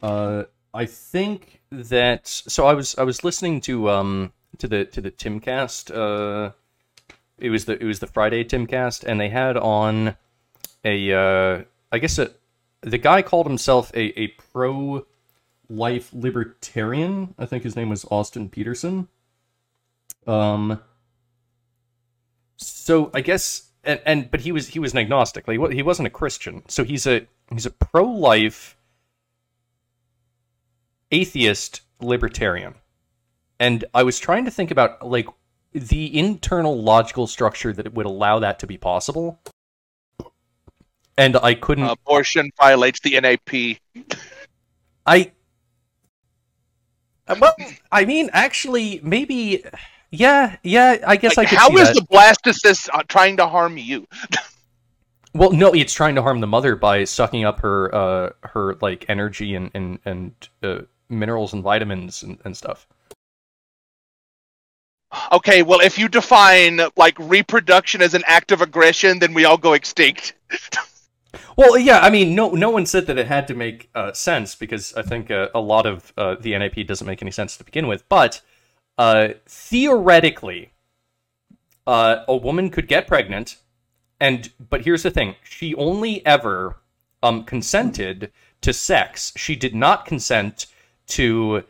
[0.00, 5.00] uh, I think that so I was I was listening to um to the to
[5.00, 5.94] the Timcast.
[5.94, 6.52] Uh,
[7.38, 10.16] it was the it was the Friday Timcast, and they had on
[10.84, 11.62] a uh,
[11.92, 12.30] I guess a
[12.80, 15.06] the guy called himself a a pro
[15.68, 17.34] life libertarian.
[17.38, 19.08] I think his name was Austin Petersen.
[20.26, 20.80] Um.
[22.56, 25.46] So I guess, and, and but he was he was an agnostic.
[25.46, 26.62] Like he wa- he wasn't a Christian.
[26.68, 28.76] So he's a he's a pro life
[31.10, 32.74] atheist libertarian.
[33.60, 35.26] And I was trying to think about like
[35.72, 39.40] the internal logical structure that would allow that to be possible.
[41.16, 41.84] And I couldn't.
[41.88, 43.78] abortion violates the NAP.
[45.06, 45.32] I.
[47.26, 47.54] Uh, Well,
[47.90, 49.64] I mean, actually, maybe.
[50.10, 50.98] Yeah, yeah.
[51.06, 51.94] I guess Like, I could how is that.
[51.96, 54.06] the blastocyst uh, trying to harm you?
[55.34, 59.04] Well, no, it's trying to harm the mother by sucking up her uh her like
[59.08, 60.32] energy and and and
[60.62, 60.78] uh,
[61.10, 62.88] minerals and vitamins and, and stuff.
[65.32, 69.58] Okay, well, if you define like reproduction as an act of aggression, then we all
[69.58, 70.34] go extinct.
[71.58, 74.54] Well, yeah, I mean, no no one said that it had to make uh, sense
[74.54, 77.64] because I think uh, a lot of uh, the NAP doesn't make any sense to
[77.64, 78.08] begin with.
[78.08, 78.40] But
[78.96, 80.70] uh, theoretically,
[81.84, 83.56] uh, a woman could get pregnant,
[84.20, 86.76] and but here's the thing: she only ever
[87.24, 88.30] um, consented
[88.60, 89.32] to sex.
[89.36, 90.66] She did not consent
[91.08, 91.64] to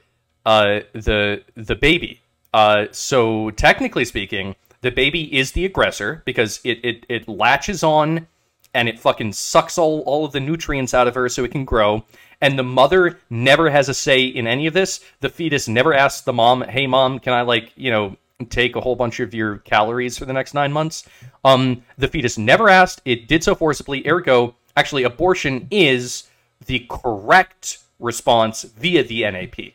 [0.45, 2.21] uh, the the baby.
[2.53, 8.27] Uh, so technically speaking, the baby is the aggressor because it it, it latches on
[8.75, 11.65] and it fucking sucks all, all of the nutrients out of her so it can
[11.65, 12.05] grow.
[12.41, 15.01] And the mother never has a say in any of this.
[15.21, 18.17] The fetus never asks the mom, "Hey, mom, can I like you know
[18.49, 21.05] take a whole bunch of your calories for the next nine months.
[21.45, 23.03] Um, the fetus never asked.
[23.05, 24.07] It did so forcibly.
[24.07, 26.25] Ergo, actually, abortion is
[26.67, 29.75] the correct response via the NAP.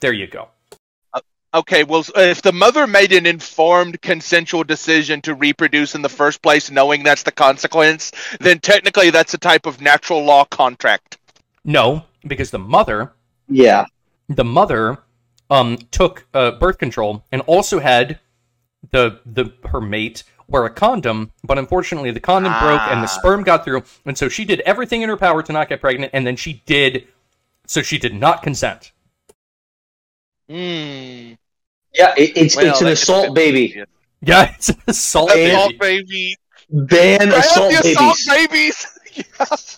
[0.00, 0.48] There you go.
[1.56, 6.42] Okay, well, if the mother made an informed, consensual decision to reproduce in the first
[6.42, 11.16] place, knowing that's the consequence, then technically that's a type of natural law contract.
[11.64, 13.14] No, because the mother,
[13.48, 13.86] Yeah.
[14.28, 14.98] the mother,
[15.48, 18.18] um, took uh, birth control and also had
[18.90, 23.18] the the her mate wear a condom, but unfortunately the condom broke and the Ah.
[23.18, 26.10] sperm got through, and so she did everything in her power to not get pregnant,
[26.12, 27.08] and then she did,
[27.66, 28.92] so she did not consent.
[30.50, 31.32] Hmm.
[31.96, 33.82] Yeah, it, it's Well, it's an assault baby.
[34.20, 35.54] Yeah, it's an assault Hey, baby.
[35.54, 36.36] Assault baby.
[36.70, 38.86] Ban Grab assault the babies.
[39.40, 39.68] assault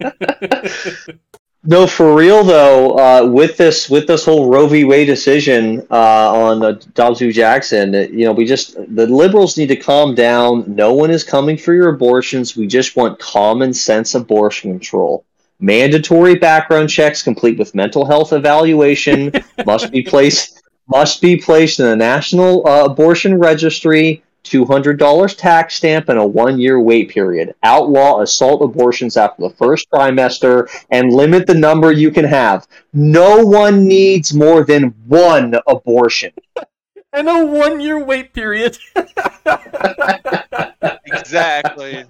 [0.00, 1.20] babies.
[1.68, 2.96] No, for real though.
[2.96, 4.84] Uh, with this with this whole Roe v.
[4.84, 7.32] Wade decision uh, on uh, Dobbs v.
[7.32, 10.76] Jackson, uh, you know, we just the liberals need to calm down.
[10.76, 12.56] No one is coming for your abortions.
[12.56, 15.24] We just want common sense abortion control.
[15.58, 19.32] Mandatory background checks, complete with mental health evaluation,
[19.66, 24.22] must be placed must be placed in the National uh, Abortion Registry.
[24.44, 27.52] $200 tax stamp and a one year wait period.
[27.64, 32.66] Outlaw assault abortions after the first trimester and limit the number you can have.
[32.92, 36.32] No one needs more than one abortion.
[37.12, 38.78] and a one year wait period.
[40.82, 42.04] exactly.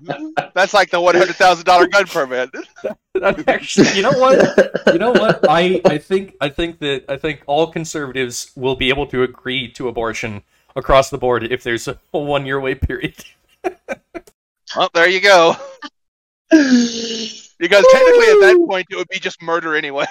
[0.54, 2.50] That's like the one hundred thousand dollar gun permit.
[3.46, 4.82] Actually, you know what?
[4.92, 5.48] You know what?
[5.48, 9.70] I, I think I think that I think all conservatives will be able to agree
[9.72, 10.42] to abortion
[10.74, 13.16] across the board if there's a one year wait period.
[14.74, 15.54] Well, there you go.
[16.50, 20.06] Because technically, at that point, it would be just murder anyway.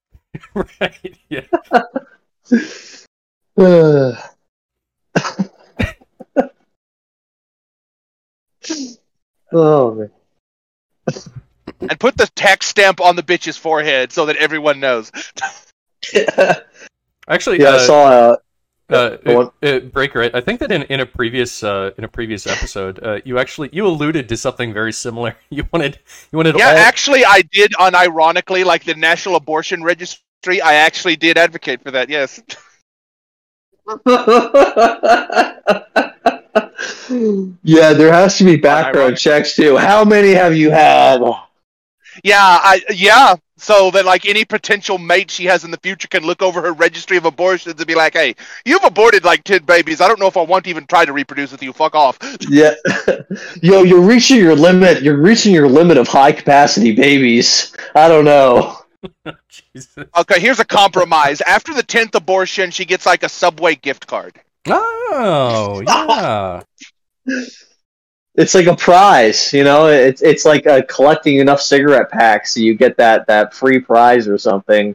[0.54, 1.16] right?
[1.28, 1.42] Yeah.
[3.56, 4.14] Uh.
[9.52, 10.10] oh man.
[11.80, 15.12] And put the tax stamp on the bitch's forehead so that everyone knows.
[17.28, 18.06] Actually, yeah, uh, I saw.
[18.08, 18.36] Uh,
[18.90, 19.52] uh, go on.
[19.62, 20.22] uh, Breaker.
[20.22, 23.38] I I think that in, in a previous uh, in a previous episode, uh, you
[23.38, 25.36] actually you alluded to something very similar.
[25.50, 25.98] You wanted
[26.32, 30.60] you wanted Yeah, all actually, I did unironically, like the National Abortion Registry.
[30.62, 32.08] I actually did advocate for that.
[32.08, 32.40] Yes.
[37.62, 39.76] yeah, there has to be background checks too.
[39.76, 41.20] How many have you had?
[42.24, 43.36] Yeah, I yeah.
[43.60, 46.72] So that like any potential mate she has in the future can look over her
[46.72, 50.00] registry of abortions and be like, "Hey, you've aborted like ten babies.
[50.00, 51.72] I don't know if I want to even try to reproduce with you.
[51.72, 52.18] Fuck off."
[52.48, 52.74] Yeah,
[53.62, 55.02] yo, you're reaching your limit.
[55.02, 57.76] You're reaching your limit of high capacity babies.
[57.94, 58.78] I don't know.
[59.48, 60.06] Jesus.
[60.16, 61.40] Okay, here's a compromise.
[61.40, 64.40] After the tenth abortion, she gets like a Subway gift card.
[64.66, 66.62] Oh yeah.
[68.34, 69.88] It's like a prize, you know.
[69.88, 74.28] It's it's like uh, collecting enough cigarette packs, so you get that that free prize
[74.28, 74.94] or something.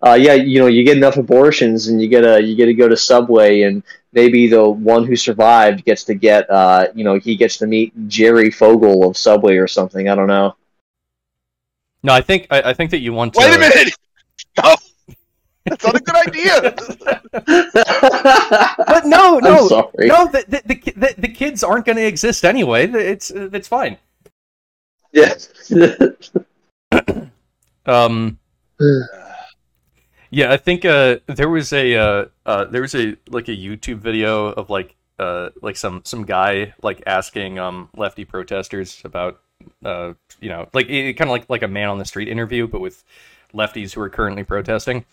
[0.00, 2.74] Uh, yeah, you know, you get enough abortions, and you get a you get to
[2.74, 3.82] go to Subway, and
[4.12, 7.92] maybe the one who survived gets to get, uh, you know, he gets to meet
[8.08, 10.08] Jerry Fogle of Subway or something.
[10.08, 10.56] I don't know.
[12.02, 13.40] No, I think I, I think that you want to.
[13.40, 13.94] Wait a minute.
[14.60, 14.74] No,
[15.80, 16.74] that's not a good idea.
[18.88, 20.08] But no, no, I'm sorry.
[20.08, 20.26] no.
[20.26, 22.88] The the, the, the, the kids aren't going to exist anyway.
[22.88, 23.98] It's it's fine.
[25.12, 25.34] Yeah.
[27.86, 28.38] Um.
[30.30, 33.96] Yeah, I think uh, there was a uh, uh, there was a like a YouTube
[33.96, 39.40] video of like uh, like some some guy like asking um lefty protesters about
[39.84, 42.80] uh you know like kind of like like a man on the street interview but
[42.80, 43.02] with
[43.52, 45.04] lefties who are currently protesting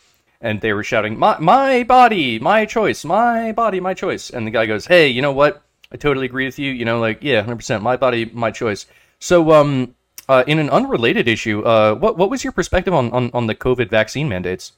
[0.45, 4.51] and they were shouting my my body my choice my body my choice and the
[4.51, 7.43] guy goes hey you know what I totally agree with you you know like yeah
[7.43, 8.85] 100% my body my choice
[9.19, 9.95] so um
[10.27, 13.55] uh, in an unrelated issue uh what what was your perspective on on, on the
[13.55, 14.71] covid vaccine mandates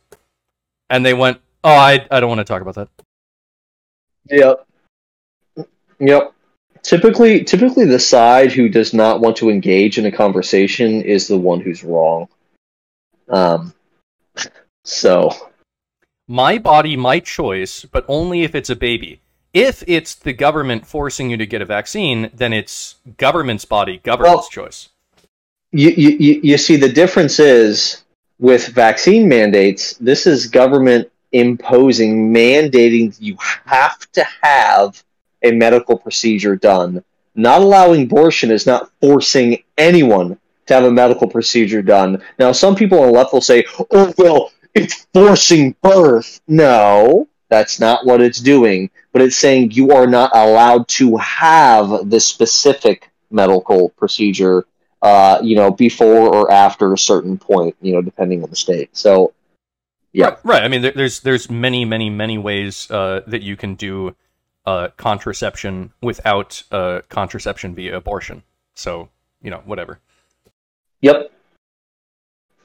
[0.90, 2.90] and they went oh I I don't want to talk about that
[4.30, 4.68] Yep.
[6.00, 6.34] Yep.
[6.84, 11.38] Typically, typically, the side who does not want to engage in a conversation is the
[11.38, 12.28] one who's wrong.
[13.30, 13.74] Um.
[14.84, 15.32] So.
[16.28, 19.22] My body, my choice, but only if it's a baby.
[19.54, 24.50] If it's the government forcing you to get a vaccine, then it's government's body, government's
[24.56, 24.90] Well- choice.
[25.72, 28.04] You, you, you- you see, the difference is
[28.40, 33.36] with vaccine mandates, this is government imposing, mandating you
[33.66, 35.04] have to have
[35.44, 37.04] a medical procedure done.
[37.36, 42.22] Not allowing abortion is not forcing anyone to have a medical procedure done.
[42.40, 46.42] Now, some people on the left will say, oh, well, it's forcing birth.
[46.48, 52.10] No, That's not what it's doing, but it's saying you are not allowed to have
[52.10, 54.66] this specific medical procedure,
[55.02, 58.96] uh, you know, before or after a certain point, you know, depending on the state.
[58.96, 59.34] So,
[60.12, 60.64] yeah, Right, right.
[60.64, 64.16] I mean, there, there's there's many, many, many ways uh, that you can do
[64.66, 68.44] uh, contraception without uh, contraception via abortion.
[68.74, 69.10] So
[69.42, 70.00] you know, whatever.
[71.02, 71.32] Yep.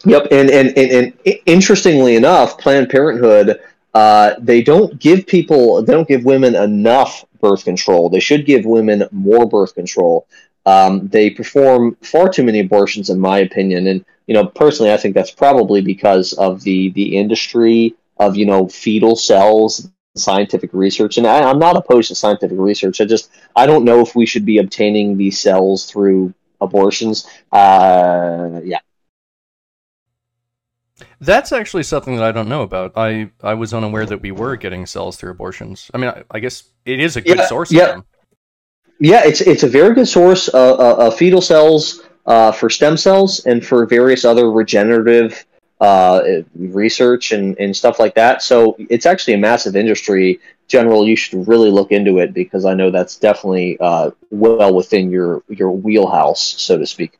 [0.04, 3.60] Yep, and and, and, and interestingly enough, Planned Parenthood
[3.94, 8.08] uh, they don't give people they don't give women enough birth control.
[8.08, 10.26] They should give women more birth control.
[10.64, 14.96] Um, they perform far too many abortions, in my opinion, and you know personally, I
[14.96, 21.18] think that's probably because of the the industry of you know fetal cells, scientific research,
[21.18, 23.00] and I, I'm not opposed to scientific research.
[23.00, 27.28] I just I don't know if we should be obtaining these cells through abortions.
[27.50, 28.78] Uh, yeah.
[31.22, 32.92] That's actually something that I don't know about.
[32.96, 35.88] I I was unaware that we were getting cells through abortions.
[35.94, 37.82] I mean, I, I guess it is a good Yeah, source yeah.
[37.82, 38.04] of them.
[38.98, 42.96] Yeah, it's it's a very good source uh, uh, of fetal cells uh, for stem
[42.96, 45.44] cells and for various other regenerative
[45.80, 48.42] uh, research and, and stuff like that.
[48.42, 50.40] So it's actually a massive industry.
[50.68, 55.10] General, you should really look into it because I know that's definitely uh, well within
[55.10, 57.18] your your wheelhouse, so to speak.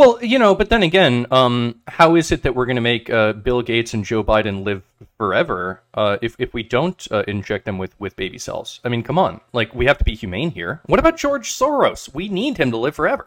[0.00, 3.10] Well, you know, but then again, um, how is it that we're going to make
[3.10, 4.82] uh, Bill Gates and Joe Biden live
[5.18, 8.80] forever uh, if if we don't uh, inject them with with baby cells?
[8.82, 10.80] I mean, come on, like we have to be humane here.
[10.86, 12.14] What about George Soros?
[12.14, 13.26] We need him to live forever.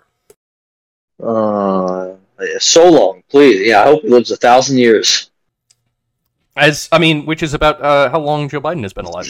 [1.21, 2.13] Uh,
[2.57, 3.67] so long, please.
[3.67, 5.29] Yeah, I hope he lives a thousand years.
[6.55, 9.29] As I mean, which is about uh, how long Joe Biden has been alive.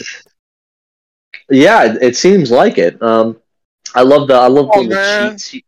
[1.50, 3.02] Yeah, it, it seems like it.
[3.02, 3.36] Um,
[3.94, 5.32] I love the I love the Oh, little man.
[5.32, 5.48] cheats.
[5.50, 5.64] he-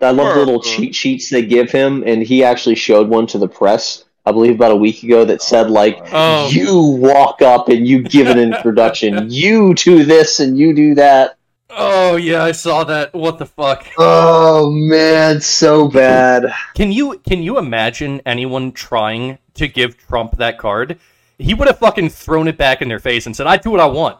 [0.00, 3.38] I love the little cheat sheets they give him, and he actually showed one to
[3.38, 4.04] the press.
[4.26, 6.48] I believe about a week ago that said like, Oh.
[6.50, 9.26] "You walk up and you give an introduction.
[9.30, 11.36] you do this and you do that."
[11.70, 13.14] Oh yeah, I saw that.
[13.14, 13.86] What the fuck?
[13.96, 16.52] Oh man, so bad.
[16.74, 20.98] Can you can you imagine anyone trying to give Trump that card?
[21.38, 23.80] He would have fucking thrown it back in their face and said, "I do what
[23.80, 24.18] I want."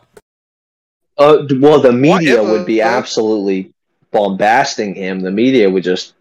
[1.19, 2.53] Uh, well, the media Whatever.
[2.53, 3.75] would be absolutely
[4.11, 5.21] bombasting him.
[5.21, 6.15] The media would just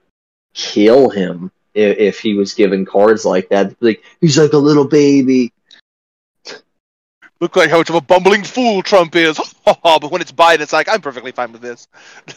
[0.53, 3.75] kill him if, if he was given cards like that.
[3.81, 5.53] Like he's like a little baby.
[7.41, 9.39] Look like how much of a bumbling fool Trump is.
[9.65, 11.87] but when it's Biden, it's like I'm perfectly fine with this.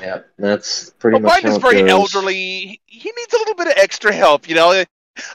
[0.00, 2.14] Yeah, that's pretty Well, much Biden's very goes.
[2.14, 2.80] elderly.
[2.86, 4.84] He needs a little bit of extra help, you know.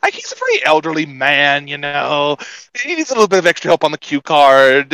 [0.04, 2.38] Like he's a very elderly man, you know.
[2.82, 4.94] He needs a little bit of extra help on the cue card.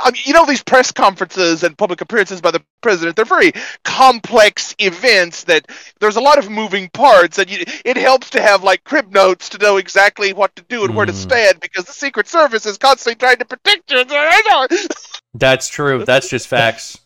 [0.00, 3.52] I mean, you know, these press conferences and public appearances by the president, they're very
[3.84, 5.66] complex events that
[6.00, 9.48] there's a lot of moving parts, and you, it helps to have like crib notes
[9.50, 11.18] to know exactly what to do and where to Hmm.
[11.18, 14.04] stand because the Secret Service is constantly trying to protect you.
[15.34, 16.04] That's true.
[16.04, 16.98] That's just facts.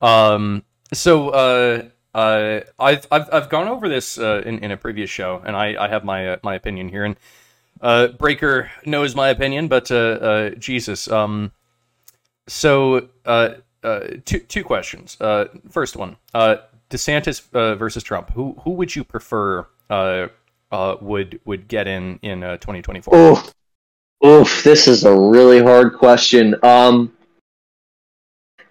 [0.00, 1.82] Um, so uh,
[2.18, 5.76] uh, I've, I've I've gone over this uh, in in a previous show, and I,
[5.84, 7.16] I have my uh, my opinion here, and
[7.80, 11.08] uh, Breaker knows my opinion, but uh, Jesus.
[11.08, 11.52] Um,
[12.48, 13.08] so
[14.24, 15.16] two two questions.
[15.70, 16.16] First one,
[16.90, 17.42] DeSantis
[17.78, 18.30] versus Trump.
[18.30, 19.66] Who who would you prefer?
[19.88, 23.14] Would would get in in uh, 2024?
[23.14, 23.54] Oof,
[24.26, 26.56] oof, this is a really hard question.
[26.64, 27.12] Um,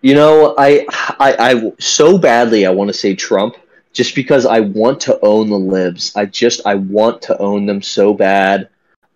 [0.07, 0.85] you know, I,
[1.19, 3.57] I, I so badly I want to say Trump,
[3.91, 6.15] just because I want to own the libs.
[6.15, 8.69] I just I want to own them so bad.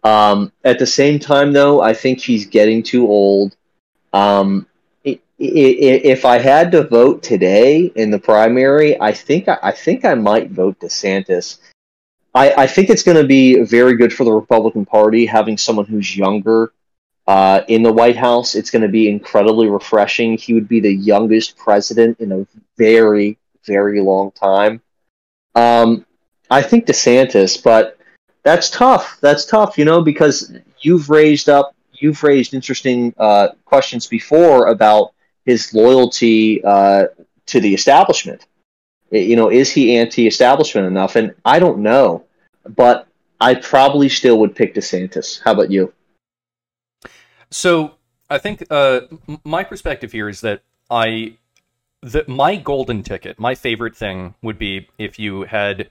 [0.03, 3.55] Um, at the same time, though, I think he's getting too old.
[4.11, 4.67] Um,
[5.05, 10.15] if I had to vote today in the primary, I think I, I think I
[10.15, 11.59] might vote DeSantis.
[12.35, 15.85] I, I think it's going to be very good for the Republican Party having someone
[15.85, 16.73] who's younger
[17.31, 18.55] uh, in the White House.
[18.55, 20.37] It's going to be incredibly refreshing.
[20.37, 22.45] He would be the youngest president in a
[22.77, 24.81] very, very long time.
[25.55, 26.05] Um,
[26.49, 27.97] I think DeSantis, but
[28.43, 29.17] that's tough.
[29.21, 35.13] That's tough, you know, because you've raised up, you've raised interesting uh, questions before about
[35.45, 37.05] his loyalty uh,
[37.45, 38.45] to the establishment.
[39.09, 41.15] You know, is he anti-establishment enough?
[41.15, 42.25] And I don't know,
[42.67, 43.07] but
[43.39, 45.41] I probably still would pick DeSantis.
[45.41, 45.93] How about you?
[47.51, 47.95] So
[48.29, 49.01] I think uh,
[49.43, 51.37] my perspective here is that I,
[52.01, 55.89] the, my golden ticket, my favorite thing would be if you had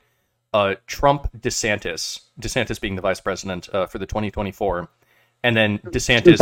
[0.53, 4.89] uh, Trump DeSantis, DeSantis being the vice president uh, for the 2024,
[5.43, 6.41] and then DeSantis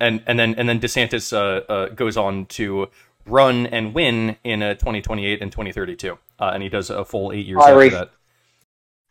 [0.00, 2.88] and and then and then DeSantis uh, uh, goes on to
[3.26, 7.46] run and win in uh, 2028 and 2032, uh, and he does a full eight
[7.46, 7.86] years Fiery.
[7.86, 8.10] after that.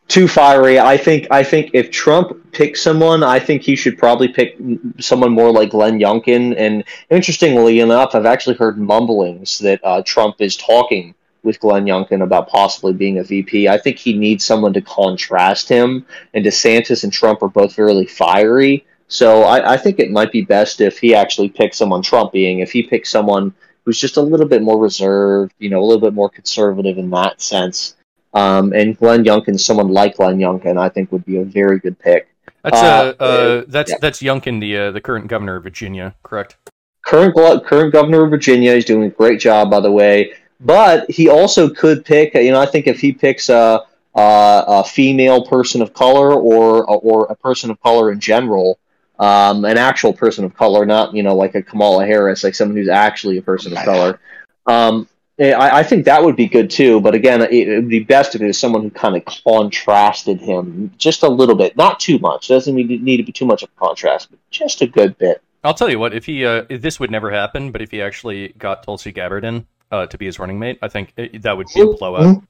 [0.08, 0.80] Too fiery.
[0.80, 4.58] I think I think if Trump picks someone, I think he should probably pick
[5.00, 6.56] someone more like Glenn Youngkin.
[6.58, 12.24] And interestingly enough, I've actually heard mumblings that uh, Trump is talking with Glenn Youngkin
[12.24, 13.68] about possibly being a VP.
[13.68, 16.06] I think he needs someone to contrast him.
[16.34, 18.86] And DeSantis and Trump are both fairly fiery.
[19.08, 22.60] So I, I think it might be best if he actually picks someone Trump being.
[22.60, 23.54] If he picks someone
[23.84, 27.10] who's just a little bit more reserved, you know, a little bit more conservative in
[27.10, 27.96] that sense
[28.34, 31.98] um, and Glenn Youngkin, someone like Glenn Youngkin, I think would be a very good
[32.00, 32.30] pick.
[32.64, 33.98] That's uh, uh, uh that's yeah.
[34.00, 36.58] that's Youngkin, the uh, the current governor of Virginia, correct?
[37.06, 37.36] Current
[37.66, 40.34] current governor of Virginia is doing a great job, by the way.
[40.60, 42.34] But he also could pick.
[42.34, 43.82] You know, I think if he picks a,
[44.16, 48.80] a, a female person of color or or a person of color in general,
[49.20, 52.78] um, an actual person of color, not you know like a Kamala Harris, like someone
[52.78, 54.20] who's actually a person of color.
[54.66, 58.02] Um, I, I, think that would be good too, but again, it, it would be
[58.02, 62.00] best if it was someone who kind of contrasted him just a little bit, not
[62.00, 62.48] too much.
[62.48, 65.42] Doesn't need, need to be too much of a contrast, but just a good bit.
[65.64, 68.50] I'll tell you what, if he, uh, this would never happen, but if he actually
[68.60, 71.68] got Tulsi Gabbard in uh, to be his running mate, I think it, that would
[71.74, 72.44] be a blowout.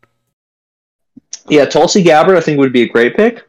[1.48, 3.48] Yeah, Tulsi Gabbard, I think would be a great pick.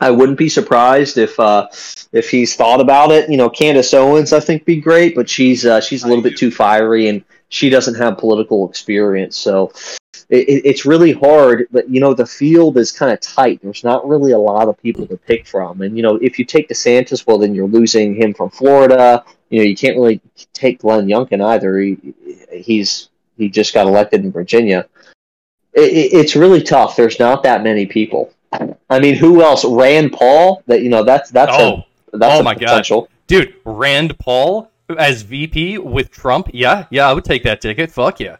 [0.00, 1.68] I wouldn't be surprised if uh,
[2.12, 3.30] if he's thought about it.
[3.30, 6.36] You know, Candace Owens, I think, be great, but she's uh, she's a little bit
[6.36, 9.36] too fiery and she doesn't have political experience.
[9.36, 9.72] So
[10.28, 11.68] it, it's really hard.
[11.70, 13.60] But you know, the field is kind of tight.
[13.62, 15.80] There's not really a lot of people to pick from.
[15.80, 19.24] And you know, if you take DeSantis, well, then you're losing him from Florida.
[19.50, 20.20] You know, you can't really
[20.52, 21.78] take Glenn Youngkin either.
[21.78, 22.14] He,
[22.50, 23.08] he's
[23.38, 24.86] he just got elected in Virginia.
[25.74, 26.96] It, it's really tough.
[26.96, 28.32] There's not that many people.
[28.90, 29.64] I mean, who else?
[29.64, 30.64] Rand Paul.
[30.66, 33.02] That you know, that's that's oh, a, that's oh a my potential.
[33.02, 37.90] god, dude, Rand Paul as VP with Trump, yeah, yeah, I would take that ticket.
[37.90, 38.36] Fuck yeah.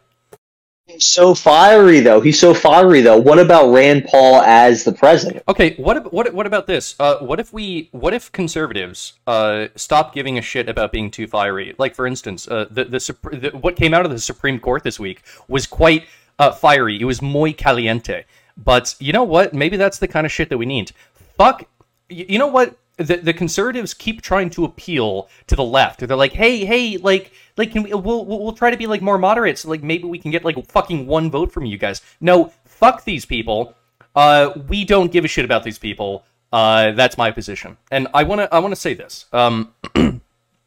[0.87, 2.21] He's so fiery though.
[2.21, 3.17] He's so fiery though.
[3.17, 5.43] What about Rand Paul as the president?
[5.47, 6.95] Okay, what what what about this?
[6.99, 11.25] Uh, what if we what if conservatives uh, stop giving a shit about being too
[11.25, 11.73] fiery?
[11.79, 12.99] Like for instance, uh, the, the,
[13.31, 16.05] the what came out of the Supreme Court this week was quite
[16.37, 17.01] uh, fiery.
[17.01, 18.25] It was muy caliente.
[18.55, 19.55] But you know what?
[19.55, 20.91] Maybe that's the kind of shit that we need.
[21.35, 21.67] Fuck.
[22.09, 22.77] You know what?
[22.97, 25.99] The, the conservatives keep trying to appeal to the left.
[25.99, 29.17] They're like, hey, hey, like, like, can we, we'll, we'll, try to be like more
[29.17, 32.01] moderate, so like maybe we can get like fucking one vote from you guys.
[32.21, 33.75] No, fuck these people.
[34.15, 36.23] Uh, we don't give a shit about these people.
[36.53, 39.25] Uh, that's my position, and I want to I want to say this.
[39.33, 40.21] Um, in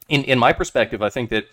[0.08, 1.46] in my perspective, I think that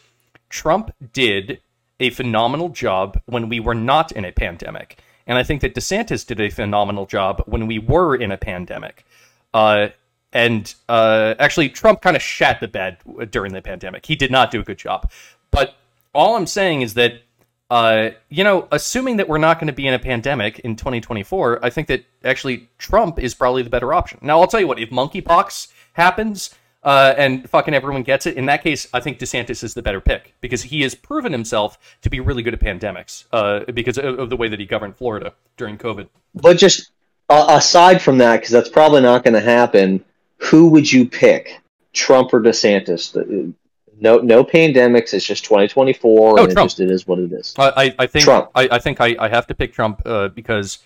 [0.49, 1.61] Trump did
[1.99, 6.25] a phenomenal job when we were not in a pandemic, and I think that DeSantis
[6.27, 9.05] did a phenomenal job when we were in a pandemic.
[9.53, 9.89] Uh,
[10.35, 12.97] and uh, actually, Trump kind of shat the bed
[13.31, 14.05] during the pandemic.
[14.05, 15.09] He did not do a good job.
[15.49, 15.75] But
[16.13, 17.21] all I'm saying is that,
[17.69, 21.63] uh, you know, assuming that we're not going to be in a pandemic in 2024,
[21.63, 24.19] I think that actually Trump is probably the better option.
[24.21, 26.53] Now, I'll tell you what, if monkeypox happens
[26.83, 30.01] uh, and fucking everyone gets it, in that case, I think DeSantis is the better
[30.01, 34.19] pick because he has proven himself to be really good at pandemics uh, because of,
[34.19, 36.09] of the way that he governed Florida during COVID.
[36.33, 36.91] But just
[37.29, 40.03] uh, aside from that, because that's probably not going to happen
[40.37, 41.59] who would you pick,
[41.93, 43.53] Trump or DeSantis?
[43.99, 45.13] No, no pandemics.
[45.13, 46.65] It's just 2024, oh, and Trump.
[46.65, 47.53] it just it is what it is.
[47.57, 48.51] I, I think Trump.
[48.53, 50.79] I, I think I, I have to pick Trump uh, because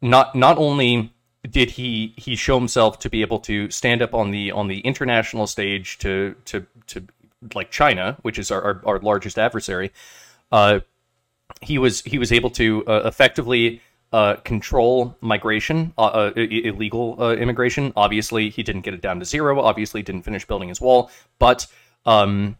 [0.00, 1.12] not not only
[1.48, 4.80] did he he show himself to be able to stand up on the on the
[4.80, 7.04] international stage to to to
[7.54, 9.90] like China, which is our, our, our largest adversary.
[10.52, 10.80] Uh,
[11.60, 13.80] he was he was able to uh, effectively
[14.12, 17.92] uh, control migration, uh, uh, illegal uh, immigration.
[17.96, 19.60] Obviously, he didn't get it down to zero.
[19.60, 21.10] Obviously, didn't finish building his wall.
[21.38, 21.66] But
[22.04, 22.56] um,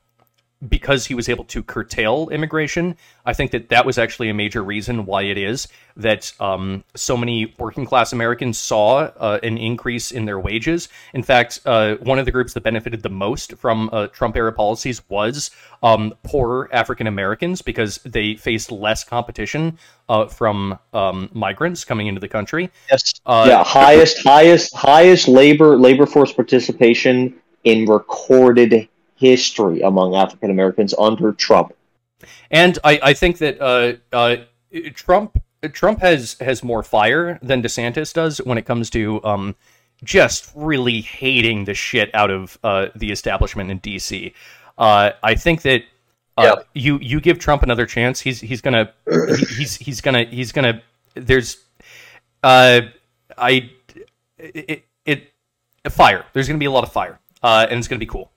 [0.69, 4.63] because he was able to curtail immigration, I think that that was actually a major
[4.63, 10.13] reason why it is that um, so many working class Americans saw uh, an increase
[10.13, 10.89] in their wages.
[11.15, 14.53] In fact, uh, one of the groups that benefited the most from uh, Trump era
[14.53, 15.51] policies was
[15.83, 19.79] um, poor African Americans because they faced less competition
[20.09, 22.71] uh, from um, migrants coming into the country.
[22.91, 23.15] Yes.
[23.27, 23.65] Uh, yeah.
[23.65, 27.35] Highest, highest, highest labor labor force participation
[27.65, 28.89] in recorded
[29.23, 31.75] history among African Americans under Trump.
[32.51, 34.37] And I, I think that uh, uh,
[34.95, 35.41] Trump
[35.73, 39.55] Trump has has more fire than DeSantis does when it comes to um,
[40.03, 44.35] just really hating the shit out of uh, the establishment in D.C.
[44.77, 45.85] Uh, I think that
[46.37, 46.63] uh, yeah.
[46.75, 50.83] you you give Trump another chance, he's he's gonna he, he's he's gonna he's gonna
[51.15, 51.59] there's
[52.43, 52.81] uh
[53.39, 53.71] I
[54.39, 55.33] it, it
[55.91, 56.25] fire.
[56.33, 58.32] There's gonna be a lot of fire, uh, and it's gonna be cool.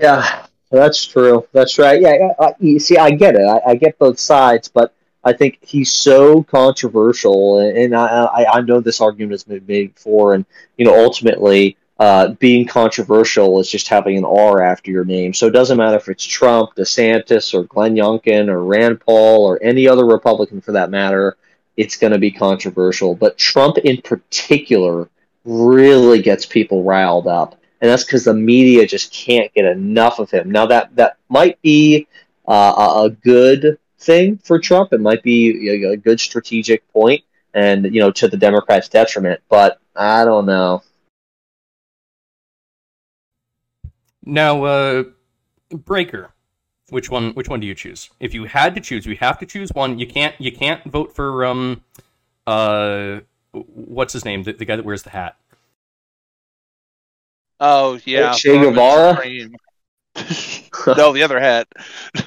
[0.00, 1.46] Yeah, that's true.
[1.52, 2.00] That's right.
[2.00, 2.16] Yeah,
[2.58, 3.42] you see, I get it.
[3.42, 4.94] I, I get both sides, but
[5.24, 9.94] I think he's so controversial, and I, I, I know this argument has been made
[9.94, 10.44] before, and
[10.78, 15.34] you know ultimately uh, being controversial is just having an R after your name.
[15.34, 19.62] So it doesn't matter if it's Trump, DeSantis, or Glenn Youngkin, or Rand Paul, or
[19.62, 21.36] any other Republican for that matter.
[21.76, 25.08] It's going to be controversial, but Trump in particular
[25.44, 30.30] really gets people riled up, and that's because the media just can't get enough of
[30.30, 30.50] him.
[30.50, 32.06] Now that that might be
[32.46, 34.92] uh, a good thing for Trump.
[34.92, 39.40] It might be a, a good strategic point, and you know to the Democrats' detriment.
[39.48, 40.82] But I don't know.
[44.24, 45.04] Now, uh,
[45.70, 46.30] Breaker,
[46.90, 47.32] which one?
[47.32, 48.10] Which one do you choose?
[48.20, 49.98] If you had to choose, you have to choose one.
[49.98, 50.40] You can't.
[50.40, 51.82] You can't vote for um,
[52.46, 54.44] uh, what's his name?
[54.44, 55.36] The, the guy that wears the hat.
[57.64, 59.22] Oh yeah, Che Guevara.
[60.96, 61.68] no, the other hat.
[62.16, 62.24] um,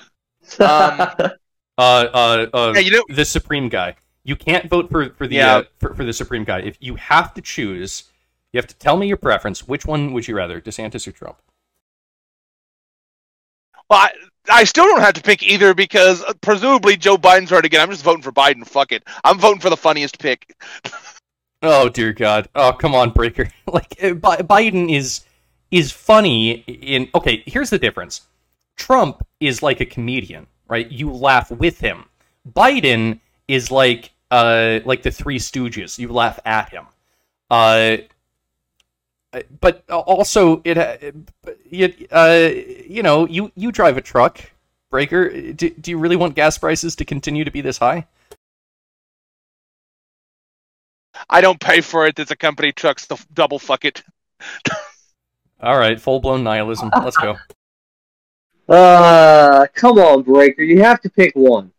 [0.60, 1.30] uh,
[1.78, 3.96] uh, uh, yeah, you know, the Supreme guy.
[4.24, 5.56] You can't vote for for the Yeah.
[5.58, 6.60] uh, for, for the Supreme guy.
[6.62, 8.06] If you have to choose,
[8.54, 9.68] you have to tell me your preference.
[9.68, 11.38] Which one would you rather, DeSantis or Trump?
[13.90, 14.12] well, I,
[14.50, 17.82] I still don't have to pick either because uh, presumably Joe Biden's right again.
[17.82, 18.66] I'm just voting for Biden.
[18.66, 19.04] Fuck it.
[19.24, 20.56] I'm voting for the funniest pick.
[21.62, 22.50] Oh dear God!
[22.56, 23.50] Oh come on, Breaker.
[23.68, 25.26] like uh, Biden is
[25.72, 27.10] is funny in.
[27.16, 28.22] Okay, here's the difference.
[28.76, 30.90] Trump is like a comedian, right?
[30.92, 32.06] You laugh with him.
[32.50, 35.98] Biden is like uh like the Three Stooges.
[35.98, 36.86] You laugh at him.
[37.50, 37.98] Uh,
[39.60, 40.98] but also it uh,
[41.70, 42.50] you, uh
[42.88, 44.40] you know you you drive a truck
[44.90, 48.06] breaker do, do you really want gas prices to continue to be this high
[51.30, 52.18] I don't pay for it.
[52.20, 53.00] It's a company truck.
[53.00, 54.04] So double fuck it.
[55.62, 57.36] all right full-blown nihilism let's go
[58.68, 60.64] Uh, come on, Breaker.
[60.64, 61.72] You have to pick one.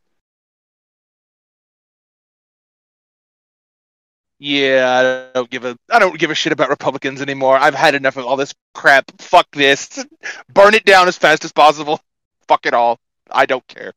[4.39, 7.57] Yeah, I don't give a I don't give a shit about Republicans anymore.
[7.57, 9.11] I've had enough of all this crap.
[9.19, 10.05] Fuck this.
[10.53, 12.01] Burn it down as fast as possible.
[12.47, 12.99] Fuck it all.
[13.33, 13.93] I don't care.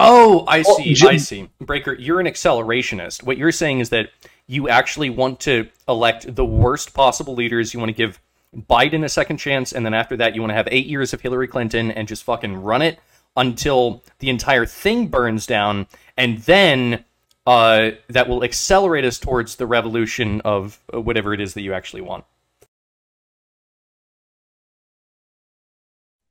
[0.00, 3.90] oh i Well, see Jim- i see breaker you're an accelerationist what you're saying is
[3.90, 4.10] that
[4.46, 8.20] you actually want to elect the worst possible leaders you want to give
[8.68, 11.20] biden a second chance and then after that you want to have eight years of
[11.20, 12.98] hillary clinton and just fucking run it
[13.36, 17.04] until the entire thing burns down and then
[17.46, 21.74] uh, that will accelerate us towards the revolution of uh, whatever it is that you
[21.74, 22.24] actually want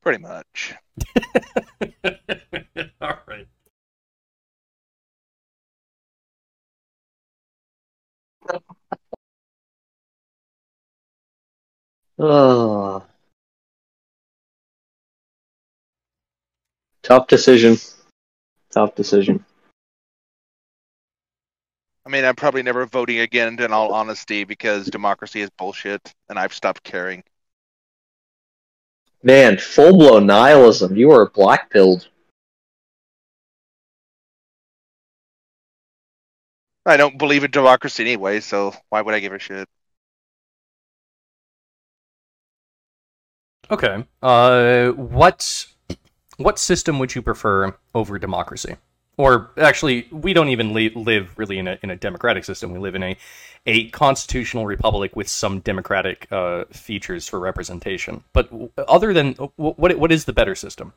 [0.03, 0.76] Pretty much.
[12.26, 13.04] Oh.
[17.02, 17.76] Tough decision.
[18.72, 19.44] Tough decision.
[22.06, 26.40] I mean, I'm probably never voting again, in all honesty, because democracy is bullshit, and
[26.40, 27.26] I've stopped caring.
[29.22, 30.95] Man, full blown nihilism.
[30.95, 32.08] You are black pilled.
[36.86, 39.68] I don't believe in democracy anyway, so why would I give a shit?
[43.74, 44.06] Okay.
[44.22, 45.66] Uh, what
[46.38, 48.76] what system would you prefer over democracy?
[49.18, 52.72] Or actually, we don't even li- live really in a in a democratic system.
[52.72, 53.18] We live in a
[53.66, 58.24] a constitutional republic with some democratic uh, features for representation.
[58.32, 60.94] But other than what what is the better system?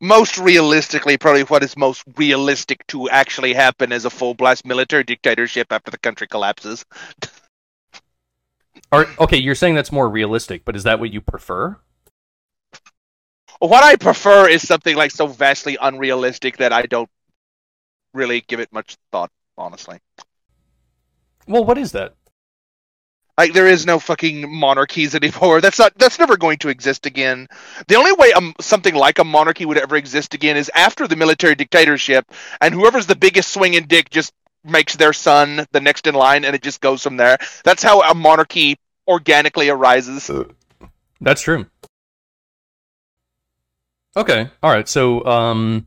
[0.00, 5.04] Most realistically, probably what is most realistic to actually happen is a full blast military
[5.04, 6.86] dictatorship after the country collapses.
[8.90, 11.76] Or okay, you're saying that's more realistic, but is that what you prefer?
[13.58, 17.10] What I prefer is something like so vastly unrealistic that I don't
[18.14, 19.98] really give it much thought, honestly.
[21.46, 22.14] Well, what is that?
[23.36, 25.60] Like there is no fucking monarchies anymore.
[25.60, 25.96] That's not.
[25.96, 27.46] That's never going to exist again.
[27.86, 31.16] The only way um, something like a monarchy would ever exist again is after the
[31.16, 34.32] military dictatorship, and whoever's the biggest swinging dick just
[34.68, 37.38] makes their son the next in line, and it just goes from there.
[37.64, 40.30] That's how a monarchy organically arises.
[41.20, 41.66] That's true.
[44.16, 44.50] Okay.
[44.62, 44.88] All right.
[44.88, 45.86] So, um,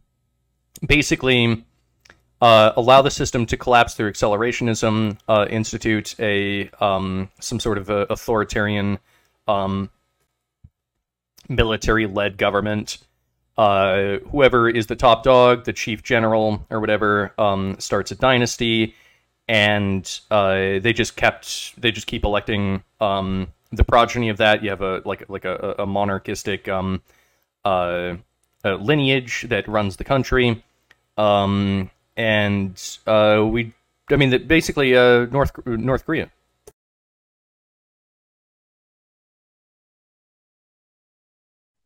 [0.86, 1.64] basically,
[2.42, 5.18] uh, allow the system to collapse through accelerationism.
[5.28, 9.00] Uh, institute a um, some sort of a authoritarian,
[9.48, 9.90] um,
[11.48, 12.98] military-led government.
[13.62, 18.96] Uh, whoever is the top dog, the chief general or whatever, um, starts a dynasty,
[19.48, 24.64] and uh, they just kept they just keep electing um, the progeny of that.
[24.64, 27.04] You have a like like a, a monarchistic um,
[27.64, 28.16] uh,
[28.66, 30.64] uh, lineage that runs the country.
[31.18, 33.74] um, and uh, we,
[34.10, 36.32] I mean, that basically uh, North North Korea.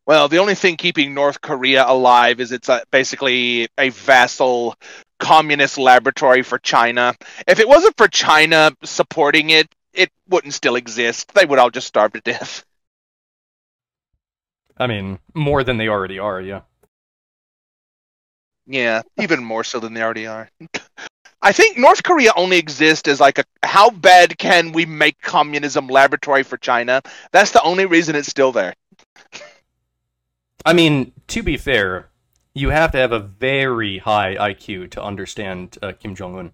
[0.06, 4.76] Well, the only thing keeping North Korea alive is it's a, basically a vassal
[5.18, 7.14] communist laboratory for China.
[7.48, 11.34] If it wasn't for China supporting it, it wouldn't still exist.
[11.34, 12.64] They would all just starve to death.
[14.76, 16.60] I mean, more than they already are, yeah.
[18.66, 20.48] Yeah, even more so than they already are.
[21.42, 25.88] I think North Korea only exists as like a how bad can we make communism
[25.88, 27.02] laboratory for China?
[27.32, 28.74] That's the only reason it's still there.
[30.66, 32.08] I mean, to be fair,
[32.52, 36.52] you have to have a very high IQ to understand uh, Kim Jong Un.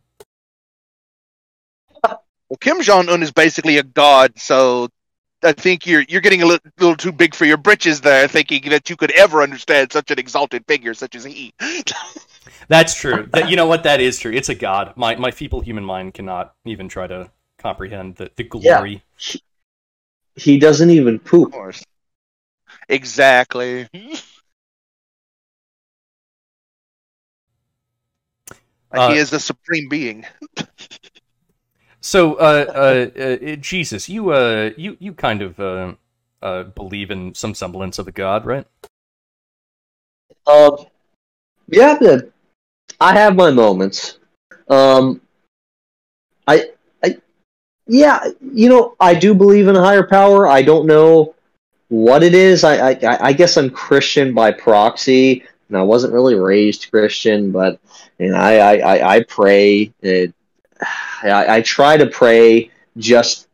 [2.05, 4.90] Well, Kim Jong Un is basically a god, so
[5.43, 8.68] I think you're you're getting a little, little too big for your britches there, thinking
[8.68, 11.55] that you could ever understand such an exalted figure such as he.
[12.68, 13.28] That's true.
[13.32, 13.84] That, you know what?
[13.84, 14.32] That is true.
[14.32, 14.93] It's a god.
[14.94, 18.93] My my feeble human mind cannot even try to comprehend the, the glory.
[18.93, 18.98] Yeah.
[19.16, 19.43] He,
[20.36, 21.55] he doesn't even poop.
[22.88, 23.00] Of course.
[23.00, 23.88] Exactly.
[28.92, 30.26] Like Uh, he is the supreme being.
[32.00, 35.94] So, uh, uh, uh, Jesus, you, uh, you, you kind of, uh,
[36.42, 38.66] uh, believe in some semblance of a god, right?
[40.46, 40.76] Um,
[41.68, 42.30] yeah, the-
[43.00, 44.18] I have my moments.
[44.68, 45.20] Um,
[46.46, 46.70] I,
[47.04, 47.16] I,
[47.86, 50.46] yeah, you know, I do believe in a higher power.
[50.48, 51.34] I don't know
[51.93, 52.64] what it is.
[52.64, 57.81] I, I, I guess I'm Christian by proxy, and I wasn't really raised Christian, but
[58.19, 59.93] and I, I, I, I pray.
[60.01, 60.32] It,
[61.23, 63.47] I, I try to pray just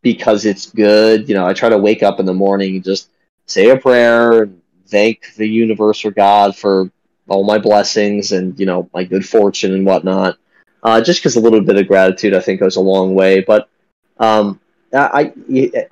[0.00, 1.28] because it's good.
[1.28, 3.10] You know, I try to wake up in the morning and just
[3.44, 6.90] say a prayer and thank the universe or God for
[7.28, 10.38] all my blessings and you know my good fortune and whatnot.
[10.82, 13.40] Uh, just because a little bit of gratitude I think goes a long way.
[13.40, 13.68] But
[14.16, 14.60] um,
[14.94, 15.34] I,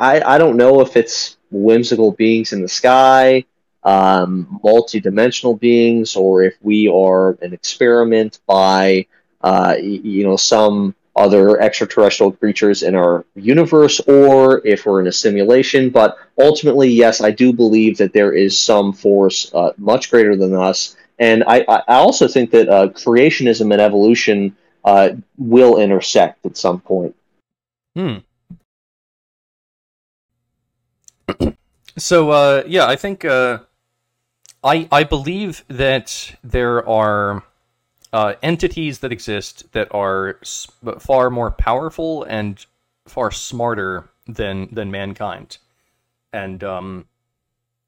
[0.00, 3.44] I I don't know if it's whimsical beings in the sky,
[3.82, 9.06] um, multi-dimensional beings, or if we are an experiment by
[9.42, 15.12] uh, you know some other extraterrestrial creatures in our universe, or if we're in a
[15.12, 15.90] simulation.
[15.90, 20.54] But ultimately, yes, I do believe that there is some force uh, much greater than
[20.54, 26.56] us, and I, I also think that uh, creationism and evolution uh, will intersect at
[26.56, 27.14] some point.
[27.94, 28.18] Hmm.
[31.96, 33.58] So, uh, yeah, I think, uh,
[34.62, 37.42] I, I believe that there are,
[38.12, 40.68] uh, entities that exist that are s-
[41.00, 42.64] far more powerful and
[43.06, 45.58] far smarter than, than mankind.
[46.32, 47.06] And, um,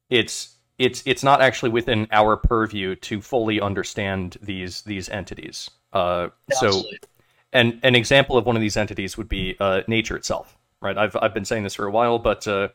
[0.09, 5.69] it's, it's, it's not actually within our purview to fully understand these, these entities.
[5.91, 6.83] Uh, so,
[7.53, 10.97] and an example of one of these entities would be uh, nature itself, right?
[10.97, 12.67] I've I've been saying this for a while, but uh,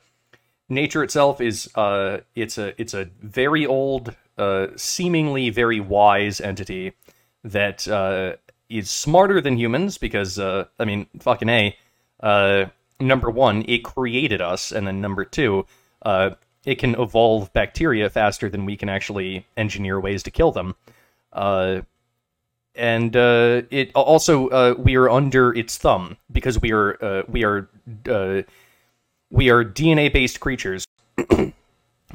[0.72, 6.92] nature itself is uh, it's a it's a very old, uh, seemingly very wise entity
[7.44, 8.36] that uh,
[8.68, 11.76] is smarter than humans because uh, I mean, fucking a.
[12.20, 12.66] Uh,
[13.00, 15.66] number one, it created us, and then number two,
[16.02, 16.30] uh,
[16.64, 20.74] it can evolve bacteria faster than we can actually engineer ways to kill them.
[22.74, 27.68] And it also we are under its thumb because we are we are
[29.32, 30.86] we are DNA based creatures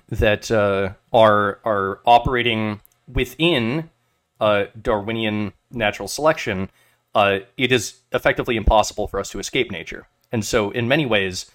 [0.10, 2.80] that uh, are are operating
[3.12, 3.90] within
[4.40, 6.70] uh, Darwinian natural selection.
[7.14, 11.50] Uh, it is effectively impossible for us to escape nature, and so in many ways,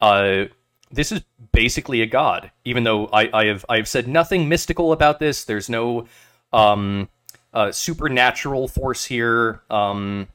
[0.00, 0.44] uh,
[0.92, 1.22] this is
[1.52, 2.50] basically a god.
[2.64, 6.06] Even though I, I have I have said nothing mystical about this, there's no
[6.52, 7.08] um,
[7.54, 10.28] uh, supernatural force here um,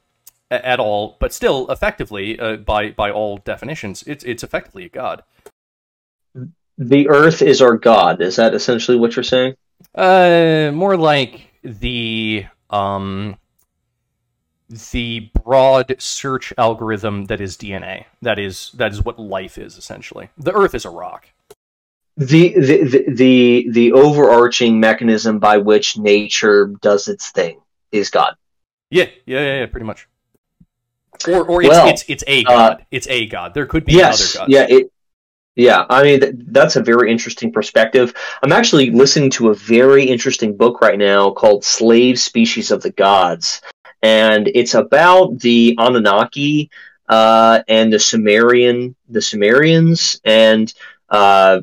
[0.52, 5.24] at all, but still, effectively, uh, by by all definitions, it's it's effectively a god.
[6.78, 8.22] The Earth is our God.
[8.22, 9.56] Is that essentially what you're saying?
[9.96, 13.38] Uh, more like the um,
[14.94, 18.06] the broad search algorithm that is DNA.
[18.22, 20.30] That is that is what life is essentially.
[20.38, 21.28] The Earth is a rock.
[22.18, 27.60] The, the the the the overarching mechanism by which nature does its thing
[27.92, 28.36] is God.
[28.90, 30.08] Yeah, yeah, yeah, yeah pretty much.
[31.28, 32.86] Or or it's Well, it's it's a god.
[32.92, 33.54] it's a god.
[33.54, 34.54] There could be yes, other gods.
[34.54, 34.92] yeah, it,
[35.56, 35.86] yeah.
[35.90, 38.14] I mean, th- that's a very interesting perspective.
[38.42, 42.92] I'm actually listening to a very interesting book right now called "Slave Species of the
[42.92, 43.62] Gods,"
[44.02, 46.70] and it's about the Anunnaki
[47.10, 50.74] uh, and the Sumerian, the Sumerians, and
[51.10, 51.62] uh,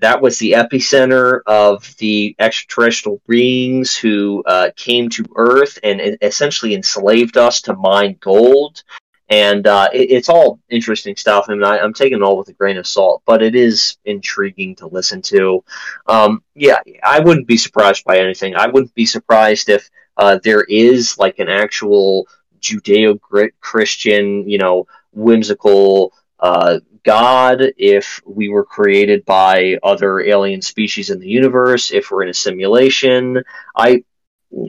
[0.00, 6.74] that was the epicenter of the extraterrestrial beings who uh, came to Earth and essentially
[6.74, 8.82] enslaved us to mine gold.
[9.28, 11.46] And uh, it, it's all interesting stuff.
[11.48, 13.96] I mean, I, am taking it all with a grain of salt, but it is
[14.04, 15.64] intriguing to listen to.
[16.06, 18.54] Um, yeah, I wouldn't be surprised by anything.
[18.54, 22.28] I wouldn't be surprised if uh, there is like an actual
[22.60, 23.18] Judeo
[23.60, 31.20] Christian, you know, whimsical uh, God, if we were created by other alien species in
[31.20, 33.44] the universe, if we're in a simulation.
[33.76, 34.02] I,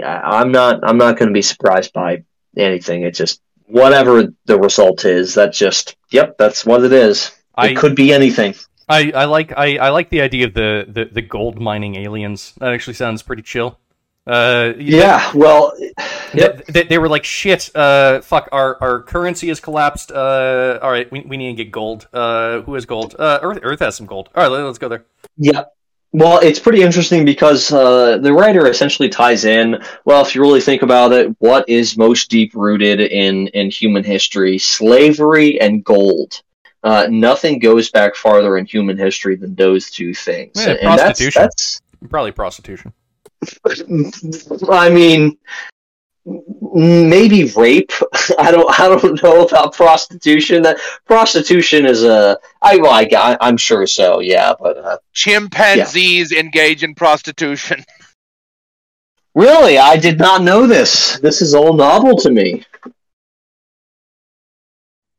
[0.05, 2.23] I'm not, I'm not going to be surprised by
[2.55, 3.01] anything.
[3.01, 5.33] It's just whatever the result is.
[5.33, 7.27] That's just, yep, that's what it is.
[7.27, 8.53] It I, could be anything.
[8.87, 12.53] I, I like I, I like the idea of the, the, the gold mining aliens.
[12.59, 13.79] That actually sounds pretty chill.
[14.27, 15.73] Uh, yeah, they, well,
[16.33, 16.65] yep.
[16.65, 20.11] they, they, were like, shit, uh, fuck, our, our currency has collapsed.
[20.11, 22.07] Uh, all right, we, we need to get gold.
[22.11, 23.15] Uh, who has gold?
[23.17, 24.29] Uh, Earth, Earth has some gold.
[24.35, 25.05] All right, let's go there.
[25.37, 25.63] Yeah.
[26.11, 29.81] Well, it's pretty interesting because uh, the writer essentially ties in.
[30.03, 34.03] Well, if you really think about it, what is most deep rooted in in human
[34.03, 34.57] history?
[34.57, 36.41] Slavery and gold.
[36.83, 40.53] Uh, nothing goes back farther in human history than those two things.
[40.55, 41.41] Yeah, and prostitution.
[41.41, 42.93] That's, that's, Probably prostitution.
[44.69, 45.37] I mean,
[46.25, 47.91] maybe rape.
[48.39, 48.79] I don't.
[48.79, 50.63] I don't know about prostitution.
[50.63, 52.37] That prostitution is a.
[52.61, 54.19] I well, I, I'm sure so.
[54.19, 56.39] Yeah, but uh, chimpanzees yeah.
[56.39, 57.83] engage in prostitution.
[59.35, 61.19] Really, I did not know this.
[61.19, 62.63] This is all novel to me.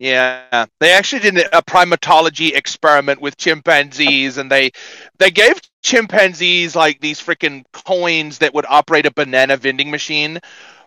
[0.01, 4.73] Yeah, they actually did a primatology experiment with chimpanzees, and they
[5.19, 10.39] they gave chimpanzees like these freaking coins that would operate a banana vending machine,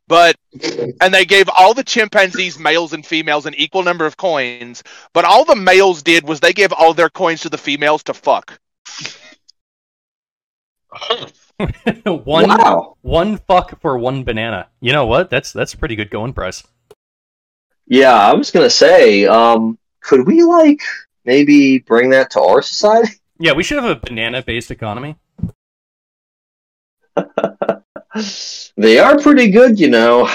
[0.08, 0.36] but
[1.00, 5.26] and they gave all the chimpanzees males and females an equal number of coins, but
[5.26, 8.60] all the males did was they gave all their coins to the females to fuck.
[12.06, 12.98] one wow.
[13.02, 14.68] one fuck for one banana.
[14.82, 15.30] You know what?
[15.30, 16.64] That's that's pretty good going price.
[17.88, 20.82] Yeah, I was gonna say, um, could we like
[21.24, 23.21] maybe bring that to our society?
[23.42, 25.16] Yeah, we should have a banana-based economy.
[28.78, 30.30] they are pretty good, you know.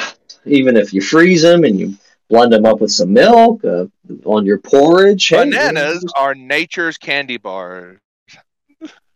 [0.45, 1.95] Even if you freeze them and you
[2.29, 3.87] blend them up with some milk uh,
[4.25, 5.31] on your porridge.
[5.31, 8.01] Bananas hey, are nature's candy bars.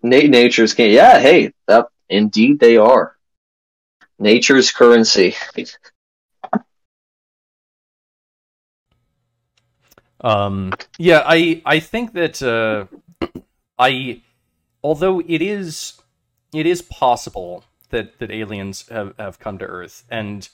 [0.04, 0.94] Na- nature's candy.
[0.94, 3.16] Yeah, hey, that, indeed they are.
[4.20, 5.34] Nature's currency.
[10.22, 12.84] Um, yeah, I I think that uh,
[13.80, 14.20] I,
[14.84, 15.94] although it is
[16.52, 20.48] it is possible that that aliens have, have come to Earth, and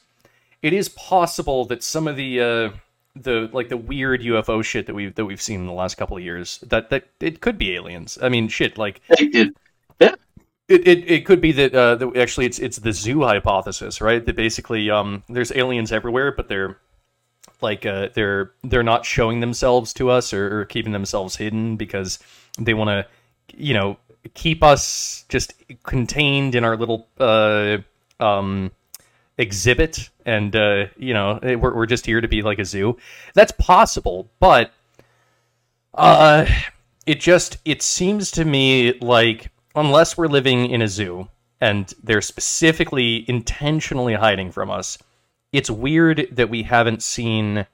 [0.62, 2.70] it is possible that some of the uh,
[3.14, 6.16] the like the weird UFO shit that we've that we've seen in the last couple
[6.16, 8.16] of years that that it could be aliens.
[8.22, 9.00] I mean, shit, like.
[10.00, 10.14] Yeah.
[10.68, 14.24] It, it, it could be that, uh, that actually it's it's the zoo hypothesis, right?
[14.26, 16.78] That basically um, there's aliens everywhere, but they're
[17.62, 22.18] like uh, they're they're not showing themselves to us or, or keeping themselves hidden because
[22.58, 23.06] they want to
[23.56, 23.96] you know
[24.34, 25.54] keep us just
[25.84, 27.78] contained in our little uh,
[28.20, 28.70] um,
[29.38, 32.96] exhibit and uh, you know we're, we're just here to be like a zoo
[33.34, 34.72] that's possible but
[35.94, 36.46] uh
[37.06, 41.28] it just it seems to me like unless we're living in a zoo
[41.60, 44.98] and they're specifically intentionally hiding from us
[45.52, 47.66] it's weird that we haven't seen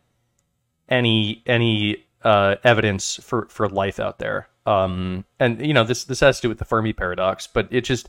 [0.88, 4.48] any any uh, evidence for, for life out there.
[4.64, 7.82] Um, and you know this this has to do with the Fermi paradox, but it
[7.82, 8.08] just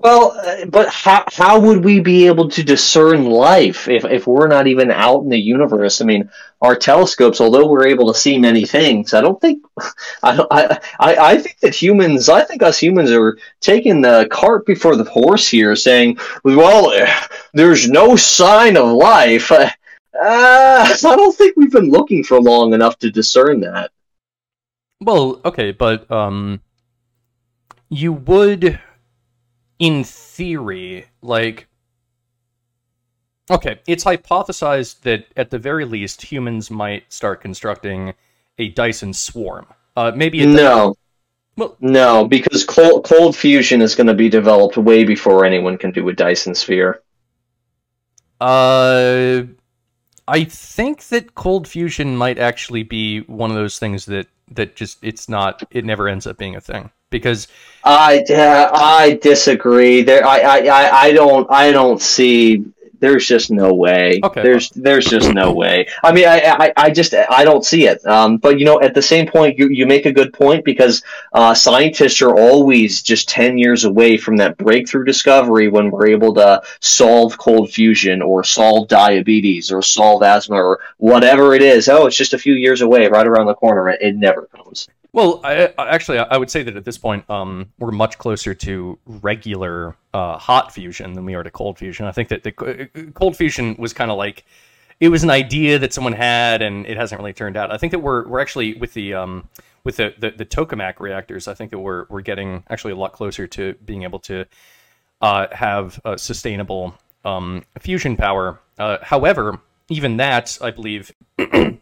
[0.00, 4.46] well, uh, but how how would we be able to discern life if if we're
[4.46, 6.00] not even out in the universe?
[6.00, 6.30] I mean,
[6.62, 9.64] our telescopes, although we're able to see many things, I don't think
[10.22, 14.28] I don't, I, I I think that humans, I think us humans are taking the
[14.30, 16.92] cart before the horse here, saying, well,
[17.52, 19.50] there's no sign of life.
[20.20, 23.92] Uh, I don't think we've been looking for long enough to discern that.
[25.00, 26.60] Well, okay, but um,
[27.88, 28.80] you would,
[29.78, 31.68] in theory, like,
[33.50, 38.14] okay, it's hypothesized that at the very least humans might start constructing
[38.58, 39.66] a Dyson swarm.
[39.96, 40.96] Uh, maybe no.
[41.56, 45.90] Well, no, because cold, cold fusion is going to be developed way before anyone can
[45.90, 47.02] do a Dyson sphere.
[48.40, 49.42] Uh,
[50.28, 54.98] I think that cold fusion might actually be one of those things that that just
[55.02, 57.48] it's not it never ends up being a thing because
[57.84, 60.02] I uh, I disagree.
[60.02, 62.64] There I, I I don't I don't see
[63.00, 64.20] there's just no way.
[64.22, 64.42] Okay.
[64.42, 65.88] There's there's just no way.
[66.02, 68.04] I mean, I, I, I just I don't see it.
[68.06, 71.02] Um, but you know, at the same point, you, you make a good point because
[71.32, 76.34] uh, scientists are always just ten years away from that breakthrough discovery when we're able
[76.34, 81.88] to solve cold fusion or solve diabetes or solve asthma or whatever it is.
[81.88, 83.88] Oh, it's just a few years away, right around the corner.
[83.88, 84.88] It, it never comes.
[85.12, 88.98] Well, I, actually, I would say that at this point, um, we're much closer to
[89.06, 92.06] regular uh, hot fusion than we are to cold fusion.
[92.06, 92.52] I think that the
[93.14, 94.44] cold fusion was kind of like
[95.00, 97.70] it was an idea that someone had, and it hasn't really turned out.
[97.72, 99.48] I think that we're we're actually with the um,
[99.84, 101.48] with the, the the tokamak reactors.
[101.48, 104.44] I think that we're we're getting actually a lot closer to being able to
[105.22, 106.94] uh, have uh, sustainable
[107.24, 108.60] um, fusion power.
[108.78, 109.58] Uh, however,
[109.88, 111.12] even that, I believe,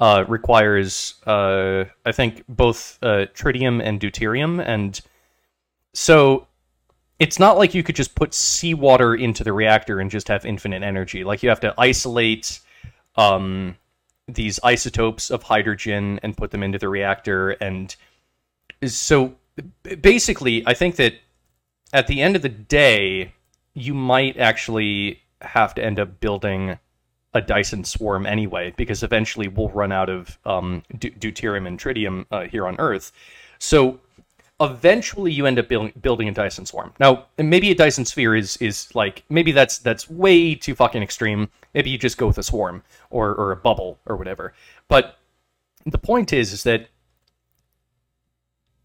[0.00, 4.98] uh, requires, uh, I think, both uh, tritium and deuterium, and
[5.92, 6.46] so
[7.18, 10.82] it's not like you could just put seawater into the reactor and just have infinite
[10.82, 11.22] energy.
[11.22, 12.60] Like you have to isolate
[13.16, 13.76] um,
[14.26, 17.94] these isotopes of hydrogen and put them into the reactor, and
[18.86, 19.34] so
[20.00, 21.14] basically, I think that
[21.92, 23.34] at the end of the day,
[23.74, 26.78] you might actually have to end up building
[27.34, 32.26] a Dyson swarm anyway, because eventually we'll run out of um, du- deuterium and tritium
[32.30, 33.12] uh, here on Earth.
[33.58, 34.00] So
[34.60, 36.92] eventually you end up building, building a Dyson swarm.
[36.98, 41.48] Now, maybe a Dyson sphere is is like maybe that's that's way too fucking extreme.
[41.74, 44.52] Maybe you just go with a swarm or or a bubble or whatever.
[44.88, 45.16] But
[45.86, 46.88] the point is is that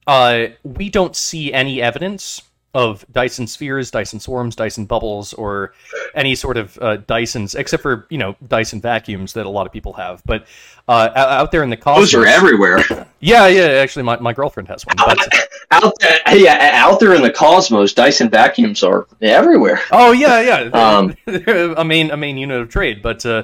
[0.08, 2.44] uh, we don't see any evidence
[2.76, 5.74] of Dyson spheres, Dyson swarms, Dyson bubbles, or
[6.14, 9.72] any sort of uh, Dysons, except for you know Dyson vacuums that a lot of
[9.72, 10.22] people have.
[10.26, 10.46] But
[10.90, 12.80] uh, out out there in the cosmos, Those are everywhere.
[13.22, 13.64] yeah, yeah.
[13.64, 14.98] Actually, my, my girlfriend has one.
[14.98, 19.80] But, out there, yeah, out there in the cosmos, Dyson vacuums are everywhere.
[19.92, 20.70] oh yeah, yeah.
[20.86, 23.26] Um, a main a main unit of trade, but.
[23.26, 23.44] Uh,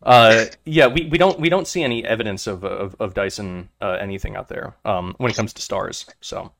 [0.00, 3.96] uh, yeah, we, we don't we don't see any evidence of of, of Dyson uh,
[4.00, 6.06] anything out there um, when it comes to stars.
[6.20, 6.52] So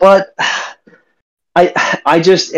[0.00, 0.34] but
[1.54, 2.54] I I just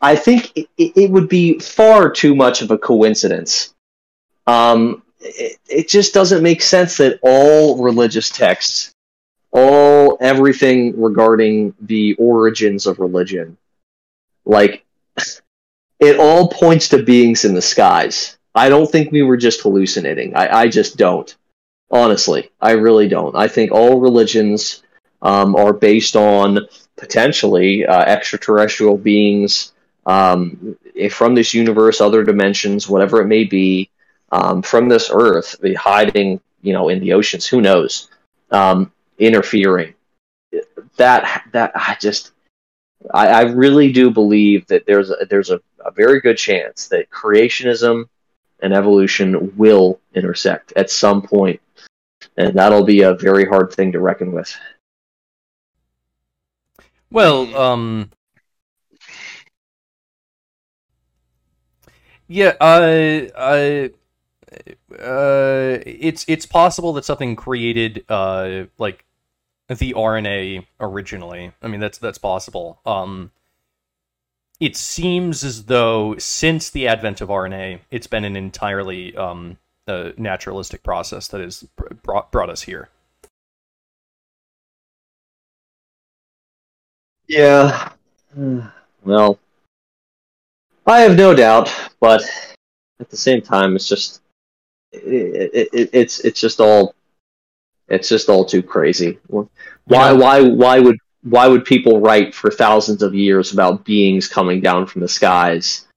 [0.00, 3.74] I think it, it would be far too much of a coincidence.
[4.46, 8.92] Um, it, it just doesn't make sense that all religious texts,
[9.52, 13.56] all everything regarding the origins of religion,
[14.44, 14.84] like
[16.00, 18.36] it all points to beings in the skies.
[18.54, 20.34] I don't think we were just hallucinating.
[20.36, 21.34] I, I just don't.
[21.90, 23.36] Honestly, I really don't.
[23.36, 24.82] I think all religions
[25.20, 26.66] um, are based on
[26.96, 29.72] potentially uh, extraterrestrial beings
[30.06, 33.90] um, if from this universe, other dimensions, whatever it may be,
[34.30, 37.46] um, from this Earth, hiding, you know, in the oceans.
[37.46, 38.08] Who knows?
[38.50, 39.94] Um, interfering.
[40.96, 42.32] That that I just.
[43.12, 47.10] I, I really do believe that there's a, there's a, a very good chance that
[47.10, 48.04] creationism
[48.60, 51.60] and evolution will intersect at some point,
[52.36, 54.56] and that'll be a very hard thing to reckon with.
[57.12, 58.10] Well, um,
[62.26, 63.88] yeah, uh, uh,
[64.98, 69.04] uh, it's it's possible that something created, uh, like
[69.68, 71.52] the RNA originally.
[71.62, 72.80] I mean, that's that's possible.
[72.86, 73.30] Um,
[74.60, 80.12] it seems as though since the advent of RNA, it's been an entirely um, uh,
[80.16, 81.64] naturalistic process that has
[82.02, 82.88] brought brought us here.
[87.32, 87.88] Yeah.
[89.04, 89.36] Well,
[90.86, 92.22] I have no doubt, but
[93.00, 94.20] at the same time, it's just
[94.92, 96.94] it, it, it's it's just all
[97.88, 99.18] it's just all too crazy.
[99.26, 99.46] Why
[99.88, 100.12] Yeah.
[100.12, 104.86] why why would why would people write for thousands of years about beings coming down
[104.86, 105.88] from the skies?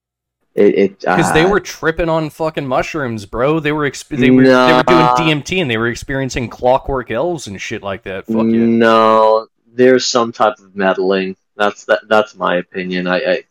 [0.56, 3.60] It it Because they uh, were tripping on fucking mushrooms, bro.
[3.60, 7.46] They were exp- they were they were doing DMT and they were experiencing clockwork elves
[7.46, 8.26] and shit like that.
[8.26, 8.66] Fuck yeah.
[8.66, 11.36] No, there's some type of meddling.
[11.56, 12.02] That's that.
[12.08, 13.08] That's my opinion.
[13.08, 13.44] I, I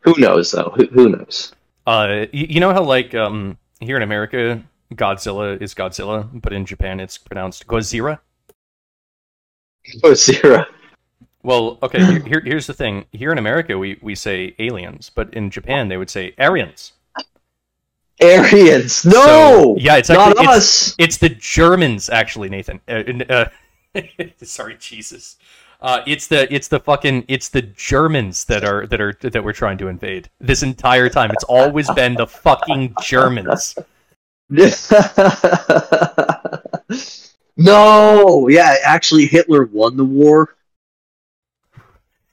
[0.00, 0.72] who knows though?
[0.74, 1.52] Who, who knows?
[1.86, 4.62] Uh, you, know how like um here in America,
[4.94, 8.18] Godzilla is Godzilla, but in Japan it's pronounced Gojira.
[10.14, 10.66] Zero.
[11.42, 12.04] Well, okay.
[12.04, 13.06] Here, here, here's the thing.
[13.12, 16.92] Here in America, we we say aliens, but in Japan they would say Aryans.
[18.20, 19.04] Aryans.
[19.04, 19.12] No.
[19.12, 22.80] So, yeah, it's not actually it's, it's the Germans actually, Nathan.
[22.88, 23.48] Uh, uh,
[24.42, 25.36] sorry, Jesus.
[25.80, 29.52] Uh, it's the it's the fucking it's the Germans that are that are that we're
[29.52, 31.30] trying to invade this entire time.
[31.30, 33.76] It's always been the fucking Germans.
[37.56, 38.48] no.
[38.48, 40.54] Yeah, actually, Hitler won the war.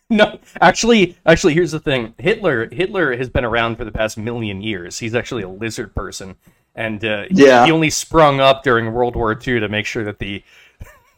[0.09, 2.13] no, actually, actually, here's the thing.
[2.17, 4.99] Hitler, Hitler has been around for the past million years.
[4.99, 6.35] He's actually a lizard person,
[6.75, 7.65] and uh, Yeah.
[7.65, 10.43] he only sprung up during World War II to make sure that the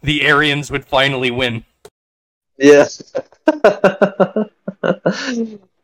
[0.02, 1.64] the Aryans would finally win.
[2.58, 3.14] Yes.
[3.48, 4.50] oh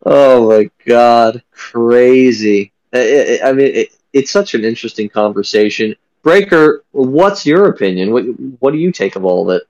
[0.06, 2.72] my god, crazy.
[2.94, 5.96] I, I I mean, it, it's such an interesting conversation.
[6.24, 8.12] Breaker, what's your opinion?
[8.12, 8.24] What
[8.60, 9.68] what do you take of all of it?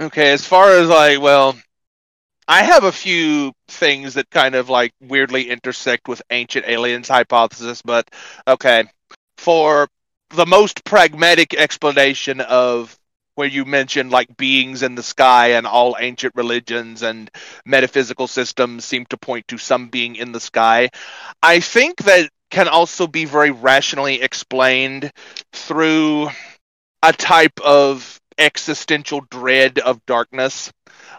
[0.00, 1.56] Okay, as far as like, well,
[2.48, 7.82] I have a few things that kind of like weirdly intersect with ancient aliens hypothesis,
[7.82, 8.10] but
[8.46, 8.84] okay.
[9.36, 9.88] For
[10.30, 12.96] the most pragmatic explanation of
[13.34, 17.30] where you mentioned like beings in the sky and all ancient religions and
[17.64, 20.90] metaphysical systems seem to point to some being in the sky,
[21.42, 25.10] I think that can also be very rationally explained
[25.52, 26.28] through
[27.02, 30.72] a type of existential dread of darkness.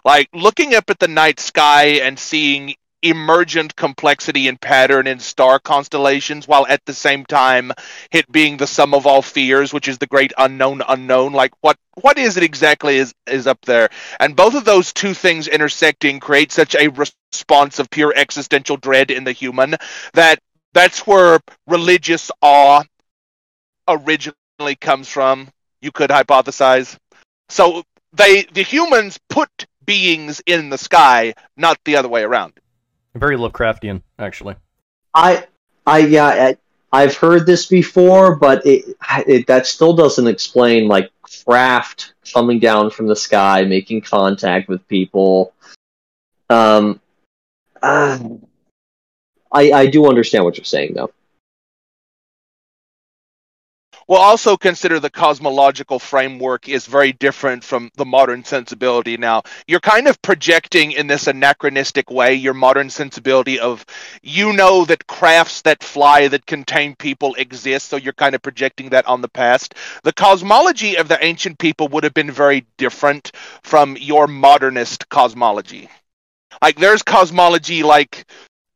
[0.04, 5.58] Like looking up at the night sky and seeing emergent complexity and pattern in star
[5.58, 7.72] constellations while at the same time
[8.12, 11.32] it being the sum of all fears which is the great unknown unknown.
[11.32, 13.88] Like what what is it exactly is is up there?
[14.20, 19.10] And both of those two things intersecting create such a response of pure existential dread
[19.10, 19.76] in the human
[20.14, 20.38] that
[20.72, 22.84] that's where religious awe
[23.88, 25.48] originally comes from
[25.80, 26.96] you could hypothesize.
[27.48, 29.50] So they the humans put
[29.84, 32.52] beings in the sky not the other way around
[33.14, 34.56] Very Lovecraftian, actually.
[35.14, 35.46] I,
[35.86, 36.56] I, yeah, I,
[36.92, 42.90] I've heard this before, but it, it that still doesn't explain like craft coming down
[42.90, 45.54] from the sky, making contact with people.
[46.48, 47.00] Um,
[47.82, 48.18] uh,
[49.50, 51.12] I, I do understand what you're saying, though.
[54.08, 59.16] We'll also consider the cosmological framework is very different from the modern sensibility.
[59.16, 63.84] Now, you're kind of projecting in this anachronistic way your modern sensibility of
[64.22, 68.90] you know that crafts that fly that contain people exist, so you're kind of projecting
[68.90, 69.74] that on the past.
[70.02, 75.88] The cosmology of the ancient people would have been very different from your modernist cosmology.
[76.60, 78.26] Like, there's cosmology like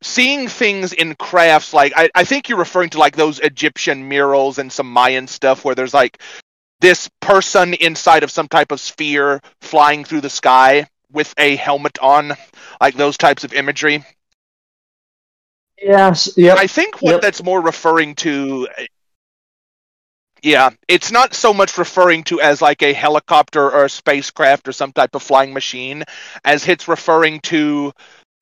[0.02, 4.58] seeing things in crafts like I, I think you're referring to like those egyptian murals
[4.58, 6.20] and some mayan stuff where there's like
[6.80, 11.98] this person inside of some type of sphere flying through the sky with a helmet
[12.00, 12.34] on
[12.80, 14.04] like those types of imagery
[15.80, 16.36] Yes.
[16.36, 16.58] Yep.
[16.58, 17.20] i think what Yep.
[17.22, 18.68] that's more referring to
[20.42, 24.72] yeah it's not so much referring to as like a helicopter or a spacecraft or
[24.72, 26.04] some type of flying machine
[26.44, 27.92] as it's referring to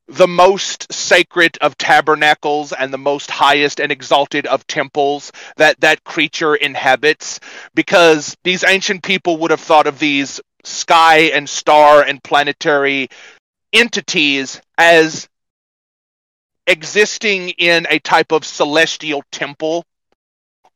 [0.06, 6.04] the most sacred of tabernacles and the most highest and exalted of temples that that
[6.04, 7.40] creature inhabits
[7.74, 13.08] because these ancient people would have thought of these sky and star and planetary
[13.72, 15.28] entities as
[16.66, 19.84] existing in a type of celestial temple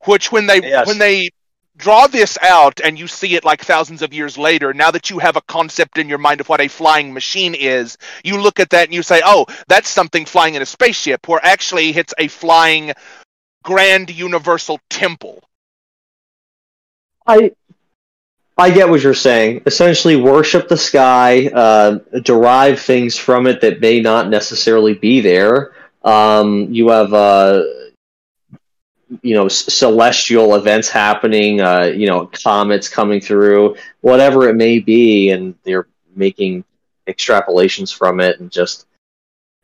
[0.04, 0.86] which when they Yes.
[0.86, 1.30] when they
[1.78, 5.18] draw this out and you see it like thousands of years later now that you
[5.18, 8.70] have a concept in your mind of what a flying machine is you look at
[8.70, 12.28] that and you say oh that's something flying in a spaceship where actually it's a
[12.28, 12.92] flying
[13.62, 15.42] grand universal temple
[17.26, 17.52] I
[18.60, 19.62] I get what you're saying.
[19.66, 25.74] Essentially, worship the sky, uh, derive things from it that may not necessarily be there.
[26.02, 27.62] Um, you have, uh,
[29.22, 31.60] you know, celestial events happening.
[31.60, 36.64] Uh, you know, comets coming through, whatever it may be, and they're making
[37.06, 38.86] extrapolations from it, and just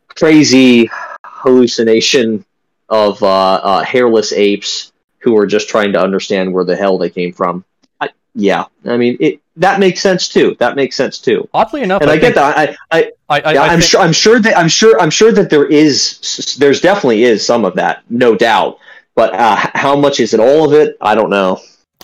[0.08, 0.88] crazy
[1.24, 2.44] hallucination
[2.88, 7.10] of uh, uh, hairless apes who are just trying to understand where the hell they
[7.10, 7.64] came from.
[8.00, 9.40] I, yeah, I mean it.
[9.56, 10.56] That makes sense too.
[10.58, 11.48] That makes sense too.
[11.54, 12.76] Oddly enough, And I, think- get that.
[12.90, 14.00] I, I, I, I, I i'm think- sure.
[14.00, 14.58] I'm sure that.
[14.58, 15.00] I'm sure.
[15.00, 16.56] I'm sure that there is.
[16.58, 18.78] There's definitely is some of that, no doubt.
[19.14, 20.40] But uh, how much is it?
[20.40, 20.96] All of it?
[21.00, 21.60] I don't know.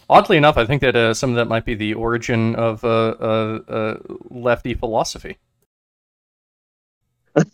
[0.08, 2.88] Oddly enough, I think that uh, some of that might be the origin of uh,
[2.88, 3.96] uh, uh,
[4.28, 5.38] lefty philosophy.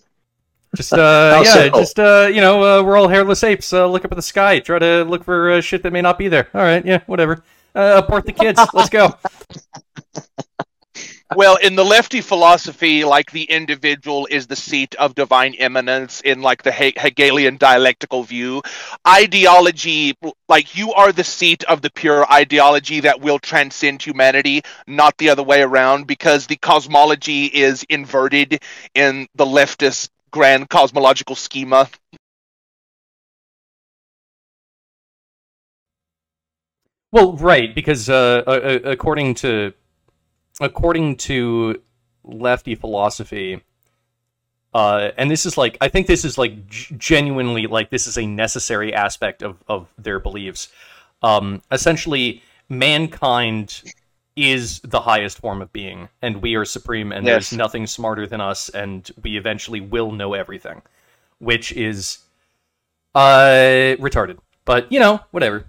[0.74, 1.70] Just uh, yeah, so?
[1.70, 3.73] just uh, you know, uh, we're all hairless apes.
[3.73, 4.59] Uh, look up at the sky.
[4.59, 6.49] Try to look for uh, shit that may not be there.
[6.53, 7.43] All right, yeah, whatever.
[7.74, 8.61] Uh, abort the kids.
[8.74, 9.15] Let's go.
[11.35, 16.40] well in the lefty philosophy like the individual is the seat of divine eminence in
[16.40, 18.62] like the He- hegelian dialectical view.
[19.07, 20.15] Ideology
[20.48, 25.31] like you are the seat of the pure ideology that will transcend humanity not the
[25.31, 28.62] other way around because the cosmology is inverted
[28.94, 31.89] in the leftist grand cosmological schema.
[37.12, 39.73] Well, right, because uh, uh, uh, according to
[40.61, 41.81] according to
[42.24, 43.62] lefty philosophy,
[44.74, 48.19] uh, and this is like I think this is like g- genuinely like this is
[48.19, 50.69] a necessary aspect of of their beliefs.
[51.23, 53.83] Um, essentially, mankind
[54.37, 57.51] is the highest form of being, and we are supreme, and Yes.
[57.51, 60.83] there's nothing smarter than us, and we eventually will know everything,
[61.39, 62.19] which is
[63.15, 64.39] uh retarded.
[64.66, 65.65] But you know, whatever.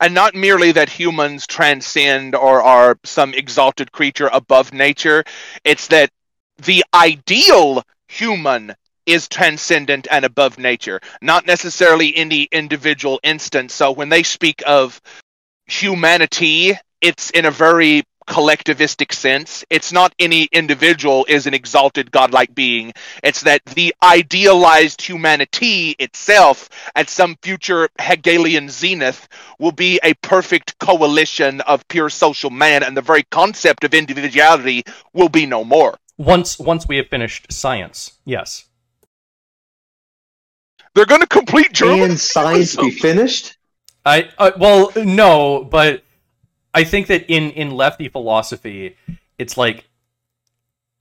[0.00, 5.24] And not merely that humans transcend or are some exalted creature above nature
[5.64, 6.10] it's that
[6.64, 8.74] the ideal human
[9.06, 13.74] is transcendent and above nature not necessarily any individual instance.
[13.74, 15.00] So when they speak of
[15.66, 22.54] humanity it's in a very collectivistic sense it's not any individual is an exalted godlike
[22.54, 22.92] being
[23.24, 29.26] it's that the idealized humanity itself at some future hegelian zenith
[29.58, 34.84] will be a perfect coalition of pure social man and the very concept of individuality
[35.12, 38.66] will be no more Once once we have finished science, yes.
[40.94, 42.10] they're going to complete German.
[42.10, 43.56] And science be finished?
[44.04, 46.02] I uh, well no, but
[46.74, 48.96] I think that in in lefty philosophy,
[49.38, 49.84] it's like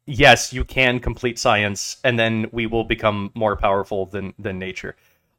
[0.06, 4.96] yes, you can complete science, and then we will become more powerful than than nature.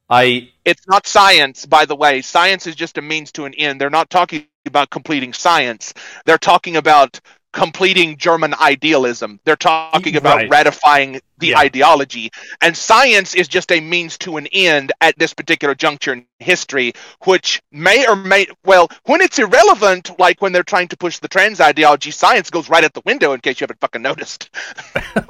[0.09, 2.23] I It's not science, by the way.
[2.23, 3.81] Science is just a means to an end.
[3.81, 5.95] They're not talking about completing science.
[6.27, 7.21] They're talking about
[7.53, 9.41] completing German idealism.
[9.45, 10.51] They're talking about Right.
[10.51, 11.59] ratifying the Yeah.
[11.61, 12.31] ideology.
[12.61, 16.93] And science is just a means to an end at this particular juncture in history,
[17.25, 21.29] which may or may, well, when it's irrelevant, like when they're trying to push the
[21.29, 24.51] trans ideology, science goes right out the window in case you haven't fucking noticed.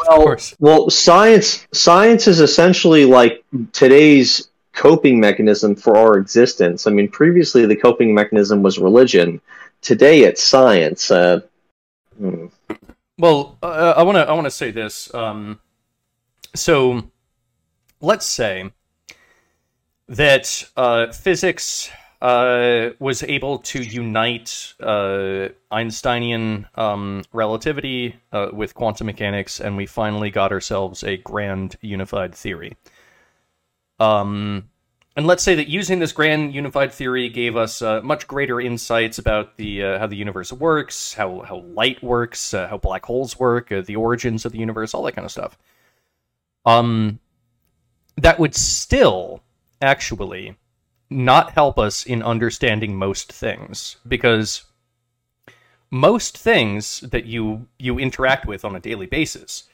[0.08, 6.86] Well, well, science science is essentially like today's coping mechanism for our existence.
[6.86, 9.40] I mean, previously the coping mechanism was religion.
[9.82, 11.10] Today it's science.
[11.10, 11.40] Uh,
[12.20, 12.46] hmm.
[13.18, 15.12] Well, uh, I want to I want to say this.
[15.14, 15.60] Um,
[16.54, 17.02] so,
[18.00, 18.70] let's say
[20.08, 21.90] that uh, physics
[22.22, 29.86] uh, was able to unite uh, Einsteinian um, relativity uh, with quantum mechanics, and we
[29.86, 32.76] finally got ourselves a grand unified theory.
[33.98, 34.68] Um,
[35.16, 39.18] and let's say that using this grand unified theory gave us uh, much greater insights
[39.18, 43.38] about the uh, how the universe works, how how light works, uh, how black holes
[43.38, 45.58] work, uh, the origins of the universe, all that kind of stuff.
[46.64, 47.18] Um,
[48.16, 49.42] that would still
[49.82, 50.56] actually
[51.08, 54.64] not help us in understanding most things because
[55.90, 59.64] most things that you you interact with on a daily basis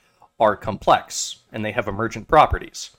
[0.40, 2.90] are complex and they have emergent properties.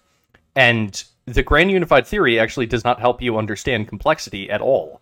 [0.56, 5.02] And the grand unified theory actually does not help you understand complexity at all.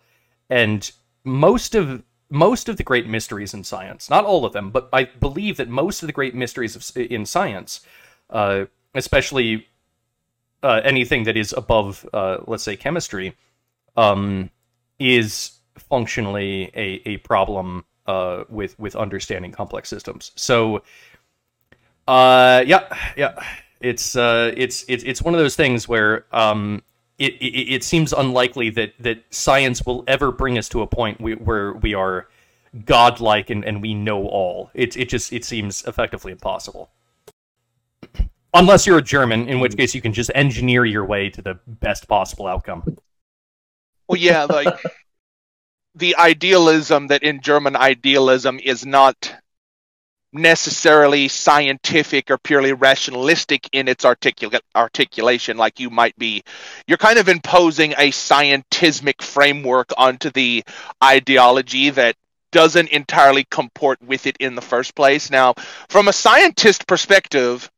[0.50, 0.90] And
[1.24, 5.04] most of most of the great mysteries in science, not all of them, but I
[5.04, 7.80] believe that most of the great mysteries of, in science,
[8.30, 8.64] uh,
[8.96, 9.68] especially
[10.64, 13.36] uh, anything that is above, uh, let's say, chemistry,
[13.96, 14.50] um,
[14.98, 20.32] is functionally a, a problem uh, with with understanding complex systems.
[20.34, 20.82] So,
[22.08, 23.40] uh, yeah, yeah,
[23.80, 26.82] it's uh, it's it's it's one of those things where um,
[27.18, 31.20] it, it it seems unlikely that that science will ever bring us to a point
[31.20, 32.28] we, where we are
[32.84, 34.70] godlike and, and we know all.
[34.74, 36.90] It it just it seems effectively impossible.
[38.54, 41.58] Unless you're a German, in which case you can just engineer your way to the
[41.66, 42.96] best possible outcome.
[44.08, 44.80] Well, yeah, like
[45.94, 49.34] the idealism that in German idealism is not
[50.36, 56.42] necessarily scientific or purely rationalistic in its articula- articulation like you might be
[56.86, 60.62] you're kind of imposing a scientismic framework onto the
[61.02, 62.14] ideology that
[62.52, 65.30] doesn't entirely comport with it in the first place.
[65.30, 65.54] Now
[65.88, 67.70] from a scientist perspective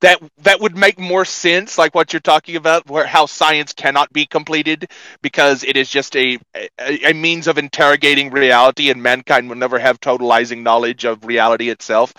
[0.00, 4.12] that that would make more sense like what you're talking about where how science cannot
[4.12, 4.90] be completed
[5.22, 9.78] because it is just a, a a means of interrogating reality and mankind will never
[9.78, 12.12] have totalizing knowledge of reality itself.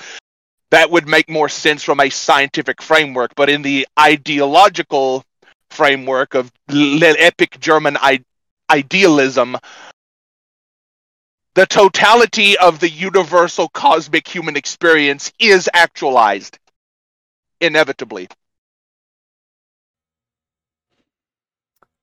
[0.71, 5.23] That would make more sense from a scientific framework but in the ideological
[5.69, 8.23] framework of epic german I-
[8.69, 9.57] idealism
[11.55, 16.57] the totality of the universal cosmic human experience is actualized
[17.61, 18.27] inevitably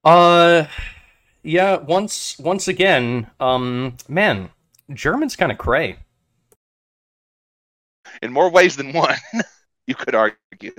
[0.05, 0.69] Uh,
[1.43, 1.79] yeah.
[1.79, 4.51] Once once again, um, man,
[4.95, 5.99] German's kind of cray.
[8.23, 9.17] in more ways than one
[9.87, 10.73] you could argue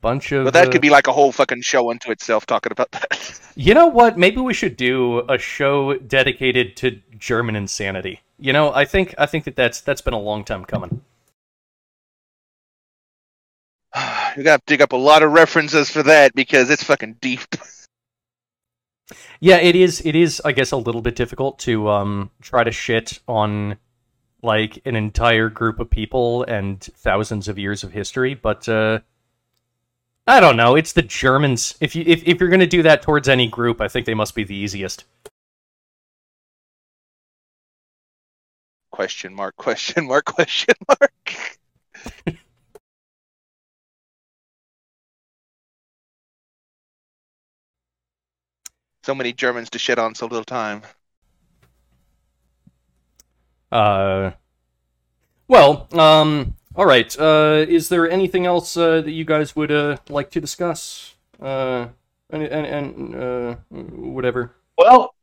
[0.00, 0.44] bunch of.
[0.44, 3.40] But that uh, could be like a whole fucking show unto itself talking about that.
[3.58, 4.16] You know what?
[4.16, 8.20] Maybe we should do a show dedicated to German insanity.
[8.38, 11.02] You know, I think I think that that's that's been a long time coming.
[14.36, 17.40] you gotta dig up a lot of references for that because it's fucking deep.
[19.40, 20.00] Yeah, it is.
[20.04, 20.42] It is.
[20.44, 23.76] I guess a little bit difficult to um try to shit on
[24.42, 29.00] like an entire group of people and thousands of years of history, but uh,
[30.26, 30.76] I don't know.
[30.76, 31.76] It's the Germans.
[31.80, 34.34] If you if, if you're gonna do that towards any group, I think they must
[34.34, 35.04] be the easiest.
[38.98, 41.56] Question mark, question mark, question mark.
[49.04, 50.82] so many Germans to shit on so little time.
[53.70, 54.32] Uh,
[55.46, 57.16] well, um, all right.
[57.20, 61.14] Uh, is there anything else uh, that you guys would uh, like to discuss?
[61.40, 61.86] Uh,
[62.30, 64.56] and and, and uh, whatever.
[64.76, 65.14] Well,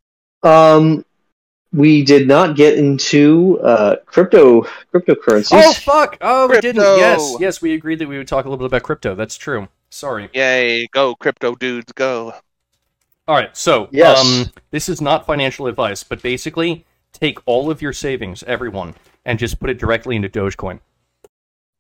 [0.44, 1.04] um,
[1.76, 5.50] we did not get into uh, crypto cryptocurrencies.
[5.54, 6.18] Oh fuck!
[6.22, 6.82] Oh, we didn't.
[6.82, 9.16] Yes, yes, we agreed that we would talk a little bit about crypto.
[9.16, 9.68] That's true.
[9.90, 10.30] Sorry.
[10.34, 12.34] Yay, go crypto dudes, go.
[13.28, 13.56] All right.
[13.58, 14.20] So, Yes.
[14.24, 18.94] um, this is not financial advice, but basically, take all of your savings, everyone,
[19.26, 20.80] and just put it directly into Dogecoin.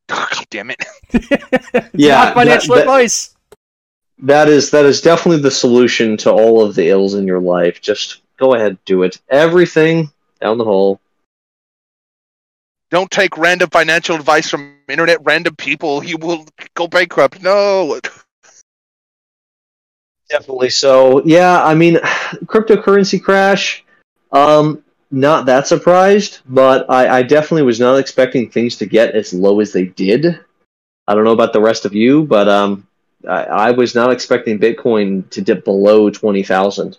[0.07, 0.83] God damn it.
[1.93, 3.31] Yeah, not financial that- that- advice.
[4.19, 7.81] That is that is definitely the solution to all of the ills in your life.
[7.81, 9.19] Just go ahead, do it.
[9.29, 10.99] Everything down the hole.
[12.91, 16.03] Don't take random financial advice from internet random people.
[16.03, 16.45] You will
[16.75, 17.41] go bankrupt.
[17.41, 17.99] No.
[20.29, 21.23] Definitely so.
[21.25, 21.95] Yeah, I mean,
[22.45, 23.83] cryptocurrency crash.
[24.31, 29.33] Um, not that surprised, but I, I definitely was not expecting things to get as
[29.33, 30.39] low as they did.
[31.07, 32.87] I don't know about the rest of you, but um,
[33.27, 36.97] I, I was not expecting Bitcoin to dip below twenty thousand.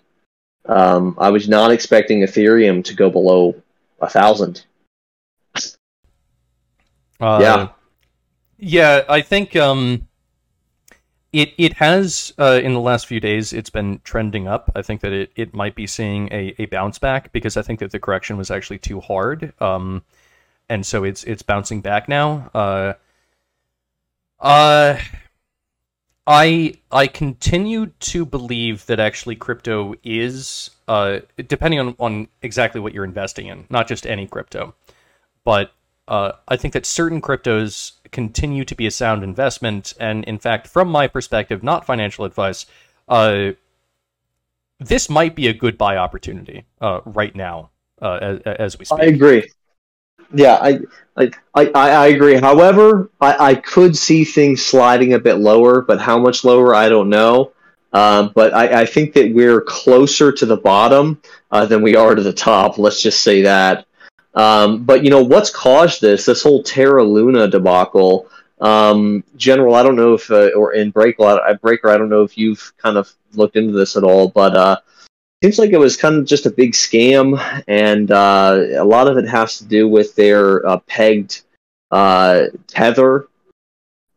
[0.68, 3.54] Um, I was not expecting Ethereum to go below
[4.00, 4.64] a thousand.
[7.20, 7.68] Uh, Yeah.
[8.58, 10.08] Yeah, I think um,
[11.32, 14.72] it it has uh, in the last few days it's been trending up.
[14.74, 17.80] I think that it, it might be seeing a, a bounce back because I think
[17.80, 19.52] that the correction was actually too hard.
[19.60, 20.02] Um,
[20.70, 22.50] and so it's it's bouncing back now.
[22.54, 22.94] Uh,
[24.40, 24.98] uh,
[26.26, 32.92] I I continue to believe that actually crypto is uh, depending on, on exactly what
[32.92, 34.74] you're investing in, not just any crypto,
[35.44, 35.72] but
[36.08, 40.68] uh, I think that certain cryptos continue to be a sound investment, and in fact,
[40.68, 42.66] from my perspective, not financial advice,
[43.08, 43.52] uh,
[44.78, 47.70] this might be a good buy opportunity uh, right now
[48.02, 49.00] uh, as, as we speak.
[49.00, 49.50] I agree.
[50.32, 50.80] Yeah, I
[51.16, 52.34] I, I, I agree.
[52.34, 56.88] However, I, I could see things sliding a bit lower, but how much lower, I
[56.88, 57.52] don't know.
[57.92, 62.14] Um, but I, I think that we're closer to the bottom uh, than we are
[62.14, 62.76] to the top.
[62.76, 63.86] Let's just say that.
[64.34, 66.26] Um, but you know what's caused this?
[66.26, 68.28] This whole Terra Luna debacle.
[68.60, 72.22] Um, General, I don't know if, uh, or in Breaker, I, Breaker, I don't know
[72.22, 74.78] if you've kind of looked into this at all, but uh,
[75.42, 79.16] seems like it was kind of just a big scam, and uh, a lot of
[79.16, 81.42] it has to do with their uh, pegged
[81.90, 83.28] uh, tether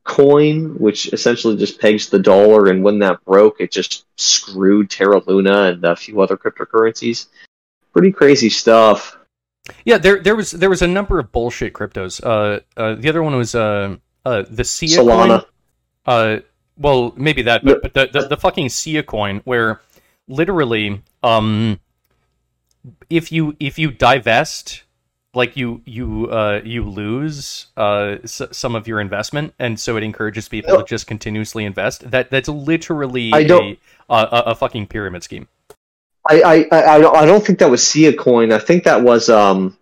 [0.04, 5.22] coin, which essentially just pegs the dollar, and when that broke, it just screwed Terra
[5.26, 7.28] Luna and a few other cryptocurrencies.
[7.94, 9.18] Pretty crazy stuff.
[9.86, 12.24] Yeah, there there was there was a number of bullshit cryptos.
[12.24, 15.28] Uh, uh the other one was uh, uh the Sia Solana.
[15.28, 15.46] coin.
[16.06, 16.40] Uh,
[16.78, 19.82] well, maybe that, but, but the, the the fucking Sia coin, where
[20.30, 21.80] literally, um,
[23.10, 24.84] if you if you divest,
[25.34, 30.04] like you you uh you lose uh s- some of your investment, and so it
[30.04, 32.10] encourages people to just continuously invest.
[32.10, 33.80] That that's literally I a, don't-
[34.10, 35.48] a a a fucking pyramid scheme.
[36.30, 38.52] I, I, I, I don't- I don't think that was Sia coin.
[38.52, 39.78] I think that was um,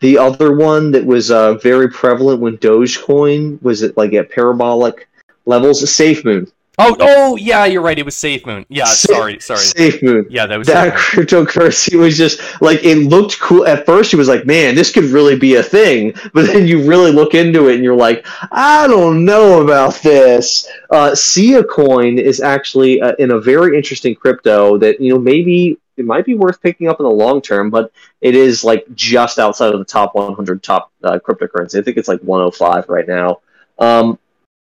[0.00, 5.08] the other one that was uh, very prevalent when Dogecoin was at like at parabolic
[5.46, 5.82] levels.
[5.82, 6.50] SafeMoon.
[6.78, 7.98] Oh oh yeah, you're right.
[7.98, 8.66] It was SafeMoon.
[8.68, 9.60] Yeah, Sa- sorry sorry.
[9.60, 10.26] SafeMoon.
[10.28, 14.28] Yeah, that was that cryptocurrency was just like it looked cool at first it was
[14.28, 17.76] like man this could really be a thing but then you really look into it
[17.76, 23.30] and you're like i don't know about this uh, sia coin is actually uh, in
[23.30, 27.04] a very interesting crypto that you know maybe it might be worth picking up in
[27.04, 31.18] the long term but it is like just outside of the top 100 top uh,
[31.18, 33.40] cryptocurrency i think it's like 105 right now
[33.78, 34.18] um,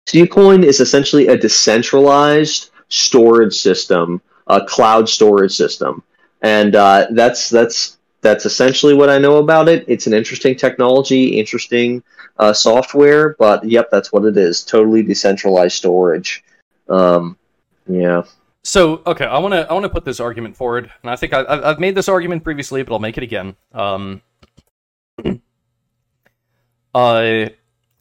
[0.07, 4.21] sia is essentially a decentralized storage system
[4.51, 6.03] a cloud storage system,
[6.43, 9.85] and uh, that's that's that's essentially what I know about it.
[9.89, 12.03] It's an interesting technology, interesting
[12.39, 14.65] uh, software, but yep, that's what it is.
[14.65, 16.45] Totally decentralized storage.
[16.89, 17.39] Um,
[17.87, 18.23] yeah.
[18.65, 21.33] So okay, I want to I want to put this argument forward, and I think
[21.33, 23.57] I, I've I've made this argument previously, but I'll make it again.
[23.73, 24.21] Um,
[26.95, 27.47] uh,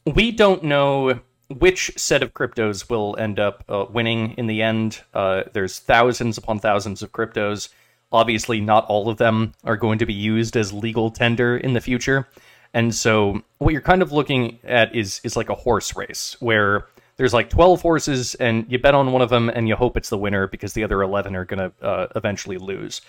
[0.05, 1.19] we don't know
[1.49, 5.01] which set of cryptos will end up uh, winning in the end.
[5.13, 7.69] Uh, there's thousands upon thousands of cryptos.
[8.11, 11.81] Obviously, not all of them are going to be used as legal tender in the
[11.81, 12.27] future,
[12.73, 16.85] and so what you're kind of looking at is is like a horse race where
[17.17, 20.09] there's like 12 horses and you bet on one of them and you hope it's
[20.09, 23.01] the winner because the other 11 are going to uh, eventually lose.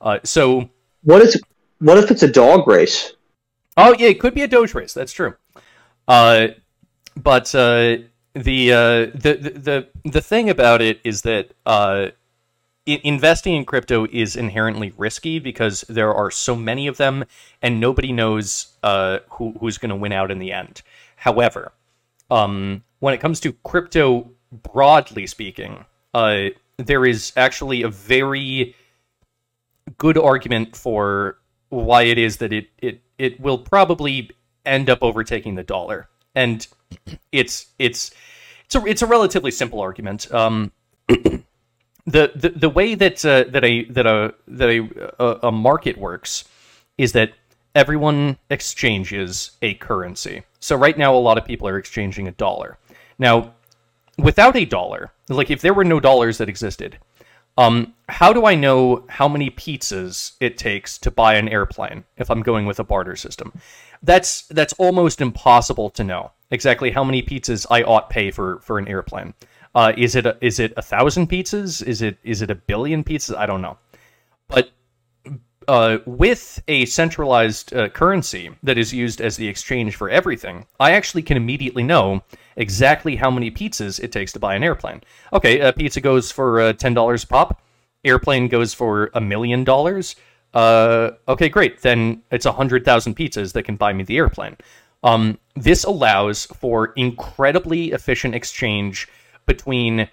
[0.00, 0.70] Uh, so
[1.02, 1.42] what is
[1.80, 3.14] what if it's a dog race?
[3.76, 4.94] Oh yeah, it could be a doge race.
[4.94, 5.34] That's true.
[6.06, 6.48] Uh,
[7.22, 7.98] but uh,
[8.34, 12.08] the, uh, the the the thing about it is that uh,
[12.86, 17.24] investing in crypto is inherently risky because there are so many of them,
[17.62, 20.82] and nobody knows uh, who, who's going to win out in the end.
[21.16, 21.72] However,
[22.30, 25.84] um, when it comes to crypto, broadly speaking,
[26.14, 26.44] uh,
[26.76, 28.74] there is actually a very
[29.98, 31.38] good argument for
[31.70, 34.30] why it is that it it it will probably
[34.64, 36.66] end up overtaking the dollar, and
[37.32, 38.10] it's it's
[38.64, 40.32] it's a it's a relatively simple argument.
[40.32, 40.72] Um,
[41.08, 41.42] the,
[42.06, 46.44] the the way that uh, that a that a that a, a, a market works
[46.96, 47.32] is that
[47.74, 50.42] everyone exchanges a currency.
[50.60, 52.78] So right now, a lot of people are exchanging a dollar.
[53.18, 53.54] Now,
[54.16, 56.98] without a dollar, like if there were no dollars that existed,
[57.58, 62.30] um, how do I know how many pizzas it takes to buy an airplane if
[62.30, 63.52] I'm going with a barter system?
[64.00, 68.78] That's that's almost impossible to know exactly how many pizzas I ought pay for for
[68.78, 69.34] an airplane.
[69.74, 71.82] Uh, is it a, is it a thousand pizzas?
[71.82, 73.36] Is it is it a billion pizzas?
[73.36, 73.76] I don't know.
[74.46, 74.70] But
[75.68, 80.92] uh, with a centralized uh, currency that is used as the exchange for everything, I
[80.92, 82.22] actually can immediately know
[82.56, 85.02] exactly how many pizzas it takes to buy an airplane.
[85.32, 87.62] Okay, a pizza goes for uh, ten dollars a pop.
[88.02, 90.16] Airplane goes for a million dollars.
[90.54, 91.82] Uh, okay, great.
[91.82, 94.56] Then it's a hundred thousand pizzas that can buy me the airplane.
[95.02, 99.06] Um, this allows for incredibly efficient exchange
[99.44, 100.08] between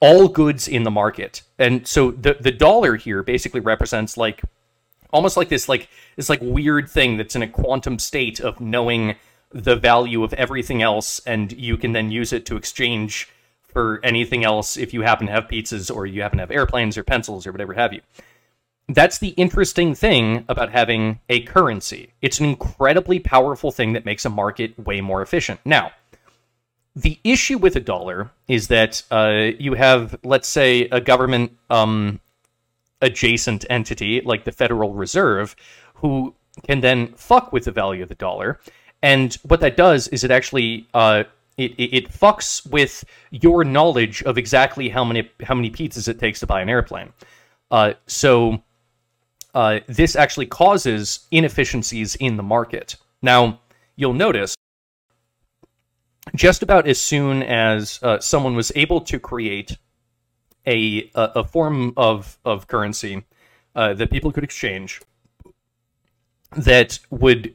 [0.00, 4.42] all goods in the market, and so the the dollar here basically represents like
[5.12, 9.16] almost like this like this like weird thing that's in a quantum state of knowing
[9.50, 13.28] the value of everything else and you can then use it to exchange
[13.72, 16.96] for anything else if you happen to have pizzas or you happen to have airplanes
[16.98, 18.00] or pencils or whatever have you.
[18.88, 22.12] That's the interesting thing about having a currency.
[22.20, 25.60] It's an incredibly powerful thing that makes a market way more efficient.
[25.64, 25.92] Now
[26.94, 32.20] the issue with a dollar is that uh, you have let's say a government um,
[33.02, 35.54] adjacent entity like the Federal Reserve
[35.94, 36.34] who
[36.64, 38.60] can then fuck with the value of the dollar.
[39.02, 41.24] And what that does is it actually uh,
[41.56, 46.40] it, it, fucks with your knowledge of exactly how many how many pizzas it takes
[46.40, 47.12] to buy an airplane.
[47.70, 48.62] Uh, so
[49.54, 52.96] uh, this actually causes inefficiencies in the market.
[53.20, 53.60] Now
[53.96, 54.54] you'll notice
[56.34, 59.76] just about as soon as uh, someone was able to create
[60.66, 63.24] a a, a form of of currency
[63.74, 65.00] uh, that people could exchange
[66.56, 67.54] that would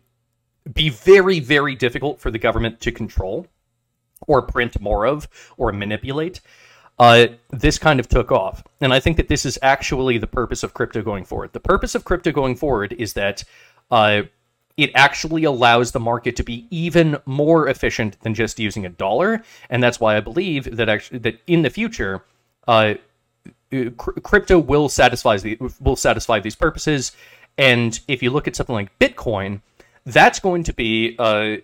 [0.73, 3.47] be very very difficult for the government to control
[4.27, 5.27] or print more of
[5.57, 6.41] or manipulate.
[6.99, 8.63] Uh, this kind of took off.
[8.81, 11.53] And I think that this is actually the purpose of crypto going forward.
[11.53, 13.43] The purpose of crypto going forward is that
[13.91, 14.23] uh,
[14.77, 19.43] it actually allows the market to be even more efficient than just using a dollar.
[19.69, 22.23] And that's why I believe that actually that in the future,
[22.67, 22.95] uh,
[23.97, 27.11] crypto will satisfy the will satisfy these purposes.
[27.57, 29.61] And if you look at something like Bitcoin,
[30.05, 31.57] that's going to be uh,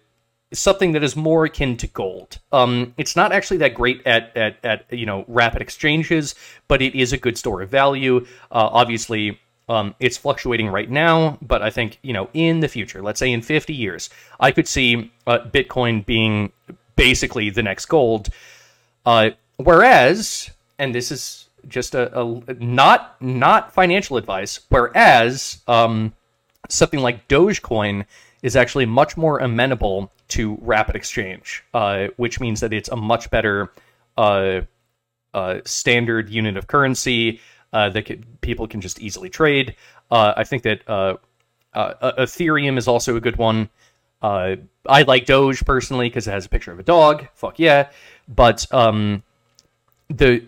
[0.53, 2.39] something that is more akin to gold.
[2.51, 6.35] Um, it's not actually that great at, at, at you know rapid exchanges,
[6.67, 8.25] but it is a good store of value.
[8.51, 9.39] Uh, obviously,
[9.69, 13.31] um, it's fluctuating right now, but I think you know in the future, let's say
[13.31, 14.09] in 50 years,
[14.39, 16.51] I could see uh, Bitcoin being
[16.95, 18.29] basically the next gold.
[19.05, 24.59] Uh, whereas, and this is just a, a not not financial advice.
[24.69, 26.13] Whereas um,
[26.69, 28.05] something like Dogecoin
[28.41, 33.29] is actually much more amenable to rapid exchange, uh, which means that it's a much
[33.29, 33.71] better
[34.17, 34.61] uh,
[35.33, 37.39] uh, standard unit of currency
[37.71, 39.75] uh, that could, people can just easily trade.
[40.11, 41.15] Uh, I think that uh,
[41.75, 43.69] Ethereum is also a good one.
[44.21, 47.27] I like Doge personally because it has a picture of a dog.
[47.33, 47.89] Fuck yeah!
[48.27, 49.23] But um,
[50.09, 50.45] the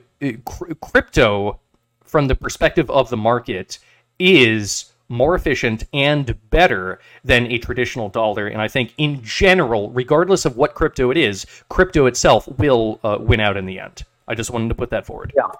[0.82, 1.60] crypto,
[2.04, 3.80] from the perspective of the market,
[4.20, 8.48] is more efficient and better than a traditional dollar.
[8.48, 13.18] And I think, in general, regardless of what crypto it is, crypto itself will uh,
[13.20, 14.04] win out in the end.
[14.28, 15.32] I just wanted to put that forward.
[15.36, 15.52] Yeah.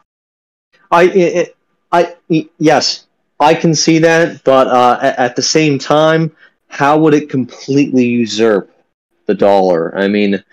[0.92, 1.52] I,
[1.92, 2.16] I,
[2.58, 3.06] yes,
[3.40, 6.36] I can see that, but uh, at the same time,
[6.68, 8.72] how would it completely usurp
[9.26, 9.96] the dollar?
[9.98, 10.44] I mean,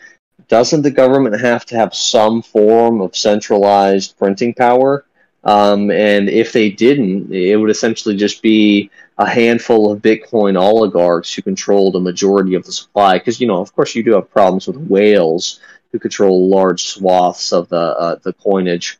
[0.53, 5.07] doesn't the government have to have some form of centralized printing power?
[5.45, 11.33] Um, and if they didn't, it would essentially just be a handful of Bitcoin oligarchs
[11.33, 13.17] who control a majority of the supply.
[13.17, 15.59] Because you know, of course, you do have problems with whales
[15.91, 18.99] who control large swaths of the uh, the coinage.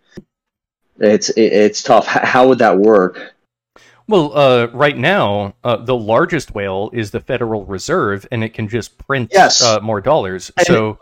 [1.01, 2.07] It's it, it's tough.
[2.07, 3.35] How would that work?
[4.09, 8.69] Well, uh, right now, uh, the largest whale is the Federal Reserve, and it can
[8.69, 9.63] just print yes.
[9.63, 10.51] Uh, more dollars.
[10.57, 10.99] And, so,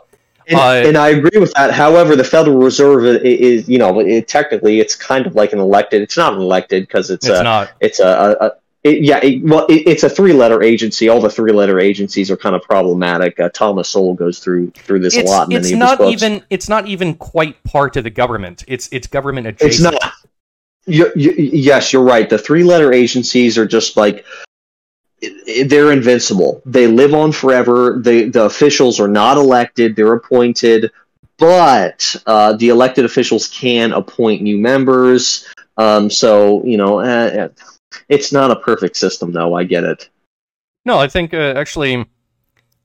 [0.47, 1.71] and, uh, and, I agree with that.
[1.71, 6.01] However, the Federal Reserve is, you know, it, technically it's kind of like an elected.
[6.01, 7.71] It's not an elected because it's, it's a, not.
[7.79, 8.51] It's a, a, a
[8.83, 11.07] it, yeah, it, well, it, it's a three-letter agency.
[11.07, 13.39] All the three-letter agencies are kind of problematic.
[13.39, 15.51] Uh, Thomas Sowell goes through through this it's, a lot.
[15.51, 16.23] In it's many not of his books.
[16.23, 16.45] even.
[16.49, 18.63] It's not even quite part of the government.
[18.67, 19.93] It's it's government adjacent.
[19.93, 20.13] It's not.
[20.87, 22.27] You, you, yes, you're right.
[22.27, 24.25] The three-letter agencies are just like
[25.65, 26.61] they're invincible.
[26.65, 27.99] They live on forever.
[27.99, 30.91] They, the officials are not elected; they're appointed.
[31.37, 35.47] But uh, the elected officials can appoint new members.
[35.77, 37.49] Um, so you know, uh,
[38.09, 39.53] it's not a perfect system, though.
[39.53, 40.09] I get it.
[40.85, 42.05] No, I think uh, actually,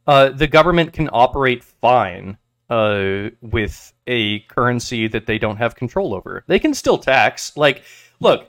[0.06, 2.38] uh, the government can operate fine
[2.68, 6.44] uh, with a currency that they don't have control over.
[6.46, 7.56] They can still tax.
[7.56, 7.82] Like,
[8.20, 8.48] look,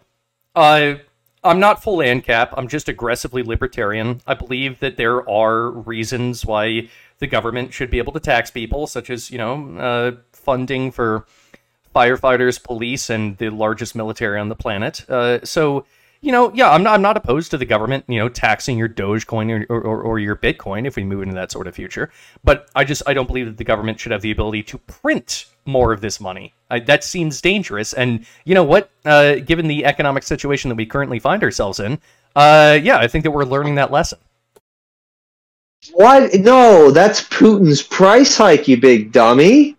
[0.55, 0.95] uh,
[1.47, 2.53] I'm not full land ANCAP.
[2.57, 4.21] I'm just aggressively libertarian.
[4.27, 8.87] I believe that there are reasons why the government should be able to tax people,
[8.87, 11.25] such as you know, uh, funding for
[11.95, 15.09] firefighters, police, and the largest military on the planet.
[15.09, 15.85] Uh, so
[16.21, 18.89] you know, yeah, I'm not, I'm not opposed to the government, you know, taxing your
[18.89, 22.11] Dogecoin or, or, or, your Bitcoin if we move into that sort of future.
[22.43, 25.45] But I just I don't believe that the government should have the ability to print
[25.65, 26.53] more of this money.
[26.69, 27.93] I, that seems dangerous.
[27.93, 28.89] And you know what?
[29.05, 31.99] Uh, given the economic situation that we currently find ourselves in,
[32.35, 34.19] uh, yeah, I think that we're learning that lesson.
[35.93, 36.33] What?
[36.33, 39.76] No, that's Putin's price hike, you big dummy.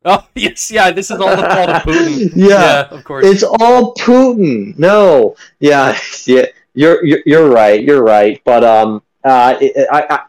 [0.04, 0.90] Oh yes, yeah.
[0.90, 2.32] This is all the fault of Putin.
[2.34, 3.26] yeah, yeah, of course.
[3.26, 4.78] It's all Putin.
[4.78, 6.46] No, yeah, yeah.
[6.72, 7.84] You're you're, you're right.
[7.84, 8.40] You're right.
[8.44, 10.20] But um, uh, I, I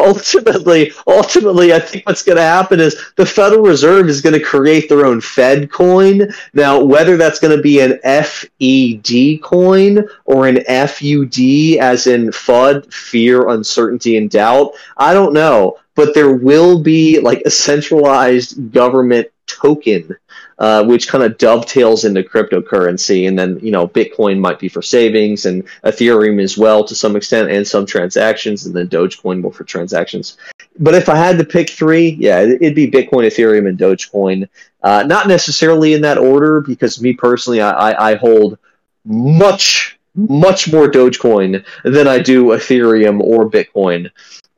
[0.00, 4.44] ultimately, ultimately, I think what's going to happen is the Federal Reserve is going to
[4.44, 6.28] create their own Fed coin.
[6.52, 12.92] Now, whether that's going to be an FED coin or an FUD, as in FUD,
[12.92, 15.78] fear, uncertainty, and doubt, I don't know.
[15.94, 20.16] But there will be like a centralized government token
[20.58, 23.26] uh, which kind of dovetails into cryptocurrency.
[23.26, 27.16] And then, you know, Bitcoin might be for savings and Ethereum as well to some
[27.16, 30.36] extent and some transactions, and then Dogecoin more for transactions.
[30.78, 34.48] But if I had to pick three, yeah, it'd be Bitcoin, Ethereum, and Dogecoin.
[34.82, 38.58] Uh, not necessarily in that order, because me personally, I, I hold
[39.04, 44.10] much, much more Dogecoin than I do Ethereum or Bitcoin.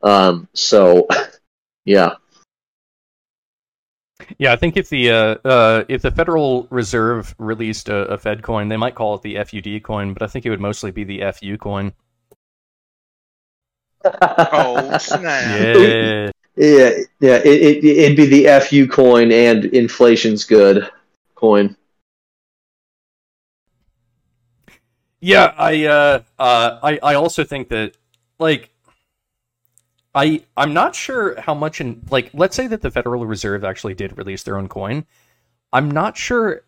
[0.06, 1.08] Um, so,
[1.84, 2.14] yeah.
[4.38, 8.42] Yeah, I think if the uh, uh, if the Federal Reserve released a, a, Fed
[8.42, 11.04] coin, they might call it the FUD coin, but I think it would mostly be
[11.04, 11.92] the FU coin.
[14.04, 15.76] oh snap!
[15.76, 17.36] Yeah, yeah, yeah.
[17.44, 20.90] It, it it'd be the FU coin and inflation's good
[21.34, 21.76] coin.
[25.20, 27.96] Yeah, I uh, uh, I I also think that
[28.38, 28.70] like
[30.16, 33.94] I I'm not sure how much in like let's say that the Federal Reserve actually
[33.94, 35.04] did release their own coin.
[35.72, 36.62] I'm not sure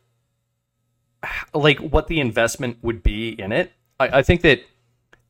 [1.54, 3.72] like what the investment would be in it.
[3.98, 4.60] I, I think that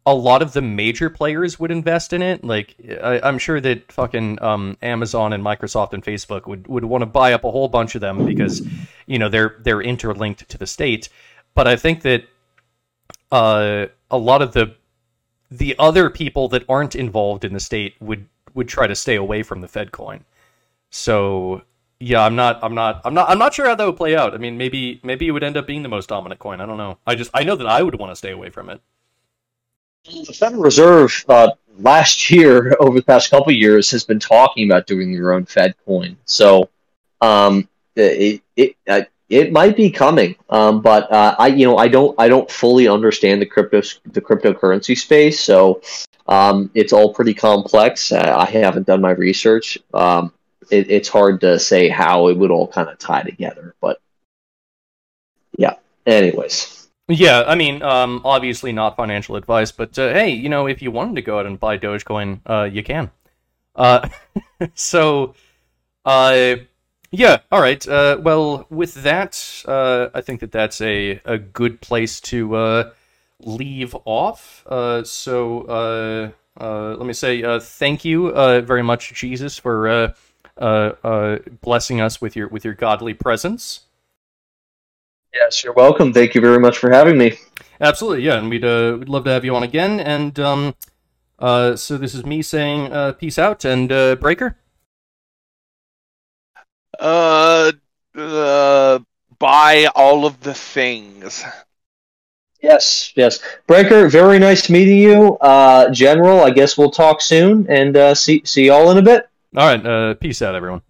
[0.04, 2.42] a lot of the major players would invest in it.
[2.42, 7.02] Like I, am sure that fucking um, Amazon and Microsoft and Facebook would, would want
[7.02, 8.66] to buy up a whole bunch of them because
[9.06, 11.08] you know they're they're interlinked to the state.
[11.54, 12.24] But I think that
[13.30, 14.74] uh, a lot of the
[15.50, 19.42] the other people that aren't involved in the state would would try to stay away
[19.42, 20.24] from the Fed coin.
[20.90, 21.62] So
[22.00, 24.34] yeah, I'm not I'm not I'm not I'm not sure how that would play out.
[24.34, 26.60] I mean, maybe maybe it would end up being the most dominant coin.
[26.60, 26.98] I don't know.
[27.06, 28.80] I just I know that I would want to stay away from it.
[30.04, 34.86] The Federal Reserve uh, last year, over the past couple years, has been talking about
[34.86, 36.16] doing their own Fed coin.
[36.24, 36.70] So
[37.20, 41.88] um, it, it, it it might be coming, um, but uh, I, you know, I
[41.88, 45.82] don't, I don't fully understand the crypto, the cryptocurrency space, so
[46.26, 48.12] um, it's all pretty complex.
[48.12, 49.78] Uh, I haven't done my research.
[49.92, 50.32] Um,
[50.70, 54.00] it, it's hard to say how it would all kind of tie together, but
[55.56, 55.74] yeah.
[56.06, 56.88] Anyways.
[57.08, 60.90] Yeah, I mean, um, obviously not financial advice, but uh, hey, you know, if you
[60.90, 63.10] wanted to go out and buy Dogecoin, uh, you can.
[63.74, 64.08] Uh,
[64.74, 65.34] so,
[66.04, 66.56] uh,
[67.10, 67.38] Yeah.
[67.50, 67.86] All right.
[67.88, 72.90] Uh, well, with that, uh, I think that that's a, a good place to uh,
[73.40, 74.64] leave off.
[74.66, 76.30] Uh, so uh,
[76.60, 80.12] uh, let me say uh, thank you uh, very much, Jesus, for uh,
[80.58, 83.86] uh, uh, blessing us with your with your godly presence.
[85.32, 86.12] Yes, you're welcome.
[86.12, 87.38] Thank you very much for having me.
[87.80, 90.00] Absolutely, yeah, and we'd uh, we'd love to have you on again.
[90.00, 90.74] And um,
[91.38, 94.56] uh, so this is me saying uh, peace out and uh, breaker.
[96.98, 97.72] Uh,
[98.14, 98.98] uh,
[99.38, 101.44] buy all of the things.
[102.60, 103.40] Yes, yes.
[103.66, 105.36] Breaker, very nice meeting you.
[105.36, 109.28] Uh, General, I guess we'll talk soon and uh, see see y'all in a bit.
[109.56, 110.82] All right, uh, peace out, everyone.